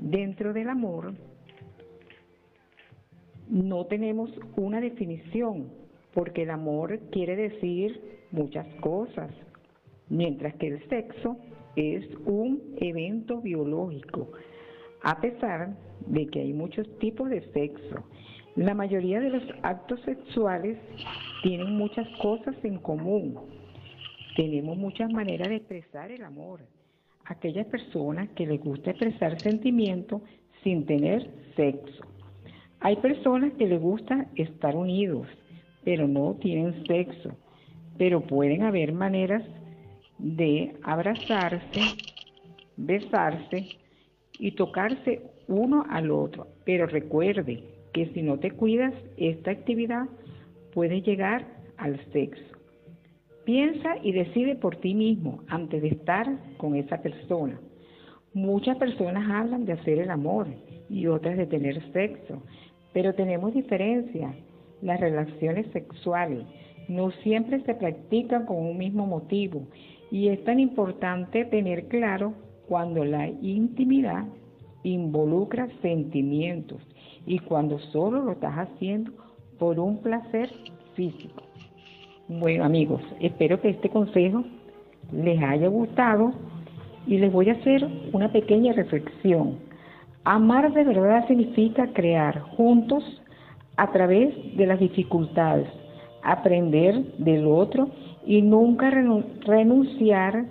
Dentro 0.00 0.54
del 0.54 0.70
amor 0.70 1.12
no 3.50 3.84
tenemos 3.84 4.30
una 4.56 4.80
definición, 4.80 5.68
porque 6.14 6.44
el 6.44 6.50
amor 6.50 6.98
quiere 7.10 7.36
decir 7.36 8.00
muchas 8.30 8.66
cosas, 8.76 9.30
mientras 10.08 10.54
que 10.54 10.68
el 10.68 10.88
sexo 10.88 11.36
es 11.80 12.04
un 12.26 12.60
evento 12.76 13.40
biológico, 13.40 14.30
a 15.02 15.20
pesar 15.20 15.76
de 16.06 16.26
que 16.26 16.40
hay 16.40 16.52
muchos 16.52 16.86
tipos 16.98 17.30
de 17.30 17.40
sexo. 17.52 18.04
La 18.56 18.74
mayoría 18.74 19.20
de 19.20 19.30
los 19.30 19.42
actos 19.62 20.00
sexuales 20.02 20.76
tienen 21.42 21.76
muchas 21.76 22.06
cosas 22.18 22.54
en 22.64 22.78
común. 22.78 23.38
Tenemos 24.36 24.76
muchas 24.76 25.10
maneras 25.10 25.48
de 25.48 25.56
expresar 25.56 26.10
el 26.10 26.22
amor. 26.22 26.60
Aquellas 27.24 27.66
personas 27.66 28.28
que 28.30 28.46
les 28.46 28.60
gusta 28.60 28.90
expresar 28.90 29.40
sentimientos 29.40 30.20
sin 30.62 30.84
tener 30.84 31.30
sexo. 31.56 32.04
Hay 32.80 32.96
personas 32.96 33.52
que 33.54 33.66
les 33.66 33.80
gusta 33.80 34.26
estar 34.36 34.76
unidos, 34.76 35.26
pero 35.84 36.08
no 36.08 36.34
tienen 36.34 36.84
sexo. 36.86 37.30
Pero 37.96 38.22
pueden 38.22 38.62
haber 38.62 38.92
maneras 38.92 39.42
de 40.22 40.74
abrazarse, 40.82 41.80
besarse 42.76 43.66
y 44.38 44.52
tocarse 44.52 45.22
uno 45.48 45.84
al 45.90 46.10
otro. 46.10 46.46
Pero 46.64 46.86
recuerde 46.86 47.62
que 47.92 48.06
si 48.12 48.22
no 48.22 48.38
te 48.38 48.50
cuidas, 48.52 48.94
esta 49.16 49.50
actividad 49.50 50.06
puede 50.72 51.02
llegar 51.02 51.46
al 51.76 51.98
sexo. 52.12 52.42
Piensa 53.44 53.96
y 54.02 54.12
decide 54.12 54.54
por 54.56 54.76
ti 54.76 54.94
mismo 54.94 55.42
antes 55.48 55.82
de 55.82 55.88
estar 55.88 56.26
con 56.58 56.76
esa 56.76 57.02
persona. 57.02 57.58
Muchas 58.32 58.76
personas 58.76 59.28
hablan 59.28 59.64
de 59.64 59.72
hacer 59.72 59.98
el 59.98 60.10
amor 60.10 60.46
y 60.88 61.06
otras 61.06 61.36
de 61.36 61.46
tener 61.46 61.82
sexo, 61.92 62.42
pero 62.92 63.14
tenemos 63.14 63.54
diferencias. 63.54 64.36
Las 64.82 65.00
relaciones 65.00 65.66
sexuales, 65.72 66.44
no 66.88 67.10
siempre 67.22 67.60
se 67.62 67.74
practican 67.74 68.46
con 68.46 68.56
un 68.56 68.76
mismo 68.76 69.06
motivo 69.06 69.66
y 70.10 70.28
es 70.28 70.42
tan 70.44 70.60
importante 70.60 71.44
tener 71.44 71.88
claro 71.88 72.34
cuando 72.68 73.04
la 73.04 73.28
intimidad 73.28 74.24
involucra 74.82 75.68
sentimientos 75.82 76.80
y 77.26 77.38
cuando 77.38 77.78
solo 77.78 78.22
lo 78.22 78.32
estás 78.32 78.54
haciendo 78.54 79.12
por 79.58 79.78
un 79.78 79.98
placer 79.98 80.50
físico. 80.94 81.42
Bueno 82.28 82.64
amigos, 82.64 83.02
espero 83.20 83.60
que 83.60 83.70
este 83.70 83.88
consejo 83.88 84.44
les 85.12 85.42
haya 85.42 85.68
gustado 85.68 86.32
y 87.06 87.18
les 87.18 87.32
voy 87.32 87.50
a 87.50 87.54
hacer 87.54 87.86
una 88.12 88.30
pequeña 88.30 88.72
reflexión. 88.72 89.58
Amar 90.24 90.72
de 90.72 90.84
verdad 90.84 91.26
significa 91.26 91.92
crear 91.92 92.40
juntos 92.40 93.02
a 93.76 93.90
través 93.90 94.34
de 94.56 94.66
las 94.66 94.78
dificultades, 94.78 95.68
aprender 96.22 97.16
del 97.18 97.46
otro 97.46 97.90
y 98.30 98.42
nunca 98.42 98.90
renu- 98.92 99.24
renunciar 99.44 100.44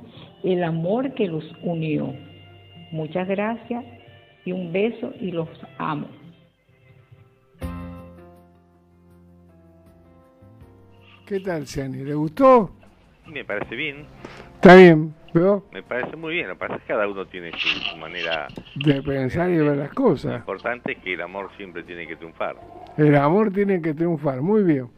el 0.43 0.63
amor 0.65 1.13
que 1.13 1.27
los 1.27 1.45
unió. 1.63 2.13
Muchas 2.91 3.25
gracias 3.25 3.85
y 4.43 4.51
un 4.51 4.73
beso 4.73 5.13
y 5.21 5.31
los 5.31 5.47
amo. 5.77 6.07
¿Qué 11.25 11.39
tal, 11.39 11.67
Ciani? 11.67 12.03
¿Le 12.03 12.15
gustó? 12.15 12.71
Me 13.27 13.45
parece 13.45 13.75
bien, 13.75 14.05
Está 14.55 14.75
bien, 14.75 15.13
¿veo? 15.33 15.63
me 15.71 15.83
parece 15.83 16.15
muy 16.17 16.33
bien. 16.33 16.47
Lo 16.47 16.55
que 16.55 16.59
pasa 16.59 16.75
es 16.75 16.81
que 16.81 16.87
cada 16.87 17.07
uno 17.07 17.25
tiene 17.27 17.51
su, 17.51 17.67
su 17.91 17.95
manera. 17.97 18.47
De 18.75 19.01
pensar 19.03 19.49
y 19.51 19.57
ver 19.57 19.77
las 19.77 19.89
Lo 19.89 19.95
cosas. 19.95 20.39
importante 20.39 20.93
es 20.93 20.97
que 20.99 21.13
el 21.13 21.21
amor 21.21 21.49
siempre 21.55 21.83
tiene 21.83 22.07
que 22.07 22.15
triunfar. 22.17 22.55
El 22.97 23.15
amor 23.15 23.53
tiene 23.53 23.81
que 23.81 23.93
triunfar, 23.93 24.41
muy 24.41 24.63
bien. 24.63 24.89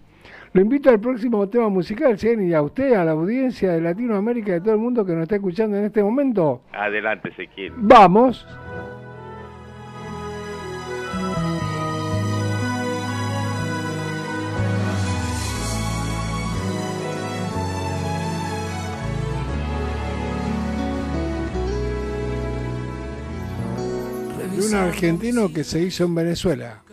Lo 0.53 0.60
invito 0.60 0.90
al 0.90 0.99
próximo 0.99 1.48
tema 1.48 1.69
musical, 1.69 2.19
Ciani, 2.19 2.49
y 2.49 2.53
a 2.53 2.61
usted, 2.61 2.91
a 2.94 3.06
la 3.06 3.11
audiencia 3.11 3.72
de 3.72 3.80
Latinoamérica 3.80 4.49
y 4.49 4.53
de 4.56 4.61
todo 4.61 4.73
el 4.73 4.80
mundo 4.80 5.06
que 5.06 5.14
nos 5.14 5.23
está 5.23 5.36
escuchando 5.36 5.78
en 5.78 5.86
este 5.86 6.03
momento. 6.03 6.64
Adelante, 6.73 7.30
Ezequiel. 7.30 7.72
Vamos. 7.78 8.45
De 24.53 24.68
un 24.68 24.76
argentino 24.76 25.53
que 25.53 25.64
se 25.64 25.82
hizo 25.82 26.03
en 26.03 26.14
Venezuela. 26.14 26.84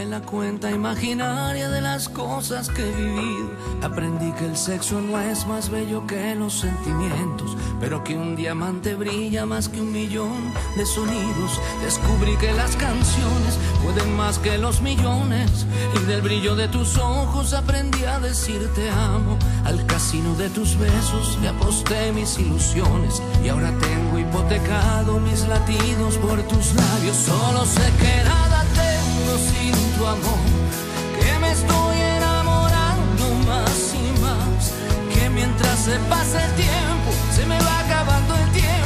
En 0.00 0.08
la 0.08 0.22
cuenta 0.22 0.70
imaginaria 0.70 1.68
de 1.68 1.82
las 1.82 2.08
cosas 2.08 2.70
que 2.70 2.88
he 2.88 2.90
vivido, 2.90 3.50
aprendí 3.82 4.32
que 4.32 4.46
el 4.46 4.56
sexo 4.56 4.98
no 4.98 5.20
es 5.20 5.46
más 5.46 5.68
bello 5.68 6.06
que 6.06 6.34
los 6.34 6.60
sentimientos, 6.60 7.54
pero 7.80 8.02
que 8.02 8.16
un 8.16 8.34
diamante 8.34 8.94
brilla 8.94 9.44
más 9.44 9.68
que 9.68 9.78
un 9.78 9.92
millón 9.92 10.54
de 10.74 10.86
sonidos. 10.86 11.60
Descubrí 11.82 12.34
que 12.38 12.50
las 12.54 12.76
canciones 12.76 13.58
pueden 13.84 14.16
más 14.16 14.38
que 14.38 14.56
los 14.56 14.80
millones, 14.80 15.66
y 15.94 16.06
del 16.06 16.22
brillo 16.22 16.56
de 16.56 16.68
tus 16.68 16.96
ojos 16.96 17.52
aprendí 17.52 18.02
a 18.04 18.18
decir 18.20 18.70
te 18.74 18.88
amo. 18.88 19.36
Al 19.66 19.84
casino 19.84 20.34
de 20.36 20.48
tus 20.48 20.78
besos 20.78 21.38
le 21.42 21.48
aposté 21.48 22.10
mis 22.12 22.38
ilusiones, 22.38 23.22
y 23.44 23.50
ahora 23.50 23.70
tengo 23.80 24.18
hipotecado 24.18 25.20
mis 25.20 25.46
latidos 25.46 26.16
por 26.16 26.42
tus 26.44 26.74
labios. 26.74 27.16
Solo 27.18 27.66
sé 27.66 27.92
que 28.00 28.24
nada 28.24 28.59
sin 29.38 29.72
tu 29.96 30.06
amor, 30.06 30.40
que 31.20 31.38
me 31.38 31.52
estoy 31.52 31.96
enamorando 32.16 33.24
más 33.46 33.94
y 33.94 34.20
más, 34.20 34.72
que 35.14 35.30
mientras 35.30 35.78
se 35.78 35.96
pasa 36.08 36.44
el 36.46 36.52
tiempo, 36.54 37.10
se 37.34 37.46
me 37.46 37.58
va 37.60 37.80
acabando 37.80 38.34
el 38.34 38.50
tiempo 38.52 38.79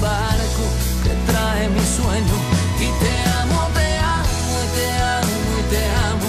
barco 0.00 0.64
que 1.02 1.12
trae 1.30 1.68
mi 1.68 1.84
sueño. 1.98 2.36
Y 2.78 2.88
te 3.02 3.14
amo, 3.40 3.60
te 3.74 3.88
amo, 3.98 4.50
y 4.64 4.68
te 4.76 4.86
amo, 5.16 5.36
y 5.58 5.64
te 5.72 5.82
amo. 6.08 6.26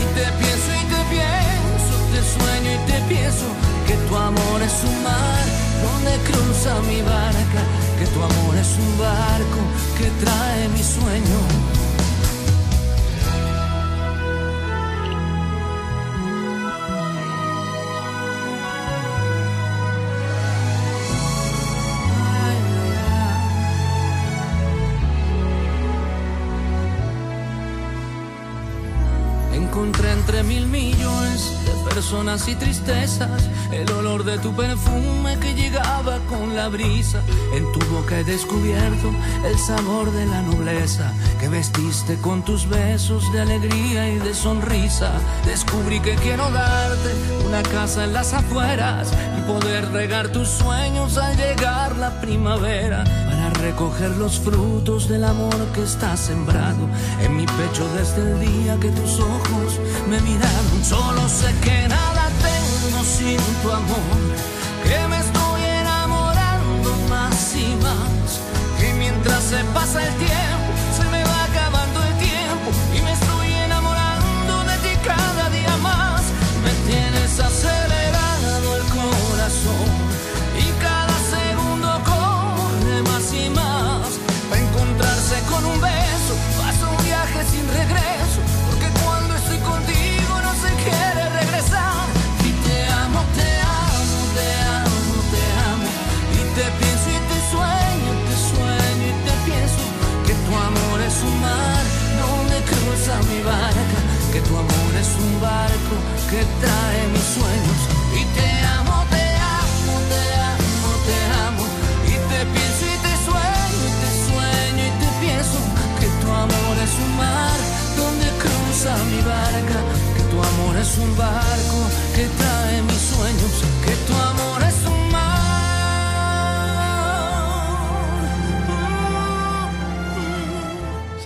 Y 0.00 0.02
te 0.16 0.24
pienso 0.40 0.68
y 0.80 0.84
te 0.92 1.00
pienso, 1.14 1.94
te 2.12 2.20
sueño 2.34 2.68
y 2.76 2.80
te 2.90 2.98
pienso 3.12 3.46
que 3.86 3.94
tu 4.08 4.16
amor 4.16 4.62
es 4.62 4.76
un 4.84 5.02
mar 5.02 5.44
donde 5.86 6.12
cruza 6.28 6.80
mi 6.88 7.02
barca, 7.02 7.62
que 7.98 8.06
tu 8.06 8.22
amor 8.22 8.56
es 8.56 8.70
un 8.84 8.98
barco 8.98 9.60
que 9.98 10.08
trae 10.24 10.68
mi 10.68 10.82
sueño. 10.82 11.91
Personas 32.12 32.46
y 32.46 32.54
tristezas 32.56 33.48
el 33.70 33.90
olor 33.90 34.22
de 34.22 34.36
tu 34.36 34.54
perfume 34.54 35.38
que 35.38 35.54
llegaba 35.54 36.18
con 36.28 36.54
la 36.54 36.68
brisa. 36.68 37.22
En 37.54 37.64
tu 37.72 37.80
boca 37.86 38.18
he 38.18 38.24
descubierto 38.24 39.10
el 39.46 39.58
sabor 39.58 40.12
de 40.12 40.26
la 40.26 40.42
nobleza 40.42 41.10
que 41.40 41.48
vestiste 41.48 42.18
con 42.18 42.44
tus 42.44 42.68
besos 42.68 43.32
de 43.32 43.40
alegría 43.40 44.10
y 44.10 44.18
de 44.18 44.34
sonrisa. 44.34 45.10
Descubrí 45.46 46.00
que 46.00 46.14
quiero 46.16 46.50
darte 46.50 47.14
una 47.46 47.62
casa 47.62 48.04
en 48.04 48.12
las 48.12 48.34
afueras 48.34 49.10
y 49.38 49.50
poder 49.50 49.90
regar 49.90 50.28
tus 50.28 50.48
sueños 50.48 51.16
al 51.16 51.34
llegar 51.38 51.96
la 51.96 52.20
primavera 52.20 53.04
recoger 53.62 54.10
los 54.16 54.40
frutos 54.40 55.08
del 55.08 55.22
amor 55.22 55.54
que 55.72 55.84
está 55.84 56.16
sembrado 56.16 56.88
en 57.22 57.36
mi 57.36 57.46
pecho 57.46 57.86
desde 57.96 58.20
el 58.22 58.40
día 58.40 58.76
que 58.80 58.90
tus 58.90 59.20
ojos 59.20 59.78
me 60.10 60.20
miraron. 60.20 60.84
Solo 60.84 61.28
sé 61.28 61.54
que 61.62 61.86
nada 61.86 62.28
tengo 62.48 63.04
sin 63.04 63.38
tu 63.62 63.70
amor, 63.70 64.20
que 64.82 64.98
me 65.06 65.18
estoy 65.26 65.62
enamorando 65.80 66.90
más 67.08 67.54
y 67.54 67.76
más, 67.76 68.40
que 68.80 68.92
mientras 68.94 69.42
se 69.44 69.62
pasa 69.72 70.08
el 70.08 70.14
tiempo 70.16 70.51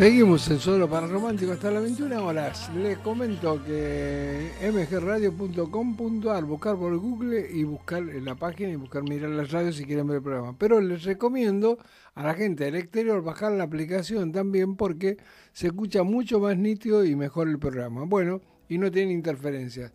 Seguimos 0.06 0.48
en 0.52 0.60
Solo 0.60 0.88
para 0.88 1.08
Romántico 1.08 1.50
hasta 1.50 1.68
las 1.68 1.82
21 1.82 2.24
horas. 2.24 2.70
Les 2.76 2.96
comento 2.98 3.60
que 3.64 4.52
mgradio.com.ar, 4.62 6.44
buscar 6.44 6.76
por 6.76 6.96
Google 6.96 7.48
y 7.52 7.64
buscar 7.64 8.04
en 8.04 8.24
la 8.24 8.36
página 8.36 8.70
y 8.70 8.76
buscar 8.76 9.02
mirar 9.02 9.30
las 9.30 9.50
radios 9.50 9.74
si 9.74 9.84
quieren 9.84 10.06
ver 10.06 10.18
el 10.18 10.22
programa. 10.22 10.54
Pero 10.56 10.80
les 10.80 11.02
recomiendo 11.02 11.78
a 12.14 12.22
la 12.22 12.34
gente 12.34 12.66
del 12.66 12.76
exterior 12.76 13.20
bajar 13.24 13.50
la 13.50 13.64
aplicación 13.64 14.30
también 14.30 14.76
porque 14.76 15.16
se 15.52 15.66
escucha 15.66 16.04
mucho 16.04 16.38
más 16.38 16.56
nítido 16.56 17.04
y 17.04 17.16
mejor 17.16 17.48
el 17.48 17.58
programa. 17.58 18.04
Bueno, 18.04 18.40
y 18.68 18.78
no 18.78 18.92
tiene 18.92 19.12
interferencias. 19.12 19.92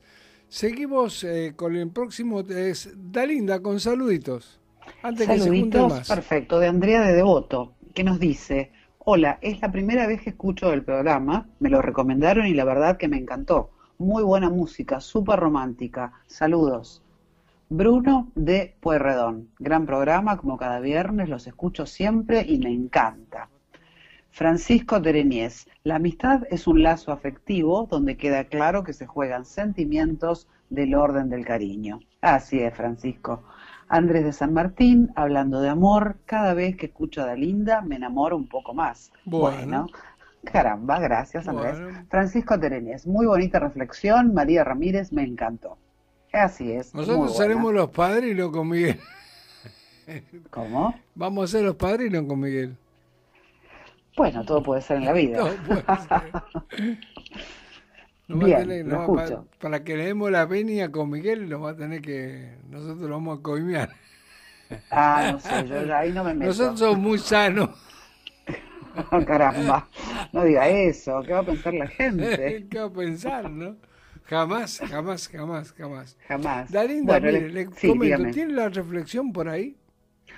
Seguimos 0.50 1.24
eh, 1.24 1.54
con 1.56 1.74
el 1.78 1.90
próximo, 1.90 2.42
es 2.42 2.90
Dalinda 2.98 3.62
con 3.62 3.80
saluditos. 3.80 4.60
Antes 5.04 5.26
que 5.26 5.40
se 5.40 5.48
junte 5.48 5.78
Saluditos, 5.78 5.90
más. 5.90 6.10
perfecto, 6.10 6.60
de 6.60 6.68
Andrea 6.68 7.00
de 7.00 7.14
Devoto, 7.14 7.76
que 7.94 8.04
nos 8.04 8.20
dice, 8.20 8.72
hola, 9.04 9.40
es 9.42 9.62
la 9.62 9.72
primera 9.72 10.06
vez 10.06 10.22
que 10.22 10.30
escucho 10.30 10.72
el 10.74 10.84
programa, 10.84 11.48
me 11.60 11.70
lo 11.70 11.82
recomendaron 11.82 12.46
y 12.46 12.54
la 12.54 12.66
verdad 12.66 12.98
que 12.98 13.08
me 13.08 13.18
encantó. 13.18 13.72
Muy 13.98 14.24
buena 14.24 14.50
música, 14.50 15.00
súper 15.00 15.40
romántica. 15.40 16.14
Saludos. 16.28 17.02
Bruno 17.70 18.32
de 18.36 18.76
Pueyrredón, 18.80 19.50
gran 19.58 19.86
programa, 19.86 20.38
como 20.38 20.58
cada 20.58 20.80
viernes, 20.80 21.30
los 21.30 21.48
escucho 21.48 21.86
siempre 21.86 22.46
y 22.48 22.60
me 22.60 22.72
encanta. 22.72 23.50
Francisco 24.30 25.02
Terenies, 25.02 25.68
la 25.84 25.96
amistad 25.96 26.44
es 26.52 26.68
un 26.68 26.84
lazo 26.84 27.12
afectivo 27.12 27.88
donde 27.90 28.18
queda 28.18 28.44
claro 28.44 28.84
que 28.84 28.94
se 28.94 29.08
juegan 29.08 29.46
sentimientos 29.46 30.48
del 30.70 30.94
orden 30.96 31.30
del 31.30 31.46
cariño. 31.46 32.02
Así 32.22 32.60
es, 32.60 32.74
Francisco. 32.76 33.44
Andrés 33.92 34.24
de 34.24 34.32
San 34.32 34.54
Martín, 34.54 35.12
hablando 35.16 35.60
de 35.60 35.68
amor, 35.68 36.16
cada 36.26 36.54
vez 36.54 36.78
que 36.78 36.86
escucho 36.86 37.22
a 37.22 37.26
Dalinda 37.26 37.82
me 37.82 37.98
enamoro 37.98 38.38
un 38.38 38.48
poco 38.48 38.74
más. 38.74 39.12
Bueno. 39.26 39.88
caramba, 40.46 40.98
gracias 41.00 41.46
Andrés. 41.50 41.78
Bueno. 41.78 42.06
Francisco 42.10 42.58
Terenies, 42.58 43.06
muy 43.06 43.26
bonita 43.26 43.60
reflexión. 43.60 44.34
María 44.34 44.64
Ramírez, 44.64 45.12
me 45.12 45.24
encantó. 45.24 45.78
Así 46.32 46.72
es. 46.72 46.96
Nosotros 46.96 47.36
seremos 47.36 47.74
los 47.74 47.90
padrinos 47.90 48.50
con 48.52 48.70
Miguel. 48.70 48.98
¿Cómo? 50.50 50.96
Vamos 51.14 51.44
a 51.44 51.58
ser 51.58 51.66
los 51.66 51.76
padrinos 51.76 52.24
con 52.24 52.40
Miguel. 52.40 52.78
Bueno, 54.16 54.46
todo 54.46 54.64
puede 54.64 54.82
ser 54.82 54.98
en 54.98 55.06
la 55.06 55.14
vida. 55.14 55.38
Todo 55.38 55.56
puede 55.68 55.84
ser. 55.84 56.98
Va 58.40 58.48
a 58.48 58.54
tener- 58.54 58.86
para, 59.14 59.44
para 59.60 59.84
que 59.84 59.96
le 59.98 60.06
demos 60.06 60.32
la 60.32 60.46
venia 60.46 60.92
con 60.92 61.10
Miguel, 61.10 61.50
nos 61.50 61.64
va 61.64 61.72
a 61.72 61.76
tener 61.76 62.02
que. 62.02 62.58
Nosotros 62.70 63.00
lo 63.02 63.10
vamos 63.10 63.40
a 63.40 63.42
coimear. 63.42 63.90
Ah, 64.90 65.26
no 65.32 65.40
sé, 65.40 65.68
yo 65.68 65.96
ahí 65.96 66.12
no 66.12 66.24
me 66.24 66.34
meto. 66.34 66.50
Nosotros 66.50 66.80
somos 66.80 66.98
muy 67.00 67.20
sanos. 67.20 67.70
Caramba, 69.28 69.88
no 70.34 70.44
diga 70.44 70.68
eso, 70.68 71.24
¿qué 71.26 71.34
va 71.34 71.40
a 71.40 71.46
pensar 71.46 71.74
la 71.74 71.88
gente? 71.88 72.68
¿Qué 72.70 72.80
va 72.80 72.86
a 72.86 72.94
pensar, 72.94 73.50
no? 73.50 73.76
Jamás, 74.26 74.80
jamás, 74.80 75.28
jamás, 75.28 75.74
jamás. 75.74 76.18
Jamás. 76.28 76.72
Dalinda, 76.72 77.20
Bueno, 77.20 77.28
mire, 77.28 77.50
le- 77.50 77.66
sí, 77.76 77.88
comento, 77.88 78.06
dígame. 78.06 78.34
¿tiene 78.34 78.54
la 78.54 78.70
reflexión 78.70 79.34
por 79.34 79.50
ahí? 79.50 79.76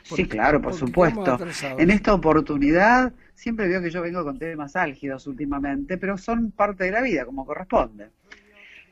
Sí, 0.03 0.27
claro, 0.27 0.61
por 0.61 0.73
supuesto. 0.73 1.37
En 1.77 1.89
esta 1.91 2.13
oportunidad, 2.13 3.13
siempre 3.33 3.67
veo 3.67 3.81
que 3.81 3.89
yo 3.89 4.01
vengo 4.01 4.23
con 4.23 4.37
temas 4.37 4.75
álgidos 4.75 5.27
últimamente, 5.27 5.97
pero 5.97 6.17
son 6.17 6.51
parte 6.51 6.85
de 6.85 6.91
la 6.91 7.01
vida, 7.01 7.25
como 7.25 7.45
corresponde. 7.45 8.09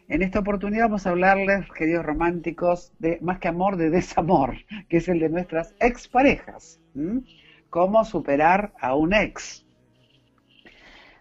En 0.07 0.21
esta 0.21 0.39
oportunidad 0.39 0.85
vamos 0.85 1.07
a 1.07 1.11
hablarles, 1.11 1.71
queridos 1.71 2.05
románticos, 2.05 2.91
de 2.99 3.17
más 3.21 3.39
que 3.39 3.47
amor, 3.47 3.77
de 3.77 3.89
desamor, 3.89 4.55
que 4.89 4.97
es 4.97 5.07
el 5.07 5.19
de 5.19 5.29
nuestras 5.29 5.73
exparejas. 5.79 6.81
¿m? 6.95 7.21
Cómo 7.69 8.03
superar 8.03 8.73
a 8.79 8.95
un 8.95 9.13
ex. 9.13 9.65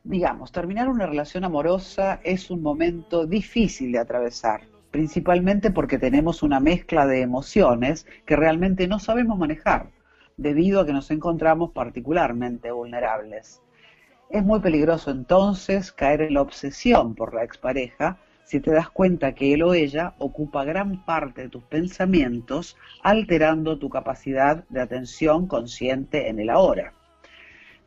Digamos, 0.03 0.51
terminar 0.51 0.89
una 0.89 1.07
relación 1.07 1.45
amorosa 1.45 2.21
es 2.25 2.51
un 2.51 2.63
momento 2.63 3.27
difícil 3.27 3.93
de 3.93 3.99
atravesar, 3.99 4.63
principalmente 4.91 5.71
porque 5.71 5.99
tenemos 5.99 6.43
una 6.43 6.59
mezcla 6.59 7.07
de 7.07 7.21
emociones 7.21 8.07
que 8.27 8.35
realmente 8.35 8.89
no 8.89 8.99
sabemos 8.99 9.39
manejar, 9.39 9.91
debido 10.41 10.81
a 10.81 10.87
que 10.87 10.93
nos 10.93 11.11
encontramos 11.11 11.73
particularmente 11.73 12.71
vulnerables. 12.71 13.61
Es 14.31 14.43
muy 14.43 14.61
peligroso 14.61 15.11
entonces 15.11 15.93
caer 15.93 16.23
en 16.23 16.35
la 16.35 16.43
obsesión 16.43 17.15
por 17.15 17.35
la 17.35 17.45
expareja 17.45 18.19
si 18.45 18.59
te 18.59 18.73
das 18.73 18.89
cuenta 18.91 19.35
que 19.35 19.53
él 19.53 19.63
o 19.63 19.75
ella 19.75 20.15
ocupa 20.19 20.65
gran 20.65 21.05
parte 21.05 21.43
de 21.43 21.49
tus 21.51 21.63
pensamientos, 21.65 22.77
alterando 23.03 23.79
tu 23.79 23.89
capacidad 23.91 24.65
de 24.71 24.81
atención 24.81 25.47
consciente 25.47 26.29
en 26.29 26.41
el 26.41 26.51
ahora. 26.51 26.95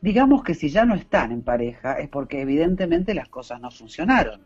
Digamos 0.00 0.42
que 0.42 0.54
si 0.54 0.68
ya 0.70 0.86
no 0.86 0.94
están 0.94 1.32
en 1.32 1.42
pareja 1.42 1.94
es 1.94 2.08
porque 2.08 2.40
evidentemente 2.40 3.14
las 3.14 3.28
cosas 3.28 3.60
no 3.60 3.70
funcionaron. 3.70 4.40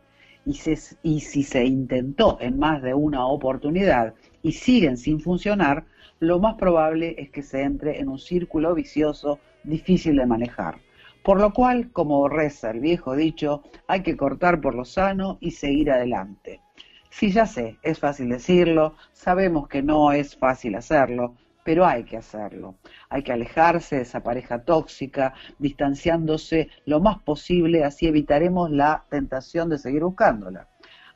Y, 0.45 0.59
y 1.03 1.19
si 1.19 1.43
se 1.43 1.63
intentó 1.63 2.37
en 2.41 2.57
más 2.57 2.81
de 2.81 2.93
una 2.93 3.25
oportunidad 3.25 4.13
y 4.41 4.53
siguen 4.53 4.97
sin 4.97 5.21
funcionar, 5.21 5.85
lo 6.19 6.39
más 6.39 6.55
probable 6.55 7.15
es 7.17 7.29
que 7.29 7.43
se 7.43 7.61
entre 7.63 7.99
en 7.99 8.09
un 8.09 8.19
círculo 8.19 8.75
vicioso 8.75 9.39
difícil 9.63 10.17
de 10.17 10.25
manejar. 10.25 10.79
Por 11.23 11.39
lo 11.39 11.53
cual, 11.53 11.91
como 11.91 12.27
reza 12.27 12.71
el 12.71 12.79
viejo 12.79 13.15
dicho, 13.15 13.63
hay 13.87 14.03
que 14.03 14.17
cortar 14.17 14.61
por 14.61 14.75
lo 14.75 14.85
sano 14.85 15.37
y 15.41 15.51
seguir 15.51 15.91
adelante. 15.91 16.61
Sí, 17.09 17.31
ya 17.31 17.45
sé, 17.45 17.77
es 17.81 17.99
fácil 17.99 18.29
decirlo, 18.29 18.95
sabemos 19.11 19.67
que 19.67 19.81
no 19.81 20.11
es 20.11 20.35
fácil 20.35 20.75
hacerlo, 20.75 21.35
pero 21.63 21.85
hay 21.85 22.03
que 22.03 22.17
hacerlo. 22.17 22.75
Hay 23.09 23.23
que 23.23 23.33
alejarse 23.33 23.97
de 23.97 24.01
esa 24.03 24.23
pareja 24.23 24.63
tóxica, 24.63 25.33
distanciándose 25.57 26.69
lo 26.85 26.99
más 26.99 27.19
posible, 27.21 27.83
así 27.83 28.07
evitaremos 28.07 28.71
la 28.71 29.05
tentación 29.09 29.69
de 29.69 29.77
seguir 29.77 30.03
buscándola. 30.03 30.67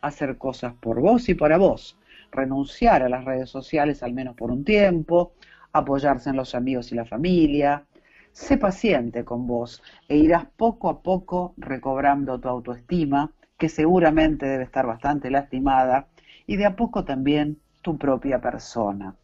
Hacer 0.01 0.37
cosas 0.37 0.73
por 0.73 0.99
vos 0.99 1.29
y 1.29 1.35
para 1.35 1.57
vos, 1.57 1.97
renunciar 2.33 3.03
a 3.03 3.09
las 3.09 3.23
redes 3.23 3.49
sociales 3.49 4.03
al 4.03 4.13
menos 4.13 4.35
por 4.35 4.51
un 4.51 4.65
tiempo, 4.65 5.33
apoyarse 5.71 6.29
en 6.29 6.35
los 6.35 6.55
amigos 6.55 6.91
y 6.91 6.95
la 6.95 7.05
familia. 7.05 7.85
Sé 8.31 8.57
paciente 8.57 9.23
con 9.23 9.45
vos 9.47 9.81
e 10.07 10.17
irás 10.17 10.45
poco 10.57 10.89
a 10.89 11.01
poco 11.01 11.53
recobrando 11.57 12.39
tu 12.39 12.49
autoestima, 12.49 13.31
que 13.57 13.69
seguramente 13.69 14.45
debe 14.45 14.63
estar 14.63 14.85
bastante 14.87 15.29
lastimada, 15.29 16.07
y 16.45 16.57
de 16.57 16.65
a 16.65 16.75
poco 16.75 17.05
también 17.05 17.59
tu 17.81 17.97
propia 17.97 18.41
persona. 18.41 19.15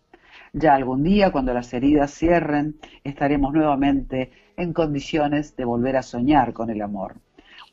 Ya 0.53 0.75
algún 0.75 1.03
día, 1.03 1.31
cuando 1.31 1.53
las 1.53 1.73
heridas 1.73 2.11
cierren, 2.11 2.79
estaremos 3.03 3.53
nuevamente 3.53 4.31
en 4.57 4.73
condiciones 4.73 5.55
de 5.55 5.65
volver 5.65 5.97
a 5.97 6.03
soñar 6.03 6.53
con 6.53 6.69
el 6.69 6.81
amor. 6.81 7.15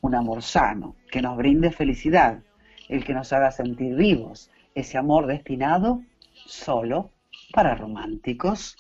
Un 0.01 0.15
amor 0.15 0.43
sano, 0.43 0.97
que 1.11 1.23
nos 1.23 1.37
brinde 1.37 1.71
felicidad, 1.71 2.41
el 2.89 3.05
que 3.05 3.15
nos 3.15 3.33
haga 3.33 3.51
sentir 3.51 3.95
vivos, 3.95 4.51
ese 4.77 4.99
amor 4.99 5.27
destinado 5.27 6.03
solo 6.47 7.11
para 7.53 7.75
románticos. 7.75 8.77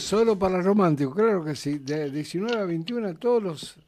Solo 0.00 0.38
para 0.38 0.62
románticos, 0.62 1.14
claro 1.14 1.44
que 1.44 1.54
sí. 1.54 1.78
De 1.78 2.10
19 2.10 2.60
a 2.60 2.64
21 2.64 3.14
todos 3.16 3.42
los 3.42 3.78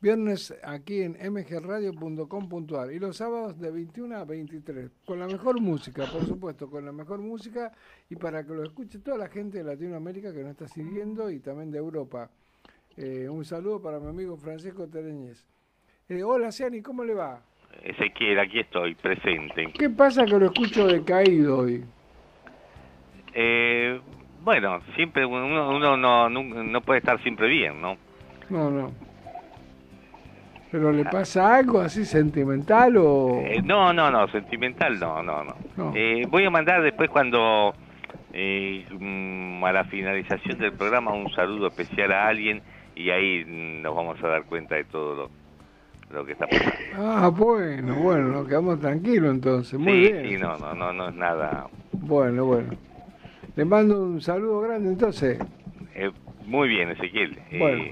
viernes 0.00 0.54
aquí 0.62 1.02
en 1.02 1.12
mgradio.com.ar 1.12 2.92
y 2.92 2.98
los 2.98 3.16
sábados 3.16 3.58
de 3.58 3.70
21 3.70 4.16
a 4.16 4.24
23. 4.24 4.90
Con 5.04 5.18
la 5.18 5.26
mejor 5.26 5.60
música, 5.60 6.06
por 6.06 6.24
supuesto, 6.24 6.70
con 6.70 6.84
la 6.84 6.92
mejor 6.92 7.20
música 7.20 7.72
y 8.08 8.16
para 8.16 8.44
que 8.44 8.54
lo 8.54 8.62
escuche 8.62 8.98
toda 9.00 9.18
la 9.18 9.28
gente 9.28 9.58
de 9.58 9.64
Latinoamérica 9.64 10.32
que 10.32 10.42
nos 10.42 10.52
está 10.52 10.68
siguiendo 10.68 11.30
y 11.30 11.40
también 11.40 11.70
de 11.70 11.78
Europa. 11.78 12.30
Eh, 12.96 13.28
un 13.28 13.44
saludo 13.44 13.80
para 13.82 13.98
mi 13.98 14.08
amigo 14.08 14.36
Francisco 14.36 14.88
Tereñez. 14.88 15.44
Eh, 16.08 16.22
hola, 16.22 16.52
Ciani, 16.52 16.82
¿cómo 16.82 17.04
le 17.04 17.14
va? 17.14 17.42
Ezequiel, 17.82 18.38
aquí 18.38 18.60
estoy, 18.60 18.94
presente. 18.94 19.72
¿Qué 19.78 19.90
pasa 19.90 20.24
que 20.24 20.38
lo 20.38 20.46
escucho 20.46 20.86
decaído 20.86 21.58
hoy? 21.58 21.84
Eh, 23.32 24.00
bueno, 24.42 24.80
siempre 24.94 25.24
uno, 25.26 25.70
uno 25.70 25.96
no, 25.96 26.28
no, 26.28 26.42
no 26.42 26.80
puede 26.80 26.98
estar 26.98 27.20
siempre 27.22 27.48
bien, 27.48 27.80
¿no? 27.80 27.96
No, 28.48 28.70
no. 28.70 28.90
¿Pero 30.70 30.92
le 30.92 31.04
pasa 31.04 31.56
algo 31.56 31.80
así 31.80 32.04
sentimental 32.04 32.96
o...? 32.96 33.40
Eh, 33.44 33.60
no, 33.62 33.92
no, 33.92 34.10
no, 34.10 34.28
sentimental 34.28 35.00
no, 35.00 35.22
no, 35.22 35.42
no. 35.42 35.56
No. 35.76 35.92
Eh, 35.96 36.26
voy 36.28 36.44
a 36.44 36.50
mandar 36.50 36.82
después 36.82 37.10
cuando 37.10 37.74
eh, 38.32 38.86
mm, 38.90 39.64
a 39.64 39.72
la 39.72 39.84
finalización 39.84 40.58
del 40.58 40.72
programa 40.72 41.12
un 41.12 41.30
saludo 41.32 41.66
especial 41.68 42.12
a 42.12 42.28
alguien 42.28 42.62
y 42.94 43.10
ahí 43.10 43.44
mm, 43.44 43.82
nos 43.82 43.96
vamos 43.96 44.22
a 44.22 44.28
dar 44.28 44.44
cuenta 44.44 44.76
de 44.76 44.84
todo 44.84 45.14
lo, 45.16 45.30
lo 46.16 46.24
que 46.24 46.32
está 46.32 46.46
pasando. 46.46 46.72
Ah, 46.96 47.28
bueno, 47.34 47.94
bueno, 47.96 48.28
nos 48.28 48.46
quedamos 48.46 48.78
tranquilos 48.78 49.34
entonces. 49.34 49.78
Muy 49.78 49.92
sí, 49.92 50.12
bien. 50.12 50.28
sí, 50.28 50.36
no, 50.38 50.56
no, 50.56 50.72
no, 50.74 50.92
no 50.92 51.08
es 51.08 51.14
nada. 51.16 51.66
Bueno, 51.92 52.44
bueno. 52.44 52.68
Le 53.56 53.64
mando 53.64 54.02
un 54.02 54.20
saludo 54.20 54.60
grande 54.62 54.88
entonces. 54.90 55.38
eh, 55.94 56.10
muy 56.46 56.68
bien, 56.68 56.90
Ezequiel. 56.90 57.38
Eh, 57.50 57.58
Bueno. 57.58 57.84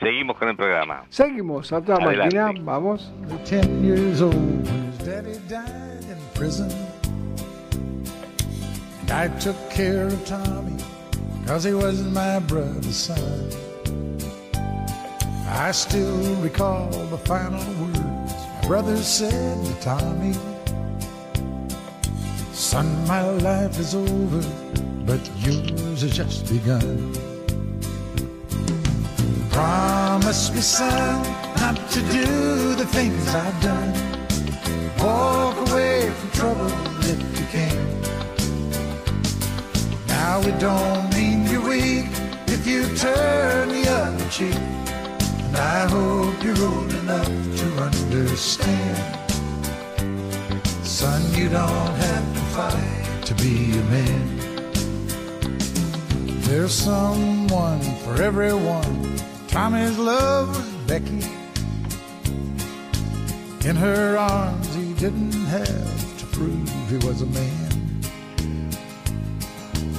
Seguimos 0.00 0.36
con 0.36 0.48
el 0.48 0.56
programa. 0.56 1.04
Seguimos 1.08 1.72
a 1.72 1.80
toda 1.80 1.96
Adelante. 2.04 2.36
máquina, 2.38 2.62
vamos. 2.64 3.10
Ten 3.48 3.84
years 3.84 4.20
old 4.20 4.34
when 4.34 4.90
his 4.92 4.98
daddy 5.06 5.38
died 5.48 6.02
in 6.10 6.18
prison. 6.34 6.68
And 9.00 9.10
I 9.10 9.28
took 9.38 9.56
care 9.70 10.06
of 10.08 10.24
Tommy, 10.26 10.76
cause 11.46 11.64
he 11.64 11.72
was 11.74 12.02
my 12.12 12.38
brother's 12.40 12.96
son. 12.96 13.48
I 15.48 15.72
still 15.72 16.34
recall 16.42 16.88
the 17.10 17.18
final 17.18 17.60
words 17.80 18.00
my 18.62 18.68
brother 18.68 18.96
said 18.96 19.64
to 19.64 19.74
Tommy. 19.80 20.34
Son, 22.52 22.86
my 23.06 23.22
life 23.22 23.78
is 23.78 23.94
over, 23.94 24.42
but 25.06 25.20
yours 25.38 26.02
has 26.02 26.16
just 26.16 26.48
begun. 26.50 27.12
Promise 29.50 30.52
me, 30.52 30.60
son, 30.60 31.22
not 31.56 31.76
to 31.90 32.00
do 32.00 32.74
the 32.74 32.86
things 32.86 33.28
I've 33.34 33.62
done. 33.62 33.92
Walk 34.98 35.56
away 35.68 36.10
from 36.10 36.30
trouble 36.30 36.72
if 37.00 37.20
you 37.38 37.46
can. 37.52 38.00
Now 40.08 40.40
it 40.40 40.58
don't 40.58 41.14
mean 41.14 41.46
you're 41.46 41.68
weak 41.68 42.06
if 42.46 42.66
you 42.66 42.82
turn 42.96 43.68
the 43.68 43.88
other 43.90 44.28
cheek. 44.30 44.54
And 44.54 45.56
I 45.56 45.86
hope 45.88 46.42
you're 46.42 46.64
old 46.64 46.92
enough 46.94 47.26
to 47.26 47.66
understand. 47.82 48.98
Son, 50.82 51.22
you 51.34 51.48
don't 51.48 51.94
have 52.06 52.34
to 52.34 52.40
fight 52.56 53.26
to 53.26 53.34
be 53.34 53.78
a 53.78 53.82
man. 53.84 54.33
There's 56.44 56.74
someone 56.74 57.80
for 58.04 58.22
everyone. 58.22 59.18
Tommy's 59.48 59.98
love 59.98 60.48
was 60.54 60.68
Becky. 60.86 61.24
In 63.68 63.76
her 63.76 64.16
arms, 64.18 64.74
he 64.74 64.92
didn't 64.94 65.32
have 65.32 66.18
to 66.18 66.26
prove 66.26 66.68
he 66.90 66.96
was 67.06 67.22
a 67.22 67.26
man. 67.26 67.70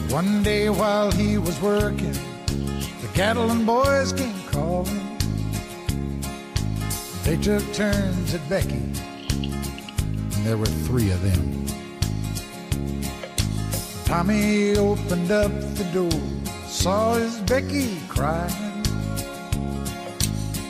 One 0.09 0.43
day 0.43 0.69
while 0.69 1.11
he 1.11 1.37
was 1.39 1.59
working, 1.61 2.13
the 3.01 3.09
cattle 3.13 3.49
and 3.49 3.65
boys 3.65 4.13
came 4.13 4.39
calling. 4.51 5.17
They 7.23 7.37
took 7.37 7.63
turns 7.73 8.35
at 8.35 8.47
Becky, 8.47 8.83
and 9.41 10.45
there 10.45 10.57
were 10.57 10.67
three 10.87 11.09
of 11.09 11.21
them. 11.23 11.65
Tommy 14.05 14.77
opened 14.77 15.31
up 15.31 15.51
the 15.73 15.83
door, 15.91 16.21
saw 16.75 17.13
his 17.13 17.37
Becky 17.41 17.97
crying. 18.09 18.83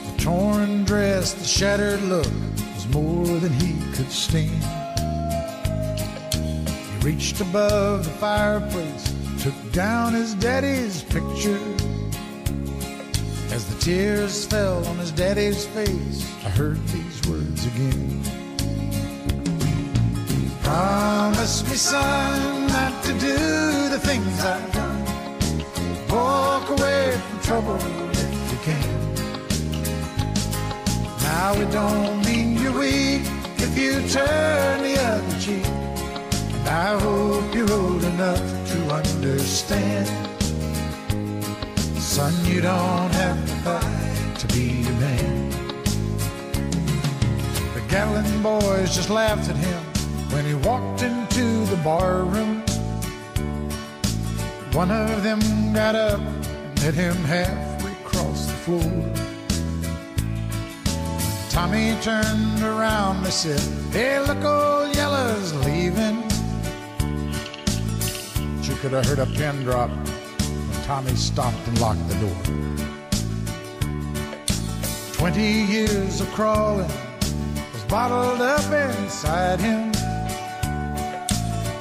The 0.06 0.14
torn 0.18 0.84
dress, 0.84 1.34
the 1.34 1.44
shattered 1.44 2.00
look 2.02 2.32
was 2.74 2.86
more 2.88 3.26
than 3.26 3.52
he 3.54 3.74
could 3.92 4.10
stand. 4.10 4.62
He 6.32 7.04
reached 7.04 7.40
above 7.40 8.04
the 8.04 8.10
fireplace, 8.12 9.12
took 9.42 9.72
down 9.72 10.14
his 10.14 10.34
daddy's 10.34 11.02
picture. 11.02 11.60
As 13.50 13.66
the 13.66 13.78
tears 13.80 14.46
fell 14.46 14.86
on 14.86 14.96
his 14.98 15.10
daddy's 15.10 15.66
face, 15.66 16.24
I 16.44 16.50
heard 16.50 16.82
these 16.88 17.20
words 17.28 17.66
again. 17.66 18.22
Promise 20.62 21.68
me, 21.68 21.76
son, 21.76 22.68
not 22.68 23.04
to 23.04 23.12
do 23.12 23.88
the 23.88 23.98
things 23.98 24.44
I've 24.44 24.72
done. 24.72 24.95
Walk 26.16 26.70
away 26.70 27.12
from 27.28 27.40
trouble 27.40 27.76
if 27.76 28.52
you 28.52 28.58
can. 28.68 28.88
Now 31.20 31.52
it 31.60 31.70
don't 31.70 32.24
mean 32.24 32.56
you're 32.56 32.72
weak 32.72 33.20
if 33.58 33.76
you 33.76 33.92
turn 34.08 34.82
the 34.82 34.96
other 34.98 35.38
cheek. 35.38 35.66
And 36.56 36.68
I 36.68 36.98
hope 36.98 37.54
you're 37.54 37.70
old 37.70 38.02
enough 38.02 38.46
to 38.70 38.78
understand. 38.94 40.08
Son, 42.00 42.32
you 42.46 42.62
don't 42.62 43.12
have 43.22 43.38
to 43.50 43.54
fight 43.66 44.38
to 44.38 44.46
be 44.54 44.86
a 44.88 44.92
man. 44.92 45.50
The 47.74 47.82
Gatlin 47.90 48.42
boys 48.42 48.96
just 48.96 49.10
laughed 49.10 49.50
at 49.50 49.56
him 49.56 49.82
when 50.32 50.46
he 50.46 50.54
walked 50.54 51.02
into 51.02 51.66
the 51.66 51.76
bar 51.84 52.22
room. 52.22 52.65
One 54.76 54.90
of 54.90 55.22
them 55.22 55.40
got 55.72 55.94
up 55.94 56.20
and 56.20 56.82
met 56.82 56.92
him 56.92 57.16
halfway 57.24 57.92
across 57.92 58.44
the 58.44 58.52
floor. 58.52 59.12
Tommy 61.48 61.96
turned 62.02 62.62
around 62.62 63.24
and 63.24 63.32
said, 63.32 63.58
Hey, 63.90 64.20
look, 64.20 64.44
old 64.44 64.94
Yella's 64.94 65.54
leaving. 65.64 66.16
You 68.68 68.74
could 68.76 68.92
have 68.92 69.06
heard 69.06 69.18
a 69.18 69.24
pin 69.24 69.64
drop 69.64 69.88
when 69.88 70.82
Tommy 70.84 71.14
stopped 71.14 71.66
and 71.68 71.80
locked 71.80 72.06
the 72.10 72.16
door. 72.16 72.42
Twenty 75.14 75.62
years 75.62 76.20
of 76.20 76.30
crawling 76.32 76.92
was 77.72 77.84
bottled 77.88 78.42
up 78.42 78.70
inside 78.70 79.58
him. 79.58 79.90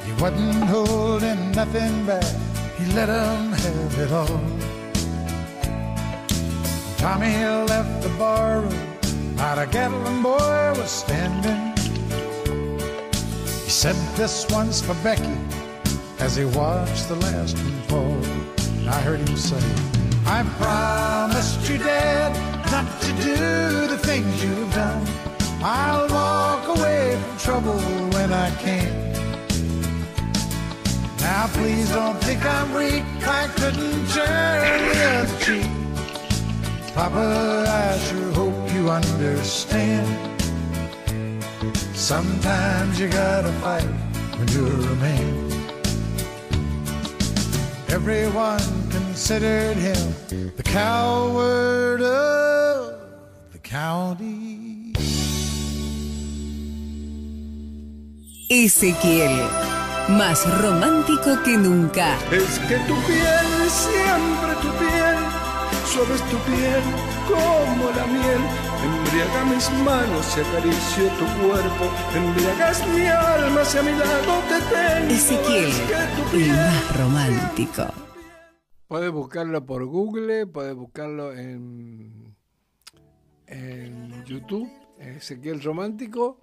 He 0.05 0.13
wasn't 0.21 0.63
holding 0.63 1.51
nothing 1.51 2.05
back, 2.05 2.23
he 2.85 2.91
him 2.91 3.51
have 3.51 3.99
it 3.99 4.11
all. 4.11 4.41
Tommy 6.97 7.33
left 7.65 8.03
the 8.03 8.09
barroom, 8.17 9.35
not 9.35 9.57
a 9.57 9.65
Gatlin 9.65 10.21
boy 10.21 10.73
was 10.77 10.91
standing. 10.91 11.73
He 13.63 13.71
said 13.71 13.95
this 14.15 14.45
one's 14.51 14.81
for 14.81 14.95
Becky 15.03 15.37
as 16.19 16.35
he 16.35 16.45
watched 16.45 17.07
the 17.07 17.15
last 17.15 17.57
one 17.57 17.81
fall. 17.89 18.23
And 18.79 18.89
I 18.89 19.01
heard 19.01 19.19
him 19.19 19.35
say, 19.35 19.63
I 20.25 20.43
promised 20.59 21.67
you, 21.69 21.77
Dad, 21.79 22.33
not 22.71 23.01
to 23.01 23.11
do 23.13 23.87
the 23.87 23.97
things 23.97 24.43
you've 24.43 24.73
done. 24.73 25.05
I'll 25.61 26.07
walk 26.09 26.77
away 26.77 27.19
from 27.19 27.37
trouble 27.37 27.79
when 28.13 28.31
I 28.31 28.49
can. 28.61 29.04
Now 31.25 31.47
please 31.47 31.89
don't 31.89 32.19
think 32.21 32.45
I'm 32.45 32.71
weak, 32.75 33.03
I 33.25 33.47
couldn't 33.57 34.07
turn 34.13 34.79
the 34.89 35.05
other 35.17 35.39
cheek. 35.43 35.71
Papa, 36.93 37.65
I 37.67 37.97
sure 38.05 38.31
hope 38.31 38.73
you 38.75 38.91
understand. 38.91 40.07
Sometimes 41.95 42.99
you 42.99 43.07
gotta 43.09 43.51
fight 43.63 43.89
when 44.37 44.47
you're 44.49 44.67
a 44.67 44.95
man. 45.05 45.51
Everyone 47.89 48.91
considered 48.91 49.77
him 49.77 50.03
the 50.55 50.63
coward 50.63 52.01
of 52.03 52.99
the 53.51 53.57
county. 53.57 54.93
Ezequiel, 58.51 59.84
más 60.09 60.45
romántico 60.61 61.41
que 61.43 61.57
nunca. 61.57 62.17
Es 62.31 62.59
que 62.59 62.77
tu 62.87 62.95
piel, 63.07 63.69
siempre 63.69 64.53
tu 64.61 64.69
piel, 64.77 65.17
suave 65.85 66.15
es 66.15 66.21
tu 66.29 66.37
piel 66.39 66.83
como 67.27 67.89
la 67.91 68.05
miel. 68.05 68.41
Embriaga 68.83 69.45
mis 69.45 69.69
manos 69.83 70.37
y 70.37 70.41
acaricio 70.41 71.07
tu 71.17 71.25
cuerpo. 71.41 71.91
Embriagas 72.15 72.87
mi 72.89 73.07
alma 73.07 73.61
hacia 73.61 73.81
mi 73.81 73.91
lado 73.91 74.43
te 74.49 74.59
tengo. 74.75 75.13
Ezequiel, 75.13 75.69
Es 75.69 75.79
que 75.79 76.21
tu 76.31 76.37
el 76.37 76.49
más 76.51 76.97
romántico. 76.97 77.85
Puedes 78.87 79.11
buscarlo 79.11 79.65
por 79.65 79.85
Google, 79.85 80.45
puedes 80.45 80.75
buscarlo 80.75 81.33
en, 81.33 82.35
en 83.47 84.23
YouTube, 84.25 84.71
Ezequiel 84.99 85.63
Romántico, 85.63 86.37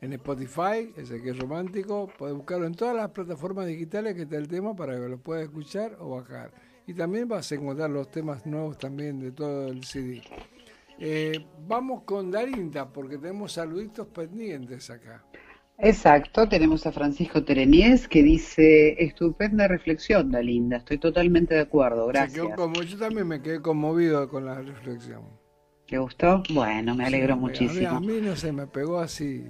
en 0.00 0.12
Spotify, 0.12 0.92
Ezequiel 0.96 1.38
Romántico. 1.38 2.10
Puedes 2.18 2.36
buscarlo 2.36 2.66
en 2.66 2.74
todas 2.74 2.96
las 2.96 3.10
plataformas 3.10 3.66
digitales 3.66 4.14
que 4.14 4.22
está 4.22 4.36
el 4.36 4.48
tema 4.48 4.74
para 4.74 4.94
que 4.94 5.08
lo 5.08 5.18
puedas 5.18 5.44
escuchar 5.44 5.96
o 5.98 6.16
bajar. 6.16 6.52
Y 6.86 6.94
también 6.94 7.28
vas 7.28 7.50
a 7.50 7.54
encontrar 7.56 7.90
los 7.90 8.10
temas 8.10 8.46
nuevos 8.46 8.78
también 8.78 9.18
de 9.18 9.32
todo 9.32 9.68
el 9.68 9.82
CD. 9.84 10.22
Eh, 10.98 11.44
vamos 11.66 12.04
con 12.04 12.30
Darinda, 12.30 12.90
porque 12.90 13.18
tenemos 13.18 13.52
saluditos 13.52 14.06
pendientes 14.08 14.88
acá. 14.90 15.24
Exacto, 15.78 16.48
tenemos 16.48 16.86
a 16.86 16.92
Francisco 16.92 17.44
Terenies 17.44 18.08
que 18.08 18.22
dice, 18.22 18.96
estupenda 19.02 19.68
reflexión, 19.68 20.30
Dalinda, 20.30 20.78
estoy 20.78 20.96
totalmente 20.96 21.54
de 21.54 21.60
acuerdo, 21.60 22.06
gracias. 22.06 22.46
como, 22.56 22.80
yo 22.82 22.96
también 22.96 23.28
me 23.28 23.42
quedé 23.42 23.60
conmovido 23.60 24.26
con 24.30 24.46
la 24.46 24.62
reflexión. 24.62 25.22
¿Te 25.88 25.98
gustó? 25.98 26.42
Bueno, 26.50 26.94
me 26.94 27.04
alegro 27.06 27.28
Sí, 27.28 27.32
a 27.32 27.36
mí- 27.36 27.40
muchísimo. 27.40 27.88
A 27.90 28.00
mí, 28.00 28.20
no 28.20 28.34
se 28.36 28.52
me 28.52 28.66
pegó 28.66 28.98
así. 28.98 29.44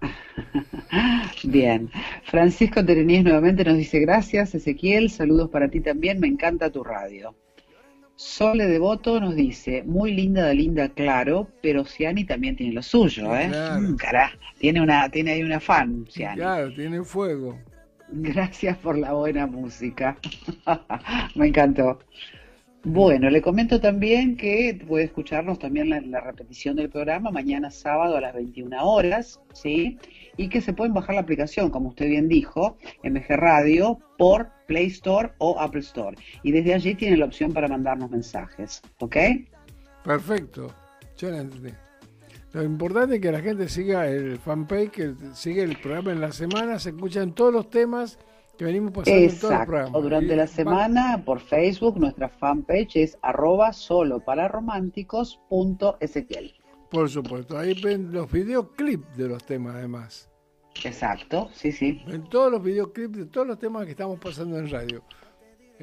Bien, 1.44 1.90
Francisco 2.24 2.84
Terenies 2.84 3.24
nuevamente 3.24 3.64
nos 3.64 3.76
dice, 3.76 4.00
gracias 4.00 4.54
Ezequiel, 4.54 5.10
saludos 5.10 5.50
para 5.50 5.68
ti 5.68 5.80
también, 5.80 6.20
me 6.20 6.26
encanta 6.28 6.70
tu 6.70 6.82
radio. 6.84 7.34
Sole 8.16 8.66
Devoto 8.66 9.18
nos 9.20 9.34
dice, 9.34 9.82
muy 9.82 10.12
linda 10.14 10.44
Dalinda, 10.46 10.88
claro, 10.88 11.48
pero 11.62 11.84
Ciani 11.84 12.24
también 12.24 12.54
tiene 12.56 12.72
lo 12.72 12.82
suyo, 12.82 13.34
¿eh? 13.36 13.48
Claro. 13.48 13.80
Mm, 13.80 13.96
cará, 13.96 14.30
tiene, 14.58 14.80
una, 14.80 15.08
tiene 15.10 15.32
ahí 15.32 15.42
una 15.42 15.58
fan, 15.58 16.06
Ciani. 16.08 16.36
Claro, 16.36 16.72
tiene 16.72 17.02
fuego. 17.02 17.58
Gracias 18.08 18.76
por 18.78 18.96
la 18.96 19.12
buena 19.14 19.46
música. 19.48 20.16
Me 21.34 21.48
encantó. 21.48 21.98
Bueno, 22.86 23.30
le 23.30 23.40
comento 23.40 23.80
también 23.80 24.36
que 24.36 24.78
puede 24.86 25.04
escucharnos 25.04 25.58
también 25.58 25.88
la, 25.88 26.20
repetición 26.20 26.76
del 26.76 26.90
programa 26.90 27.30
mañana 27.30 27.70
sábado 27.70 28.18
a 28.18 28.20
las 28.20 28.34
21 28.34 28.76
horas, 28.86 29.40
¿sí? 29.54 29.98
Y 30.36 30.50
que 30.50 30.60
se 30.60 30.74
pueden 30.74 30.92
bajar 30.92 31.14
la 31.14 31.22
aplicación, 31.22 31.70
como 31.70 31.88
usted 31.88 32.08
bien 32.08 32.28
dijo, 32.28 32.76
MG 33.02 33.36
Radio, 33.36 33.98
por 34.18 34.50
Play 34.66 34.88
Store 34.88 35.32
o 35.38 35.58
Apple 35.58 35.80
Store. 35.80 36.14
Y 36.42 36.52
desde 36.52 36.74
allí 36.74 36.94
tiene 36.94 37.16
la 37.16 37.24
opción 37.24 37.54
para 37.54 37.68
mandarnos 37.68 38.10
mensajes, 38.10 38.82
¿ok? 38.98 39.16
Perfecto. 40.04 40.70
Lo 41.22 41.38
entendí. 41.38 41.70
Lo 42.52 42.62
importante 42.62 43.14
es 43.14 43.20
que 43.22 43.32
la 43.32 43.40
gente 43.40 43.66
siga 43.70 44.06
el 44.06 44.38
fanpage, 44.38 44.90
que 44.90 45.14
sigue 45.32 45.62
el 45.62 45.78
programa 45.78 46.12
en 46.12 46.20
la 46.20 46.32
semana, 46.32 46.78
se 46.78 46.90
escuchan 46.90 47.34
todos 47.34 47.52
los 47.52 47.70
temas 47.70 48.18
que 48.56 48.64
venimos 48.64 48.92
pasando 48.92 49.18
en 49.18 49.38
todo 49.38 49.50
el 49.50 49.56
Exacto. 49.58 50.02
Durante 50.02 50.32
Y 50.34 50.36
la 50.36 50.46
semana 50.46 51.22
por 51.24 51.40
Facebook 51.40 51.98
nuestra 51.98 52.28
fanpage 52.28 52.96
es 52.96 53.18
arroba 53.22 53.72
solo 53.72 54.20
para 54.20 54.48
románticos 54.48 55.40
punto 55.48 55.96
Ezequiel. 56.00 56.54
Por 56.90 57.08
supuesto, 57.10 57.58
ahí 57.58 57.74
ven 57.82 58.12
los 58.12 58.30
videoclips 58.30 59.16
de 59.16 59.28
los 59.28 59.44
temas 59.44 59.74
además. 59.74 60.30
Exacto, 60.84 61.48
sí, 61.52 61.72
sí. 61.72 62.02
Ven 62.06 62.24
todos 62.28 62.50
los 62.52 62.62
videoclips 62.62 63.16
de 63.18 63.26
todos 63.26 63.46
los 63.46 63.58
temas 63.58 63.84
que 63.84 63.90
estamos 63.92 64.18
pasando 64.18 64.58
en 64.58 64.70
radio. 64.70 65.02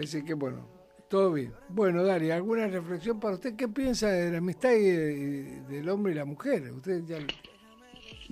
Así 0.02 0.24
que 0.24 0.34
bueno, 0.34 0.66
todo 1.10 1.34
bien. 1.34 1.54
Bueno, 1.68 2.04
Dari, 2.04 2.32
¿alguna 2.32 2.68
reflexión 2.68 3.20
para 3.20 3.36
usted? 3.36 3.56
¿Qué 3.56 3.68
piensa 3.68 4.08
de 4.10 4.32
la 4.32 4.38
amistad 4.38 4.72
y 4.72 4.82
de- 4.84 5.14
y 5.70 5.74
del 5.74 5.90
hombre 5.90 6.14
y 6.14 6.16
la 6.16 6.26
mujer? 6.26 6.72
Usted 6.72 7.04
ya... 7.06 7.18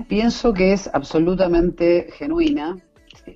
Pienso 0.08 0.54
que 0.54 0.72
es 0.72 0.90
absolutamente 0.94 2.08
genuina. 2.14 2.78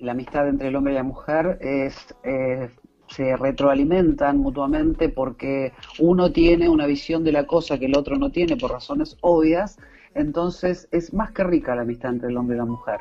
La 0.00 0.12
amistad 0.12 0.48
entre 0.48 0.68
el 0.68 0.76
hombre 0.76 0.92
y 0.92 0.96
la 0.96 1.02
mujer 1.02 1.58
es, 1.60 2.14
eh, 2.22 2.68
se 3.08 3.36
retroalimentan 3.36 4.38
mutuamente 4.38 5.08
porque 5.08 5.72
uno 5.98 6.32
tiene 6.32 6.68
una 6.68 6.86
visión 6.86 7.22
de 7.24 7.32
la 7.32 7.46
cosa 7.46 7.78
que 7.78 7.86
el 7.86 7.96
otro 7.96 8.16
no 8.16 8.30
tiene 8.30 8.56
por 8.56 8.70
razones 8.72 9.16
obvias. 9.20 9.78
Entonces 10.14 10.88
es 10.92 11.12
más 11.12 11.32
que 11.32 11.44
rica 11.44 11.74
la 11.74 11.82
amistad 11.82 12.12
entre 12.12 12.28
el 12.30 12.36
hombre 12.36 12.56
y 12.56 12.58
la 12.58 12.64
mujer. 12.64 13.00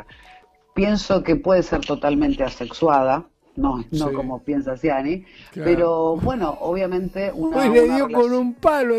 Pienso 0.73 1.23
que 1.23 1.35
puede 1.35 1.61
ser 1.63 1.81
totalmente 1.81 2.43
asexuada, 2.43 3.25
no, 3.55 3.77
no 3.91 4.07
Sí. 4.09 4.13
como 4.15 4.43
piensa 4.43 4.75
Ciani, 4.75 5.23
Claro. 5.51 5.69
pero 5.71 6.15
bueno, 6.17 6.57
obviamente 6.61 7.31
una, 7.31 7.61
le 7.63 7.69
una 7.69 7.73
dio 7.73 8.07
relación- 8.07 8.11
con 8.11 8.33
un 8.33 8.53
palo. 8.55 8.95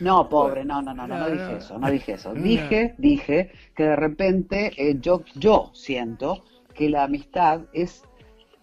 No, 0.00 0.28
pobre, 0.28 0.64
no, 0.64 0.82
no, 0.82 0.94
no, 0.94 1.06
no, 1.06 1.18
no 1.18 1.30
dije 1.30 1.56
eso, 1.56 1.78
no 1.78 1.90
dije 1.90 2.12
eso. 2.12 2.34
Dije, 2.34 2.94
dije 2.98 3.52
que 3.74 3.84
de 3.84 3.96
repente 3.96 4.72
eh, 4.76 4.98
yo, 5.00 5.22
yo 5.34 5.70
siento 5.74 6.44
que 6.74 6.90
la 6.90 7.04
amistad 7.04 7.62
es, 7.72 8.04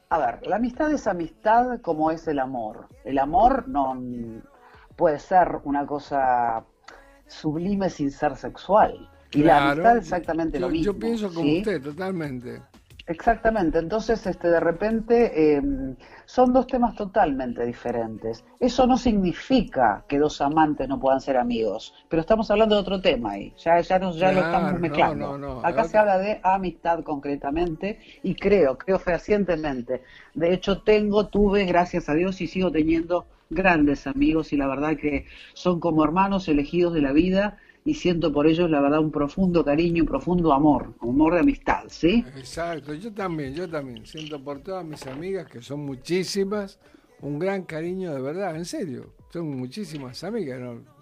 a 0.10 0.20
ver, 0.20 0.46
la 0.48 0.58
amistad 0.58 0.92
es 0.92 1.08
amistad 1.08 1.82
como 1.82 2.12
es 2.12 2.28
el 2.28 2.40
amor. 2.40 2.88
El 3.04 3.18
amor 3.18 3.68
no 3.68 3.98
puede 4.96 5.20
ser 5.20 5.60
una 5.64 5.86
cosa 5.86 6.64
sublime 7.28 7.90
sin 7.90 8.12
ser 8.12 8.36
sexual. 8.36 9.10
Y 9.32 9.42
la 9.42 9.72
amistad 9.72 9.98
es 9.98 10.04
exactamente 10.04 10.60
yo, 10.60 10.68
lo 10.68 10.72
mismo. 10.72 10.94
Yo 10.94 11.00
pienso 11.00 11.34
como 11.34 11.42
¿sí? 11.42 11.58
usted, 11.58 11.82
totalmente. 11.82 12.62
Exactamente, 13.06 13.80
entonces 13.80 14.26
este 14.26 14.50
de 14.50 14.62
repente 14.62 15.58
eh, 15.58 15.62
son 16.26 16.54
dos 16.54 16.68
temas 16.68 16.96
totalmente 16.96 17.66
diferentes. 17.66 18.46
Eso 18.62 18.88
no 18.88 18.98
significa 18.98 20.06
que 20.08 20.18
dos 20.18 20.40
amantes 20.40 20.88
no 20.88 21.02
puedan 21.02 21.20
ser 21.20 21.36
amigos, 21.36 21.94
pero 22.08 22.22
estamos 22.22 22.50
hablando 22.50 22.76
de 22.76 22.82
otro 22.82 23.02
tema 23.02 23.32
ahí, 23.32 23.54
ya, 23.58 23.82
ya, 23.82 24.00
nos, 24.00 24.16
ya 24.16 24.32
lo 24.32 24.40
estamos 24.40 24.80
mezclando. 24.80 25.38
no, 25.38 25.56
no, 25.56 25.66
Acá 25.66 25.84
se 25.84 25.98
habla 25.98 26.18
de 26.18 26.40
amistad 26.44 27.04
concretamente 27.04 28.00
y 28.24 28.36
creo, 28.36 28.78
creo 28.78 29.00
fehacientemente. 29.00 30.04
De 30.34 30.54
hecho 30.54 30.82
tengo, 30.82 31.28
tuve, 31.28 31.66
gracias 31.66 32.08
a 32.08 32.14
Dios 32.14 32.40
y 32.40 32.48
sigo 32.48 32.72
teniendo 32.72 33.26
grandes 33.50 34.08
amigos 34.08 34.54
y 34.54 34.58
la 34.58 34.68
verdad 34.68 34.96
que 34.96 35.26
son 35.54 35.82
como 35.82 36.06
hermanos 36.06 36.48
elegidos 36.48 36.94
de 36.94 37.02
la 37.02 37.12
vida 37.12 37.58
y 37.86 37.94
siento 37.94 38.32
por 38.32 38.48
ellos 38.48 38.70
la 38.70 38.80
verdad 38.80 39.00
un 39.00 39.12
profundo 39.12 39.64
cariño, 39.64 40.04
un 40.04 40.10
profundo 40.10 40.54
amor, 40.54 40.94
amor 41.02 41.34
de 41.34 41.40
amistad, 41.42 41.84
¿sí? 41.88 42.26
Exacto, 42.38 42.94
yo 42.94 43.14
también, 43.14 43.54
yo 43.54 43.70
también. 43.70 44.06
Siento 44.06 44.42
por 44.42 44.60
todas 44.62 44.86
mis 44.86 45.06
amigas, 45.08 45.48
que 45.48 45.62
son 45.62 45.86
muchísimas, 45.86 46.80
un 47.22 47.40
gran 47.40 47.64
cariño 47.64 48.14
de 48.14 48.22
verdad, 48.22 48.56
en 48.56 48.66
serio. 48.66 49.14
Son 49.32 49.50
muchísimas 49.50 50.24
amigas, 50.24 50.60
¿no? 50.60 50.94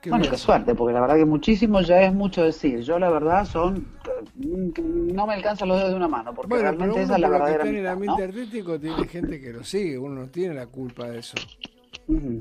Qué 0.00 0.08
bueno, 0.08 0.30
qué 0.30 0.38
suerte, 0.38 0.74
porque 0.74 0.94
la 0.94 1.02
verdad 1.02 1.16
que 1.16 1.26
muchísimo 1.26 1.82
ya 1.82 2.00
es 2.00 2.14
mucho 2.14 2.42
decir. 2.42 2.80
Yo 2.80 2.98
la 2.98 3.10
verdad 3.10 3.44
son, 3.44 3.86
mm, 4.34 5.12
no 5.12 5.26
me 5.26 5.34
alcanzan 5.34 5.68
los 5.68 5.76
dedos 5.76 5.90
de 5.90 5.96
una 5.96 6.08
mano, 6.08 6.32
porque 6.32 6.48
Bueno, 6.48 6.62
pero 6.62 6.78
realmente 6.78 6.94
uno 6.94 7.04
esa 7.04 7.14
es 7.16 7.20
la 7.20 7.26
que 7.26 7.32
verdadera 7.32 7.58
está 7.58 7.68
en 7.68 7.76
el 7.76 7.86
ambiente 7.86 8.22
¿no? 8.22 8.28
artístico 8.28 8.80
tiene 8.80 9.04
gente 9.08 9.40
que 9.40 9.52
lo 9.52 9.62
sigue, 9.62 9.98
uno 9.98 10.22
no 10.22 10.28
tiene 10.28 10.54
la 10.54 10.66
culpa 10.68 11.10
de 11.10 11.18
eso. 11.18 11.36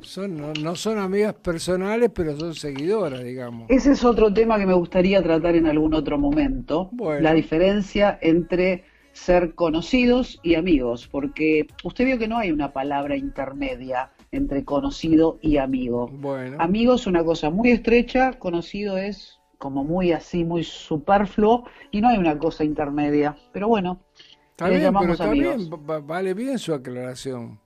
Son, 0.02 0.36
no, 0.36 0.54
no 0.54 0.76
son 0.76 0.98
amigas 0.98 1.34
personales, 1.36 2.10
pero 2.14 2.38
son 2.38 2.56
seguidoras, 2.56 3.24
digamos. 3.24 3.70
Ese 3.70 3.91
es 3.91 4.04
otro 4.04 4.34
tema 4.34 4.58
que 4.58 4.66
me 4.66 4.74
gustaría 4.74 5.22
tratar 5.22 5.56
en 5.56 5.68
algún 5.68 5.94
otro 5.94 6.18
momento, 6.18 6.90
Bueno. 6.91 7.22
la 7.22 7.34
diferencia 7.34 8.18
entre 8.22 8.86
ser 9.12 9.54
conocidos 9.56 10.40
y 10.44 10.56
amigos, 10.56 11.08
porque 11.08 11.68
usted 11.84 12.06
vio 12.06 12.18
que 12.18 12.28
no 12.28 12.38
hay 12.38 12.52
una 12.52 12.72
palabra 12.74 13.18
intermedia 13.18 14.12
entre 14.32 14.64
conocido 14.64 15.40
y 15.41 15.58
amigo. 15.58 16.08
Bueno. 16.12 16.58
Amigo 16.60 16.96
es 16.96 17.06
una 17.06 17.24
cosa 17.24 17.50
muy 17.50 17.72
estrecha, 17.72 18.34
conocido 18.40 18.98
es 18.98 19.40
como 19.58 19.84
muy 19.84 20.14
así, 20.14 20.46
muy 20.46 20.64
superfluo, 20.64 21.66
y 21.91 22.00
no 22.02 22.08
hay 22.10 22.18
una 22.18 22.38
cosa 22.38 22.64
intermedia. 22.64 23.36
Pero 23.52 23.68
bueno, 23.68 24.00
Está 24.52 24.68
bien, 24.70 24.80
pero 24.80 24.91
llamamos 24.91 25.12
está 25.12 25.30
amigos. 25.32 25.70
bien, 25.70 25.90
va- 25.90 26.00
vale 26.00 26.34
bien 26.34 26.58
su 26.60 26.74
aclaración. 26.74 27.60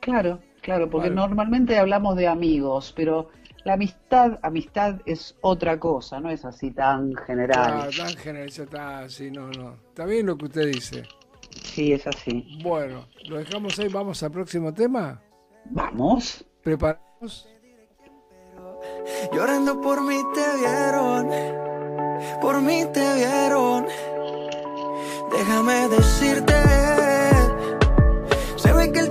Claro, 0.00 0.40
claro, 0.64 0.88
porque 0.90 1.10
Vale. 1.10 1.20
normalmente 1.20 1.78
hablamos 1.78 2.16
de 2.16 2.26
amigos, 2.26 2.92
pero 2.96 3.28
la 3.64 3.74
amistad, 3.74 4.38
amistad 4.42 5.00
es 5.04 5.36
otra 5.42 5.78
cosa, 5.78 6.20
no 6.20 6.30
es 6.30 6.44
así 6.44 6.70
tan 6.70 7.14
general. 7.14 7.82
Ah, 7.84 7.88
tan 7.96 8.16
generalizado, 8.16 8.64
está 8.64 8.98
así, 9.00 9.30
no, 9.30 9.48
no. 9.48 9.76
Está 9.88 10.06
bien 10.06 10.26
lo 10.26 10.36
que 10.36 10.46
usted 10.46 10.66
dice. 10.72 11.04
Sí, 11.62 11.92
es 11.92 12.06
así. 12.06 12.58
Bueno, 12.62 13.06
lo 13.28 13.36
dejamos 13.36 13.78
ahí, 13.78 13.88
vamos 13.88 14.22
al 14.22 14.30
próximo 14.30 14.72
tema. 14.72 15.20
Vamos. 15.66 16.44
¿Preparamos? 16.62 17.48
Llorando 19.32 19.80
por 19.80 20.02
mí 20.02 20.18
te 20.34 20.56
vieron, 20.58 21.28
por 22.40 22.60
mí 22.60 22.84
te 22.92 23.14
vieron. 23.14 23.86
Déjame 25.30 25.88
decirte, 25.88 26.54
se 28.56 28.72
ve 28.72 28.92
que 28.92 29.00
él 29.00 29.10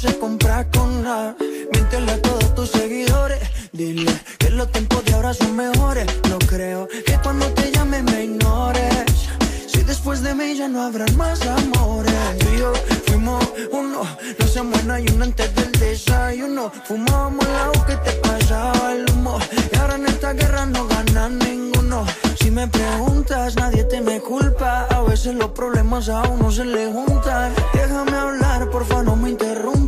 se 0.00 0.18
compra 0.18 0.66
con 0.70 1.02
nada. 1.02 1.36
Miéntele 1.72 2.12
a 2.12 2.22
todos 2.22 2.54
tus 2.54 2.70
seguidores. 2.70 3.40
Dile 3.72 4.10
que 4.38 4.48
los 4.50 4.72
tiempos 4.72 5.04
de 5.04 5.12
ahora 5.12 5.34
son 5.34 5.54
mejores. 5.54 6.06
No 6.30 6.38
creo 6.38 6.88
que 6.88 7.18
cuando 7.22 7.46
te 7.52 7.70
llame 7.70 8.02
me 8.02 8.24
ignores. 8.24 9.28
Si 9.66 9.82
después 9.82 10.22
de 10.22 10.34
mí 10.34 10.56
ya 10.56 10.68
no 10.68 10.82
habrán 10.82 11.14
más 11.18 11.42
amores. 11.46 12.14
Tú 12.38 12.46
y 12.54 12.58
yo 12.60 12.72
fuimos 13.06 13.44
uno. 13.72 14.00
No 14.38 14.46
se 14.46 14.62
muera 14.62 15.00
y 15.00 15.06
uno 15.12 15.24
antes 15.24 15.54
del 15.54 15.72
desayuno. 15.72 16.72
Fumábamos 16.84 17.46
agua 17.46 17.86
que 17.86 17.96
te 17.96 18.12
pasaba 18.26 18.94
el 18.94 19.04
humo. 19.10 19.38
Y 19.70 19.76
ahora 19.76 19.96
en 19.96 20.06
esta 20.06 20.32
guerra 20.32 20.64
no 20.64 20.86
gana 20.88 21.28
ninguno. 21.28 22.06
Si 22.40 22.50
me 22.50 22.66
preguntas, 22.68 23.54
nadie 23.56 23.84
te 23.84 24.00
me 24.00 24.18
culpa. 24.20 24.86
A 24.86 25.02
veces 25.02 25.34
los 25.34 25.50
problemas 25.50 26.08
a 26.08 26.22
uno 26.22 26.50
se 26.50 26.64
le 26.64 26.90
juntan. 26.90 27.52
Déjame 27.74 28.16
hablar, 28.16 28.70
porfa, 28.70 29.02
no 29.02 29.14
me 29.14 29.30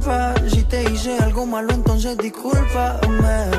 interrumpas. 0.02 0.52
Si 0.52 0.64
te 0.64 0.90
hice 0.90 1.18
algo 1.18 1.46
malo, 1.46 1.72
entonces 1.72 2.16
discúlpame. 2.18 3.50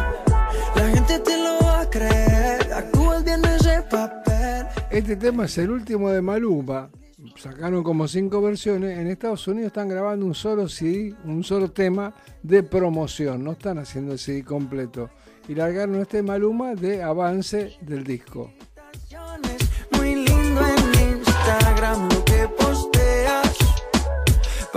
La 0.75 0.89
gente 0.89 1.19
te 1.19 1.37
lo 1.37 1.65
va 1.65 1.81
a 1.81 1.89
creer. 1.89 2.73
Actúas 2.73 3.23
bien 3.23 3.43
ese 3.45 3.81
papel. 3.89 4.65
Este 4.89 5.15
tema 5.15 5.45
es 5.45 5.57
el 5.57 5.71
último 5.71 6.09
de 6.09 6.21
Maluma. 6.21 6.89
Sacaron 7.37 7.83
como 7.83 8.07
cinco 8.07 8.41
versiones. 8.41 8.97
En 8.97 9.07
Estados 9.07 9.47
Unidos 9.47 9.67
están 9.67 9.89
grabando 9.89 10.25
un 10.25 10.35
solo 10.35 10.67
CD, 10.67 11.15
un 11.25 11.43
solo 11.43 11.71
tema 11.71 12.13
de 12.41 12.63
promoción. 12.63 13.43
No 13.43 13.53
están 13.53 13.79
haciendo 13.79 14.13
el 14.13 14.19
CD 14.19 14.43
completo. 14.43 15.09
Y 15.47 15.55
largaron 15.55 16.01
este 16.01 16.21
Maluma 16.21 16.75
de 16.75 17.03
avance 17.03 17.77
del 17.81 18.03
disco. 18.03 18.51
Muy 19.97 20.15
lindo 20.15 20.61
en 20.67 21.17
Instagram 21.17 22.09
lo 22.09 22.25
que 22.25 22.47
posteas. 22.57 23.72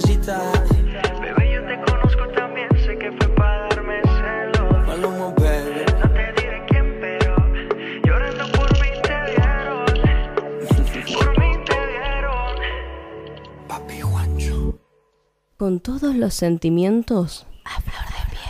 Mamacita. 0.00 0.40
Bebé, 1.20 1.52
yo 1.52 1.60
te 1.66 1.78
conozco 1.90 2.26
también, 2.34 2.68
sé 2.84 2.96
que 2.98 3.12
fue 3.12 3.28
para 3.34 3.68
darme 3.68 4.00
celos. 4.02 4.86
Maluma, 4.86 5.28
baby. 5.34 5.84
No 6.00 6.08
te 6.10 6.32
diré 6.40 6.64
quién, 6.68 6.96
pero 7.00 7.36
llorando 8.04 8.44
por 8.52 8.72
mí 8.80 8.88
te 9.02 9.14
vieron. 9.26 9.84
Por 11.14 11.38
mí 11.38 11.52
te 11.66 11.76
vieron. 11.86 12.56
Papi 13.68 14.00
Juancho. 14.00 14.78
Con 15.58 15.80
todos 15.80 16.14
los 16.14 16.32
sentimientos 16.34 17.46
a 17.64 17.80
flor 17.82 18.06
de 18.06 18.30
piel. 18.30 18.40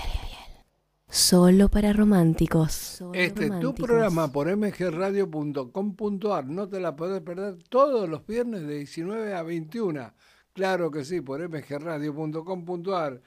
Solo 1.08 1.68
para 1.68 1.92
románticos. 1.92 2.72
Solo 2.72 3.14
Este 3.14 3.42
es 3.46 3.48
tu 3.48 3.54
románticos. 3.56 3.86
programa 3.88 4.28
por 4.30 4.56
mgradio.com.ar. 4.56 6.44
No 6.46 6.68
te 6.68 6.78
la 6.80 6.94
podés 6.94 7.20
perder 7.22 7.56
todos 7.68 8.08
los 8.08 8.24
viernes 8.26 8.62
de 8.68 8.76
19 8.78 9.34
a 9.34 9.42
21. 9.42 10.12
Claro 10.52 10.90
que 10.90 11.04
sí, 11.04 11.20
por 11.20 11.40
mgradio.com.ar. 11.48 13.20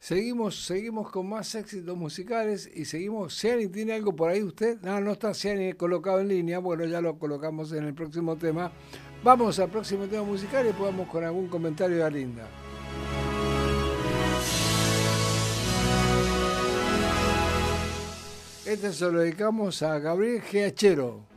Seguimos, 0.00 0.64
seguimos 0.64 1.10
con 1.10 1.28
más 1.28 1.54
éxitos 1.56 1.96
musicales 1.96 2.70
y 2.72 2.84
seguimos. 2.84 3.36
Ciani, 3.36 3.66
¿tiene 3.68 3.94
algo 3.94 4.14
por 4.14 4.30
ahí 4.30 4.42
usted? 4.42 4.80
No, 4.80 5.00
no 5.00 5.12
está 5.12 5.34
Ciani 5.34 5.72
colocado 5.72 6.20
en 6.20 6.28
línea. 6.28 6.60
Bueno, 6.60 6.84
ya 6.84 7.00
lo 7.00 7.18
colocamos 7.18 7.72
en 7.72 7.84
el 7.84 7.94
próximo 7.94 8.36
tema. 8.36 8.70
Vamos 9.24 9.58
al 9.58 9.70
próximo 9.70 10.06
tema 10.06 10.22
musical 10.22 10.66
y 10.66 10.82
vamos 10.82 11.08
con 11.08 11.24
algún 11.24 11.48
comentario 11.48 11.96
de 11.96 12.04
Alinda. 12.04 12.48
Este 18.64 18.92
se 18.92 19.10
lo 19.10 19.20
dedicamos 19.20 19.82
a 19.82 19.98
Gabriel 19.98 20.42
Giachero. 20.42 21.27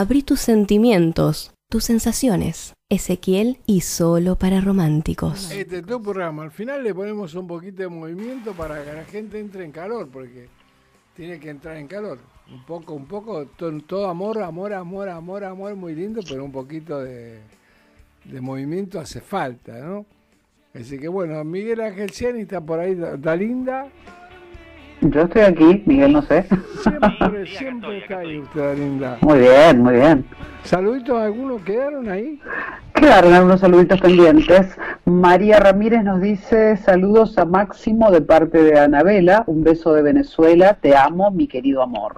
Abrí 0.00 0.22
tus 0.22 0.40
sentimientos, 0.40 1.52
tus 1.70 1.84
sensaciones. 1.84 2.72
Ezequiel 2.88 3.58
y 3.66 3.82
solo 3.82 4.34
para 4.36 4.62
románticos. 4.62 5.50
Este 5.50 5.80
es 5.80 5.84
tu 5.84 6.00
programa. 6.00 6.44
Al 6.44 6.50
final 6.50 6.82
le 6.82 6.94
ponemos 6.94 7.34
un 7.34 7.46
poquito 7.46 7.82
de 7.82 7.88
movimiento 7.90 8.54
para 8.54 8.82
que 8.82 8.94
la 8.94 9.04
gente 9.04 9.38
entre 9.38 9.62
en 9.66 9.72
calor, 9.72 10.08
porque 10.10 10.48
tiene 11.14 11.38
que 11.38 11.50
entrar 11.50 11.76
en 11.76 11.86
calor. 11.86 12.16
Un 12.50 12.64
poco, 12.64 12.94
un 12.94 13.04
poco, 13.04 13.44
to- 13.44 13.78
todo, 13.82 14.08
amor, 14.08 14.42
amor, 14.42 14.72
amor, 14.72 15.10
amor, 15.10 15.44
amor, 15.44 15.76
muy 15.76 15.94
lindo, 15.94 16.22
pero 16.26 16.46
un 16.46 16.52
poquito 16.52 16.98
de, 17.00 17.40
movimiento 18.40 18.98
hace 18.98 19.20
falta, 19.20 19.80
¿no? 19.80 20.06
Así 20.72 20.98
que 20.98 21.08
bueno, 21.08 21.44
Miguel 21.44 21.82
Ángel 21.82 22.08
Ciani 22.10 22.40
está 22.40 22.62
por 22.62 22.78
ahí, 22.80 22.94
Da- 22.94 23.18
Dalinda. 23.18 23.86
Yo 25.02 25.22
estoy 25.22 25.42
aquí, 25.42 25.82
Miguel, 25.86 26.12
no 26.12 26.22
sé. 26.22 26.44
Siempre, 26.82 27.46
siempre 27.58 27.98
está 27.98 28.18
ahí 28.18 28.38
usted, 28.38 28.60
Dalinda. 28.60 29.18
Muy 29.22 29.38
bien, 29.38 29.82
muy 29.82 29.94
bien. 29.94 30.26
¿Saluditos 30.64 31.18
algunos 31.18 31.62
quedaron 31.62 32.08
ahí? 32.08 32.38
Quedaron 32.94 33.32
algunos 33.32 33.60
saluditos 33.60 33.98
pendientes. 34.00 34.76
María 35.06 35.58
Ramírez 35.58 36.04
nos 36.04 36.20
dice 36.20 36.76
saludos 36.76 37.38
a 37.38 37.46
Máximo 37.46 38.10
de 38.10 38.20
parte 38.20 38.62
de 38.62 38.78
Anabela, 38.78 39.42
un 39.46 39.64
beso 39.64 39.94
de 39.94 40.02
Venezuela, 40.02 40.74
te 40.74 40.94
amo, 40.94 41.30
mi 41.30 41.46
querido 41.46 41.82
amor. 41.82 42.16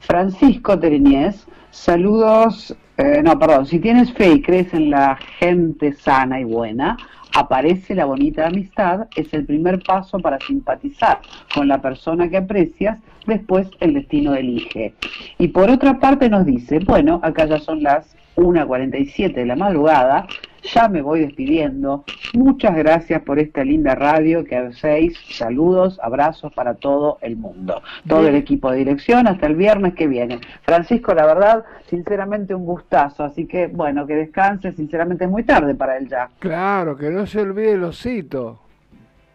Francisco 0.00 0.78
Tereñez, 0.78 1.46
saludos, 1.70 2.76
eh, 2.98 3.22
no, 3.24 3.38
perdón, 3.38 3.64
si 3.64 3.78
tienes 3.78 4.12
fe 4.12 4.32
y 4.32 4.42
crees 4.42 4.74
en 4.74 4.90
la 4.90 5.16
gente 5.38 5.94
sana 5.94 6.38
y 6.38 6.44
buena, 6.44 6.98
aparece 7.34 7.94
la 7.94 8.04
bonita 8.04 8.46
amistad, 8.46 9.08
es 9.16 9.32
el 9.34 9.44
primer 9.44 9.82
paso 9.82 10.18
para 10.18 10.38
simpatizar 10.40 11.20
con 11.54 11.68
la 11.68 11.80
persona 11.80 12.28
que 12.28 12.38
aprecias, 12.38 12.98
después 13.26 13.68
el 13.80 13.94
destino 13.94 14.34
elige. 14.34 14.94
Y 15.38 15.48
por 15.48 15.70
otra 15.70 15.98
parte 15.98 16.28
nos 16.28 16.46
dice, 16.46 16.80
bueno, 16.80 17.20
acá 17.22 17.46
ya 17.46 17.58
son 17.58 17.82
las 17.82 18.16
1.47 18.36 19.34
de 19.34 19.46
la 19.46 19.56
madrugada, 19.56 20.26
ya 20.62 20.88
me 20.88 21.02
voy 21.02 21.20
despidiendo. 21.20 22.04
Muchas 22.34 22.76
gracias 22.76 23.22
por 23.22 23.38
esta 23.38 23.64
linda 23.64 23.94
radio 23.94 24.44
que 24.44 24.56
hacéis. 24.56 25.18
Saludos, 25.30 25.98
abrazos 26.02 26.52
para 26.52 26.74
todo 26.74 27.18
el 27.22 27.36
mundo. 27.36 27.82
Todo 28.06 28.28
el 28.28 28.36
equipo 28.36 28.70
de 28.70 28.78
dirección 28.78 29.26
hasta 29.26 29.46
el 29.46 29.56
viernes 29.56 29.94
que 29.94 30.06
viene. 30.06 30.40
Francisco, 30.62 31.14
la 31.14 31.26
verdad, 31.26 31.64
sinceramente 31.86 32.54
un 32.54 32.64
gustazo. 32.64 33.24
Así 33.24 33.46
que, 33.46 33.66
bueno, 33.66 34.06
que 34.06 34.14
descanse. 34.14 34.72
Sinceramente 34.72 35.24
es 35.24 35.30
muy 35.30 35.44
tarde 35.44 35.74
para 35.74 35.96
él 35.96 36.08
ya. 36.08 36.28
Claro, 36.38 36.96
que 36.96 37.10
no 37.10 37.26
se 37.26 37.40
olvide 37.40 37.72
el 37.72 37.84
osito. 37.84 38.60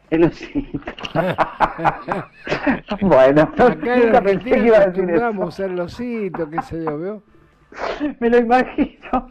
El 0.10 0.26
osito. 0.26 0.80
bueno, 3.02 3.41
Acá 3.41 3.97
nunca 3.97 4.22
pensé 4.22 4.52
que 4.52 4.60
iba 4.60 4.77
a 4.77 4.85
decir 4.88 5.10
eso. 5.10 5.64
al 5.64 5.80
osito, 5.80 6.49
qué 6.49 6.61
sé 6.61 6.84
yo, 6.84 6.97
¿veo? 6.99 7.23
Me 8.19 8.30
lo 8.30 8.38
imagino. 8.38 9.30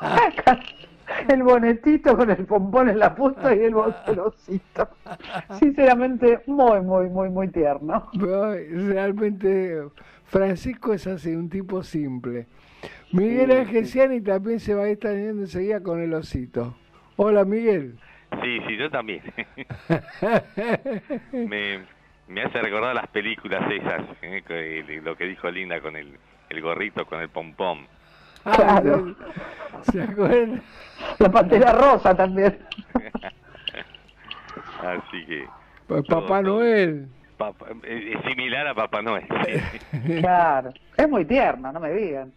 El 1.28 1.42
bonetito 1.42 2.16
con 2.16 2.30
el 2.30 2.44
pompón 2.44 2.88
en 2.88 2.98
la 2.98 3.14
punta 3.14 3.54
y 3.54 3.60
el 3.60 3.74
bolsito. 3.74 4.88
Sinceramente, 5.58 6.40
muy, 6.46 6.80
muy, 6.80 7.08
muy, 7.08 7.28
muy 7.30 7.48
tierno. 7.48 8.08
Realmente 8.12 9.82
Francisco 10.24 10.92
es 10.92 11.06
así, 11.06 11.34
un 11.34 11.48
tipo 11.48 11.82
simple. 11.82 12.46
Miguel 13.12 13.50
Ángel 13.52 13.86
Ciani 13.86 14.20
también 14.20 14.60
se 14.60 14.74
va 14.74 14.84
a 14.84 14.88
estar 14.88 15.14
yendo 15.14 15.42
enseguida 15.42 15.82
con 15.82 16.00
el 16.00 16.12
osito. 16.14 16.76
Hola 17.16 17.44
Miguel. 17.44 17.98
Sí, 18.42 18.60
sí, 18.68 18.76
yo 18.76 18.90
también. 18.90 19.22
me, 21.32 21.80
me 22.28 22.42
hace 22.42 22.60
recordar 22.60 22.94
las 22.94 23.08
películas 23.08 23.62
esas, 23.72 24.02
¿eh? 24.22 25.00
lo 25.02 25.16
que 25.16 25.24
dijo 25.24 25.50
Linda 25.50 25.80
con 25.80 25.96
el, 25.96 26.18
el 26.50 26.60
gorrito, 26.60 27.06
con 27.06 27.20
el 27.20 27.30
pompón. 27.30 27.86
Claro. 28.54 29.14
¿Se 29.92 30.02
acuerdan? 30.02 30.62
La 31.18 31.30
pantera 31.30 31.72
rosa 31.72 32.14
también. 32.14 32.58
Así 34.82 35.24
que... 35.26 35.46
Pues 35.86 36.04
Papá 36.06 36.42
Noel. 36.42 37.08
Papá- 37.38 37.66
eh, 37.84 38.12
es 38.16 38.24
similar 38.30 38.66
a 38.68 38.74
Papá 38.74 39.00
Noel. 39.02 39.26
sí. 39.46 39.98
Claro. 40.20 40.70
Es 40.96 41.08
muy 41.08 41.24
tierno, 41.24 41.72
no 41.72 41.80
me 41.80 41.90
digan. 41.92 42.32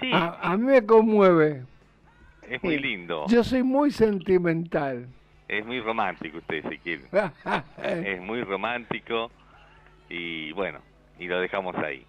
Sí, 0.00 0.10
A, 0.12 0.38
a 0.40 0.56
mí 0.56 0.64
me 0.64 0.84
conmueve. 0.86 1.64
es 2.48 2.62
muy 2.62 2.78
lindo. 2.78 3.26
Yo 3.28 3.44
soy 3.44 3.62
muy 3.62 3.90
sentimental. 3.90 5.06
Es 5.48 5.66
muy 5.66 5.80
romántico 5.80 6.38
usted, 6.38 6.64
Ezequiel. 6.64 7.02
es 7.82 8.20
muy 8.22 8.42
romántico 8.44 9.30
y 10.08 10.52
bueno, 10.52 10.78
y 11.18 11.26
lo 11.26 11.40
dejamos 11.40 11.74
ahí. 11.76 12.06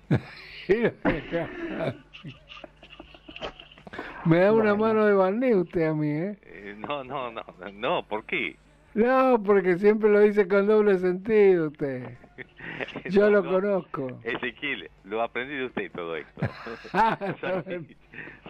Me 4.26 4.40
da 4.40 4.54
una 4.54 4.76
mano 4.76 5.06
de 5.06 5.14
barniz 5.14 5.56
usted 5.56 5.88
a 5.88 5.94
mí, 5.94 6.10
¿eh? 6.10 6.38
Eh, 6.44 6.76
no, 6.78 7.04
no, 7.04 7.32
no, 7.32 7.44
no, 7.74 8.08
¿por 8.08 8.24
qué? 8.26 8.56
No, 8.94 9.42
porque 9.44 9.78
siempre 9.78 10.10
lo 10.10 10.20
dice 10.20 10.48
con 10.48 10.68
doble 10.68 10.98
sentido 10.98 11.68
usted. 11.68 12.18
Yo 13.10 13.30
lo 13.30 13.44
conozco. 13.44 14.20
Ezequiel, 14.24 14.90
lo 15.06 15.22
aprendí 15.22 15.56
de 15.56 15.66
usted 15.66 15.92
todo 15.92 16.16
esto. 16.18 16.42
Soy, 17.42 17.98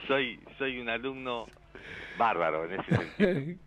soy, 0.07 0.39
soy 0.57 0.80
un 0.80 0.89
alumno 0.89 1.45
bárbaro 2.18 2.65
en 2.65 2.80
ese 2.80 2.95
sentido. 2.95 3.57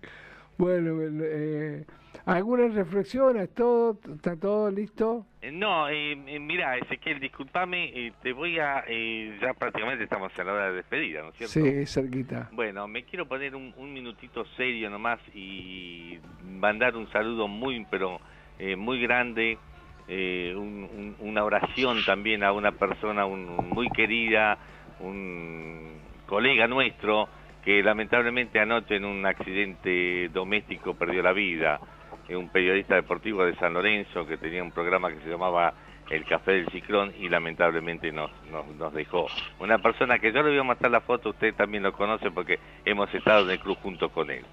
Bueno, 0.57 1.01
eh, 1.03 1.85
¿algunas 2.27 2.75
reflexiones? 2.75 3.53
¿Todo? 3.55 3.99
¿Está 4.15 4.37
todo 4.37 4.71
listo? 4.71 5.27
Eh, 5.43 5.51
No, 5.53 5.89
eh, 5.89 6.13
eh, 6.27 6.39
mira, 6.39 6.77
Ezequiel, 6.79 7.21
discúlpame, 7.21 7.85
eh, 7.95 8.13
te 8.23 8.33
voy 8.33 8.59
a... 8.59 8.85
eh, 8.87 9.39
ya 9.41 9.53
prácticamente 9.55 10.05
estamos 10.05 10.33
en 10.39 10.47
la 10.47 10.53
hora 10.53 10.71
de 10.71 10.77
despedida, 10.77 11.23
¿no 11.23 11.29
es 11.31 11.37
cierto? 11.37 11.53
Sí, 11.53 11.87
cerquita. 11.87 12.49
Bueno, 12.53 12.87
me 12.89 13.05
quiero 13.05 13.27
poner 13.27 13.55
un, 13.55 13.73
un 13.77 13.93
minutito 13.93 14.45
serio 14.57 14.89
nomás 14.91 15.21
y 15.35 16.19
mandar 16.43 16.97
un 16.97 17.11
saludo 17.11 17.49
muy, 17.49 17.85
pero 17.91 18.21
eh, 18.59 18.77
muy 18.77 19.01
grande 19.01 19.59
eh, 20.07 20.55
un- 20.57 20.85
un- 20.85 21.17
una 21.19 21.45
oración 21.45 22.05
también 22.05 22.43
a 22.45 22.53
una 22.53 22.73
persona 22.73 23.25
un- 23.27 23.71
muy 23.71 23.89
querida, 23.91 24.59
un 25.01 25.99
colega 26.27 26.67
nuestro 26.67 27.29
que 27.65 27.83
lamentablemente 27.83 28.61
anoche 28.61 28.97
en 28.97 29.05
un 29.07 29.25
accidente 29.25 30.29
doméstico 30.29 30.95
perdió 30.95 31.23
la 31.23 31.33
vida, 31.33 31.81
un 32.31 32.49
periodista 32.49 32.95
deportivo 32.95 33.45
de 33.45 33.55
San 33.57 33.75
Lorenzo 33.75 34.27
que 34.27 34.37
tenía 34.37 34.63
un 34.63 34.73
programa 34.73 35.11
que 35.11 35.21
se 35.21 35.29
llamaba 35.29 35.75
El 36.11 36.25
Café 36.25 36.53
del 36.53 36.69
Ciclón 36.69 37.13
y 37.19 37.29
lamentablemente 37.29 38.11
nos, 38.13 38.31
nos, 38.51 38.67
nos 38.77 38.93
dejó. 38.95 39.27
Una 39.61 39.79
persona 39.79 40.19
que 40.19 40.33
yo 40.33 40.43
le 40.43 40.51
voy 40.51 40.59
a 40.59 40.63
mostrar 40.63 40.91
la 40.91 41.01
foto, 41.01 41.31
usted 41.31 41.55
también 41.55 41.83
lo 41.83 41.93
conoce 41.93 42.31
porque 42.31 42.59
hemos 42.85 43.13
estado 43.15 43.45
en 43.45 43.51
el 43.51 43.61
club 43.61 43.77
junto 43.83 44.09
con 44.09 44.31
él. 44.31 44.45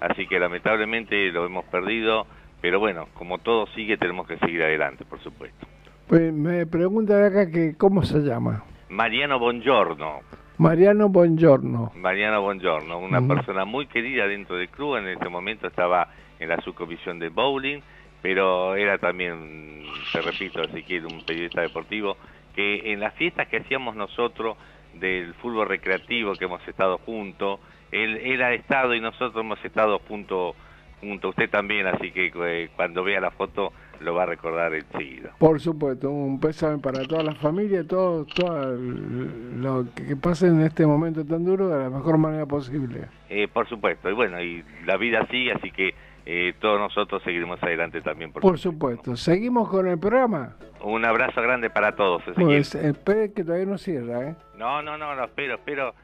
Así 0.00 0.26
que 0.26 0.38
lamentablemente 0.38 1.30
lo 1.30 1.44
hemos 1.44 1.64
perdido, 1.66 2.26
pero 2.60 2.80
bueno, 2.80 3.06
como 3.14 3.38
todo 3.38 3.66
sigue 3.74 3.98
tenemos 3.98 4.26
que 4.26 4.38
seguir 4.38 4.62
adelante, 4.62 5.04
por 5.04 5.20
supuesto. 5.20 5.66
Pues 6.06 6.32
me 6.32 6.66
pregunta 6.66 7.26
acá 7.26 7.50
que 7.50 7.76
cómo 7.76 8.02
se 8.02 8.20
llama. 8.20 8.64
Mariano 8.88 9.38
Bongiorno, 9.38 10.20
Mariano 10.60 11.08
Bongiorno. 11.08 11.90
Mariano 11.94 12.42
Bongiorno, 12.42 12.98
una 12.98 13.26
persona 13.26 13.64
muy 13.64 13.86
querida 13.86 14.26
dentro 14.26 14.56
del 14.56 14.68
club, 14.68 14.96
en 14.96 15.08
este 15.08 15.30
momento 15.30 15.66
estaba 15.66 16.08
en 16.40 16.48
la 16.48 16.60
subcomisión 16.62 17.18
de 17.18 17.28
bowling, 17.28 17.80
pero 18.22 18.74
era 18.74 18.98
también, 18.98 19.84
te 20.12 20.20
repito, 20.20 20.62
Ezequiel, 20.62 21.06
un 21.06 21.24
periodista 21.24 21.60
deportivo, 21.60 22.16
que 22.54 22.92
en 22.92 23.00
las 23.00 23.14
fiestas 23.14 23.48
que 23.48 23.58
hacíamos 23.58 23.94
nosotros 23.94 24.56
del 24.94 25.34
fútbol 25.34 25.68
recreativo, 25.68 26.34
que 26.34 26.46
hemos 26.46 26.66
estado 26.66 26.98
juntos, 26.98 27.60
él, 27.92 28.16
él 28.18 28.42
ha 28.42 28.52
estado 28.52 28.94
y 28.94 29.00
nosotros 29.00 29.36
hemos 29.36 29.64
estado 29.64 29.98
juntos, 30.00 30.56
junto 31.00 31.28
a 31.28 31.30
usted 31.30 31.48
también, 31.48 31.86
así 31.86 32.10
que 32.10 32.32
eh, 32.34 32.70
cuando 32.76 33.04
vea 33.04 33.20
la 33.20 33.30
foto 33.30 33.72
lo 34.00 34.14
va 34.14 34.22
a 34.22 34.26
recordar 34.26 34.74
enseguida. 34.74 35.32
Por 35.38 35.60
supuesto, 35.60 36.10
un 36.10 36.40
pésame 36.40 36.78
para 36.78 37.04
toda 37.04 37.22
la 37.22 37.34
familia, 37.34 37.86
todo, 37.86 38.24
todo 38.24 38.76
lo 38.76 39.86
que 39.94 40.16
pase 40.16 40.46
en 40.46 40.62
este 40.62 40.86
momento 40.86 41.24
tan 41.24 41.44
duro 41.44 41.68
de 41.68 41.84
la 41.84 41.90
mejor 41.90 42.16
manera 42.18 42.46
posible. 42.46 43.08
Eh, 43.28 43.46
por 43.48 43.68
supuesto, 43.68 44.10
y 44.10 44.14
bueno, 44.14 44.42
y 44.42 44.64
la 44.86 44.96
vida 44.96 45.26
sigue, 45.30 45.52
así 45.52 45.70
que 45.70 45.94
eh, 46.26 46.54
todos 46.60 46.78
nosotros 46.78 47.22
seguiremos 47.22 47.62
adelante 47.62 48.00
también. 48.00 48.32
Por 48.32 48.42
Por 48.42 48.58
supuesto. 48.58 49.16
Seguimos 49.16 49.68
con 49.68 49.88
el 49.88 49.98
programa. 49.98 50.56
Un 50.82 51.04
abrazo 51.04 51.42
grande 51.42 51.70
para 51.70 51.94
todos. 51.94 52.22
Pues 52.34 52.74
espere 52.74 53.32
que 53.32 53.44
todavía 53.44 53.66
no 53.66 53.78
cierra, 53.78 54.30
¿eh? 54.30 54.36
No, 54.56 54.82
no, 54.82 54.96
no, 54.96 55.14
no, 55.14 55.24
espero, 55.24 55.54
espero 55.54 55.94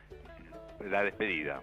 la 0.91 1.03
despedida. 1.03 1.61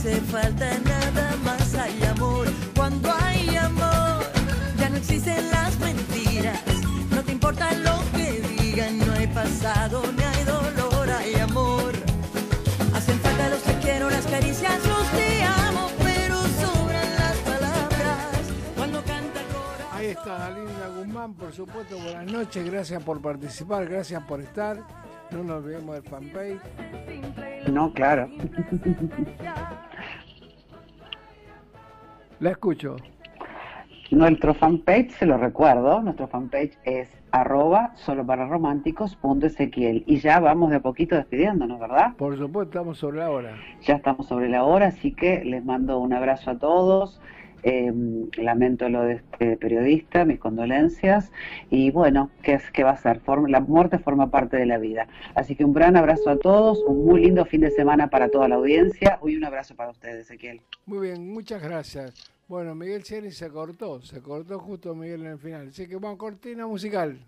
Hace 0.00 0.20
falta 0.22 0.78
nada 0.78 1.36
más. 1.44 1.74
Hay 1.74 2.02
amor, 2.04 2.48
cuando 2.74 3.12
hay 3.20 3.54
amor, 3.56 4.24
ya 4.78 4.88
no 4.88 4.96
existen 4.96 5.50
las 5.50 5.78
mentiras, 5.78 6.62
no 7.10 7.22
te 7.22 7.32
importa 7.32 7.70
lo 7.74 7.98
que 8.16 8.40
digan, 8.40 8.98
no 8.98 9.12
hay 9.12 9.26
pasado 9.26 10.02
ni 10.16 10.22
hay 10.22 10.44
dolor, 10.44 11.10
hay 11.10 11.34
amor. 11.34 11.92
Hacen 12.94 13.18
falta 13.18 13.50
los 13.50 13.62
te 13.62 13.74
quiero, 13.80 14.08
las 14.08 14.26
caricias, 14.26 14.86
los 14.86 15.06
te 15.10 15.42
amo, 15.42 15.90
pero 16.02 16.36
sobran 16.62 17.10
las 17.18 17.36
palabras 17.38 18.28
cuando 18.76 19.02
canta 19.04 19.40
el 19.40 19.46
corazón. 19.48 19.98
Ahí 19.98 20.06
está 20.06 20.38
Dalinda 20.38 20.88
Guzmán, 20.96 21.34
por 21.34 21.52
supuesto, 21.52 21.98
buenas 21.98 22.32
noches, 22.32 22.64
gracias 22.64 23.02
por 23.02 23.20
participar, 23.20 23.86
gracias 23.86 24.22
por 24.24 24.40
estar. 24.40 24.78
No 25.30 25.44
nos 25.44 25.62
olvidemos 25.62 25.94
del 25.94 26.02
fanpage. 26.04 26.60
No, 27.68 27.92
claro. 27.92 28.28
La 32.40 32.52
escucho. 32.52 32.96
Nuestro 34.10 34.54
fanpage, 34.54 35.10
se 35.10 35.26
lo 35.26 35.36
recuerdo, 35.36 36.00
nuestro 36.00 36.26
fanpage 36.26 36.72
es 36.84 37.08
arroba 37.32 37.92
solo 37.96 38.26
para 38.26 38.48
románticos 38.48 39.14
punto 39.14 39.46
Ezequiel. 39.46 40.04
Y 40.06 40.20
ya 40.20 40.40
vamos 40.40 40.70
de 40.70 40.76
a 40.76 40.80
poquito 40.80 41.16
despidiéndonos, 41.16 41.78
¿verdad? 41.78 42.14
Por 42.16 42.38
supuesto, 42.38 42.78
estamos 42.78 42.96
sobre 42.96 43.18
la 43.18 43.30
hora. 43.30 43.56
Ya 43.82 43.96
estamos 43.96 44.26
sobre 44.26 44.48
la 44.48 44.64
hora, 44.64 44.86
así 44.86 45.12
que 45.12 45.44
les 45.44 45.62
mando 45.64 45.98
un 46.00 46.14
abrazo 46.14 46.52
a 46.52 46.58
todos. 46.58 47.20
Eh, 47.62 47.92
lamento 48.36 48.88
lo 48.88 49.02
de 49.02 49.14
este 49.14 49.56
periodista, 49.56 50.24
mis 50.24 50.38
condolencias. 50.38 51.30
Y 51.70 51.90
bueno, 51.90 52.30
¿qué, 52.42 52.54
es, 52.54 52.70
qué 52.70 52.84
va 52.84 52.90
a 52.90 52.96
ser? 52.96 53.20
La 53.48 53.60
muerte 53.60 53.98
forma 53.98 54.30
parte 54.30 54.56
de 54.56 54.66
la 54.66 54.78
vida. 54.78 55.06
Así 55.34 55.56
que 55.56 55.64
un 55.64 55.72
gran 55.72 55.96
abrazo 55.96 56.30
a 56.30 56.38
todos, 56.38 56.82
un 56.86 57.04
muy 57.04 57.22
lindo 57.22 57.44
fin 57.44 57.60
de 57.60 57.70
semana 57.70 58.08
para 58.08 58.28
toda 58.28 58.48
la 58.48 58.56
audiencia 58.56 59.18
y 59.24 59.36
un 59.36 59.44
abrazo 59.44 59.74
para 59.74 59.90
ustedes, 59.90 60.26
Ezequiel. 60.26 60.60
Muy 60.86 61.08
bien, 61.08 61.32
muchas 61.32 61.62
gracias. 61.62 62.30
Bueno, 62.48 62.74
Miguel 62.74 63.04
Cieri 63.04 63.30
se 63.30 63.48
cortó, 63.48 64.02
se 64.02 64.20
cortó 64.20 64.58
justo 64.58 64.94
Miguel 64.94 65.20
en 65.20 65.32
el 65.32 65.38
final. 65.38 65.68
Así 65.68 65.86
que 65.86 65.96
vamos, 65.96 66.18
cortina 66.18 66.66
musical. 66.66 67.18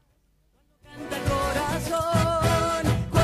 corazón. 1.29 3.22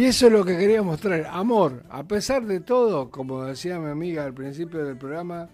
Y 0.00 0.06
eso 0.06 0.28
es 0.28 0.32
lo 0.32 0.46
que 0.46 0.56
quería 0.56 0.82
mostrar, 0.82 1.26
amor. 1.30 1.82
A 1.90 2.04
pesar 2.04 2.46
de 2.46 2.60
todo, 2.60 3.10
como 3.10 3.44
decía 3.44 3.78
mi 3.78 3.90
amiga 3.90 4.24
al 4.24 4.32
principio 4.32 4.82
del 4.82 4.96
programa, 4.96 5.50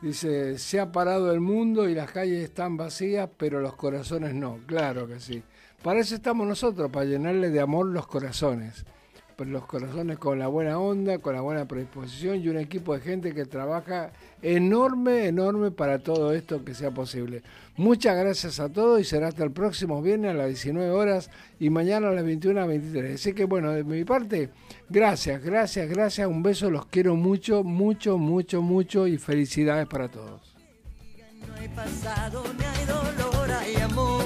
dice, 0.00 0.56
se 0.56 0.80
ha 0.80 0.90
parado 0.90 1.30
el 1.30 1.40
mundo 1.40 1.86
y 1.86 1.94
las 1.94 2.10
calles 2.10 2.42
están 2.42 2.78
vacías, 2.78 3.28
pero 3.36 3.60
los 3.60 3.76
corazones 3.76 4.34
no. 4.34 4.56
Claro 4.64 5.06
que 5.06 5.20
sí. 5.20 5.42
Para 5.82 6.00
eso 6.00 6.14
estamos 6.14 6.46
nosotros, 6.46 6.90
para 6.90 7.04
llenarle 7.04 7.50
de 7.50 7.60
amor 7.60 7.88
los 7.88 8.06
corazones. 8.06 8.86
Los 9.48 9.64
corazones 9.64 10.18
con 10.18 10.38
la 10.38 10.48
buena 10.48 10.78
onda, 10.78 11.18
con 11.18 11.34
la 11.34 11.40
buena 11.40 11.64
predisposición 11.66 12.40
y 12.40 12.48
un 12.48 12.58
equipo 12.58 12.94
de 12.94 13.00
gente 13.00 13.32
que 13.32 13.46
trabaja 13.46 14.12
enorme, 14.42 15.26
enorme 15.26 15.70
para 15.70 15.98
todo 15.98 16.32
esto 16.32 16.62
que 16.64 16.74
sea 16.74 16.90
posible. 16.90 17.42
Muchas 17.76 18.16
gracias 18.16 18.60
a 18.60 18.68
todos 18.68 19.00
y 19.00 19.04
será 19.04 19.28
hasta 19.28 19.42
el 19.42 19.50
próximo 19.50 20.02
viernes 20.02 20.32
a 20.32 20.34
las 20.34 20.48
19 20.48 20.90
horas 20.90 21.30
y 21.58 21.70
mañana 21.70 22.08
a 22.08 22.12
las 22.12 22.24
21 22.24 22.60
a 22.60 22.66
23. 22.66 23.14
Así 23.14 23.32
que 23.32 23.44
bueno, 23.44 23.72
de 23.72 23.82
mi 23.82 24.04
parte, 24.04 24.50
gracias, 24.90 25.42
gracias, 25.42 25.88
gracias, 25.88 26.28
un 26.28 26.42
beso, 26.42 26.70
los 26.70 26.84
quiero 26.86 27.16
mucho, 27.16 27.64
mucho, 27.64 28.18
mucho, 28.18 28.60
mucho 28.60 29.06
y 29.06 29.16
felicidades 29.16 29.86
para 29.86 30.08
todos. 30.08 30.54
no 31.48 31.54
hay 31.54 31.68
pasado 31.68 32.44
ni 32.58 32.64
hay 32.64 32.84
dolor, 32.84 33.50
hay 33.50 33.76
amor. 33.76 34.19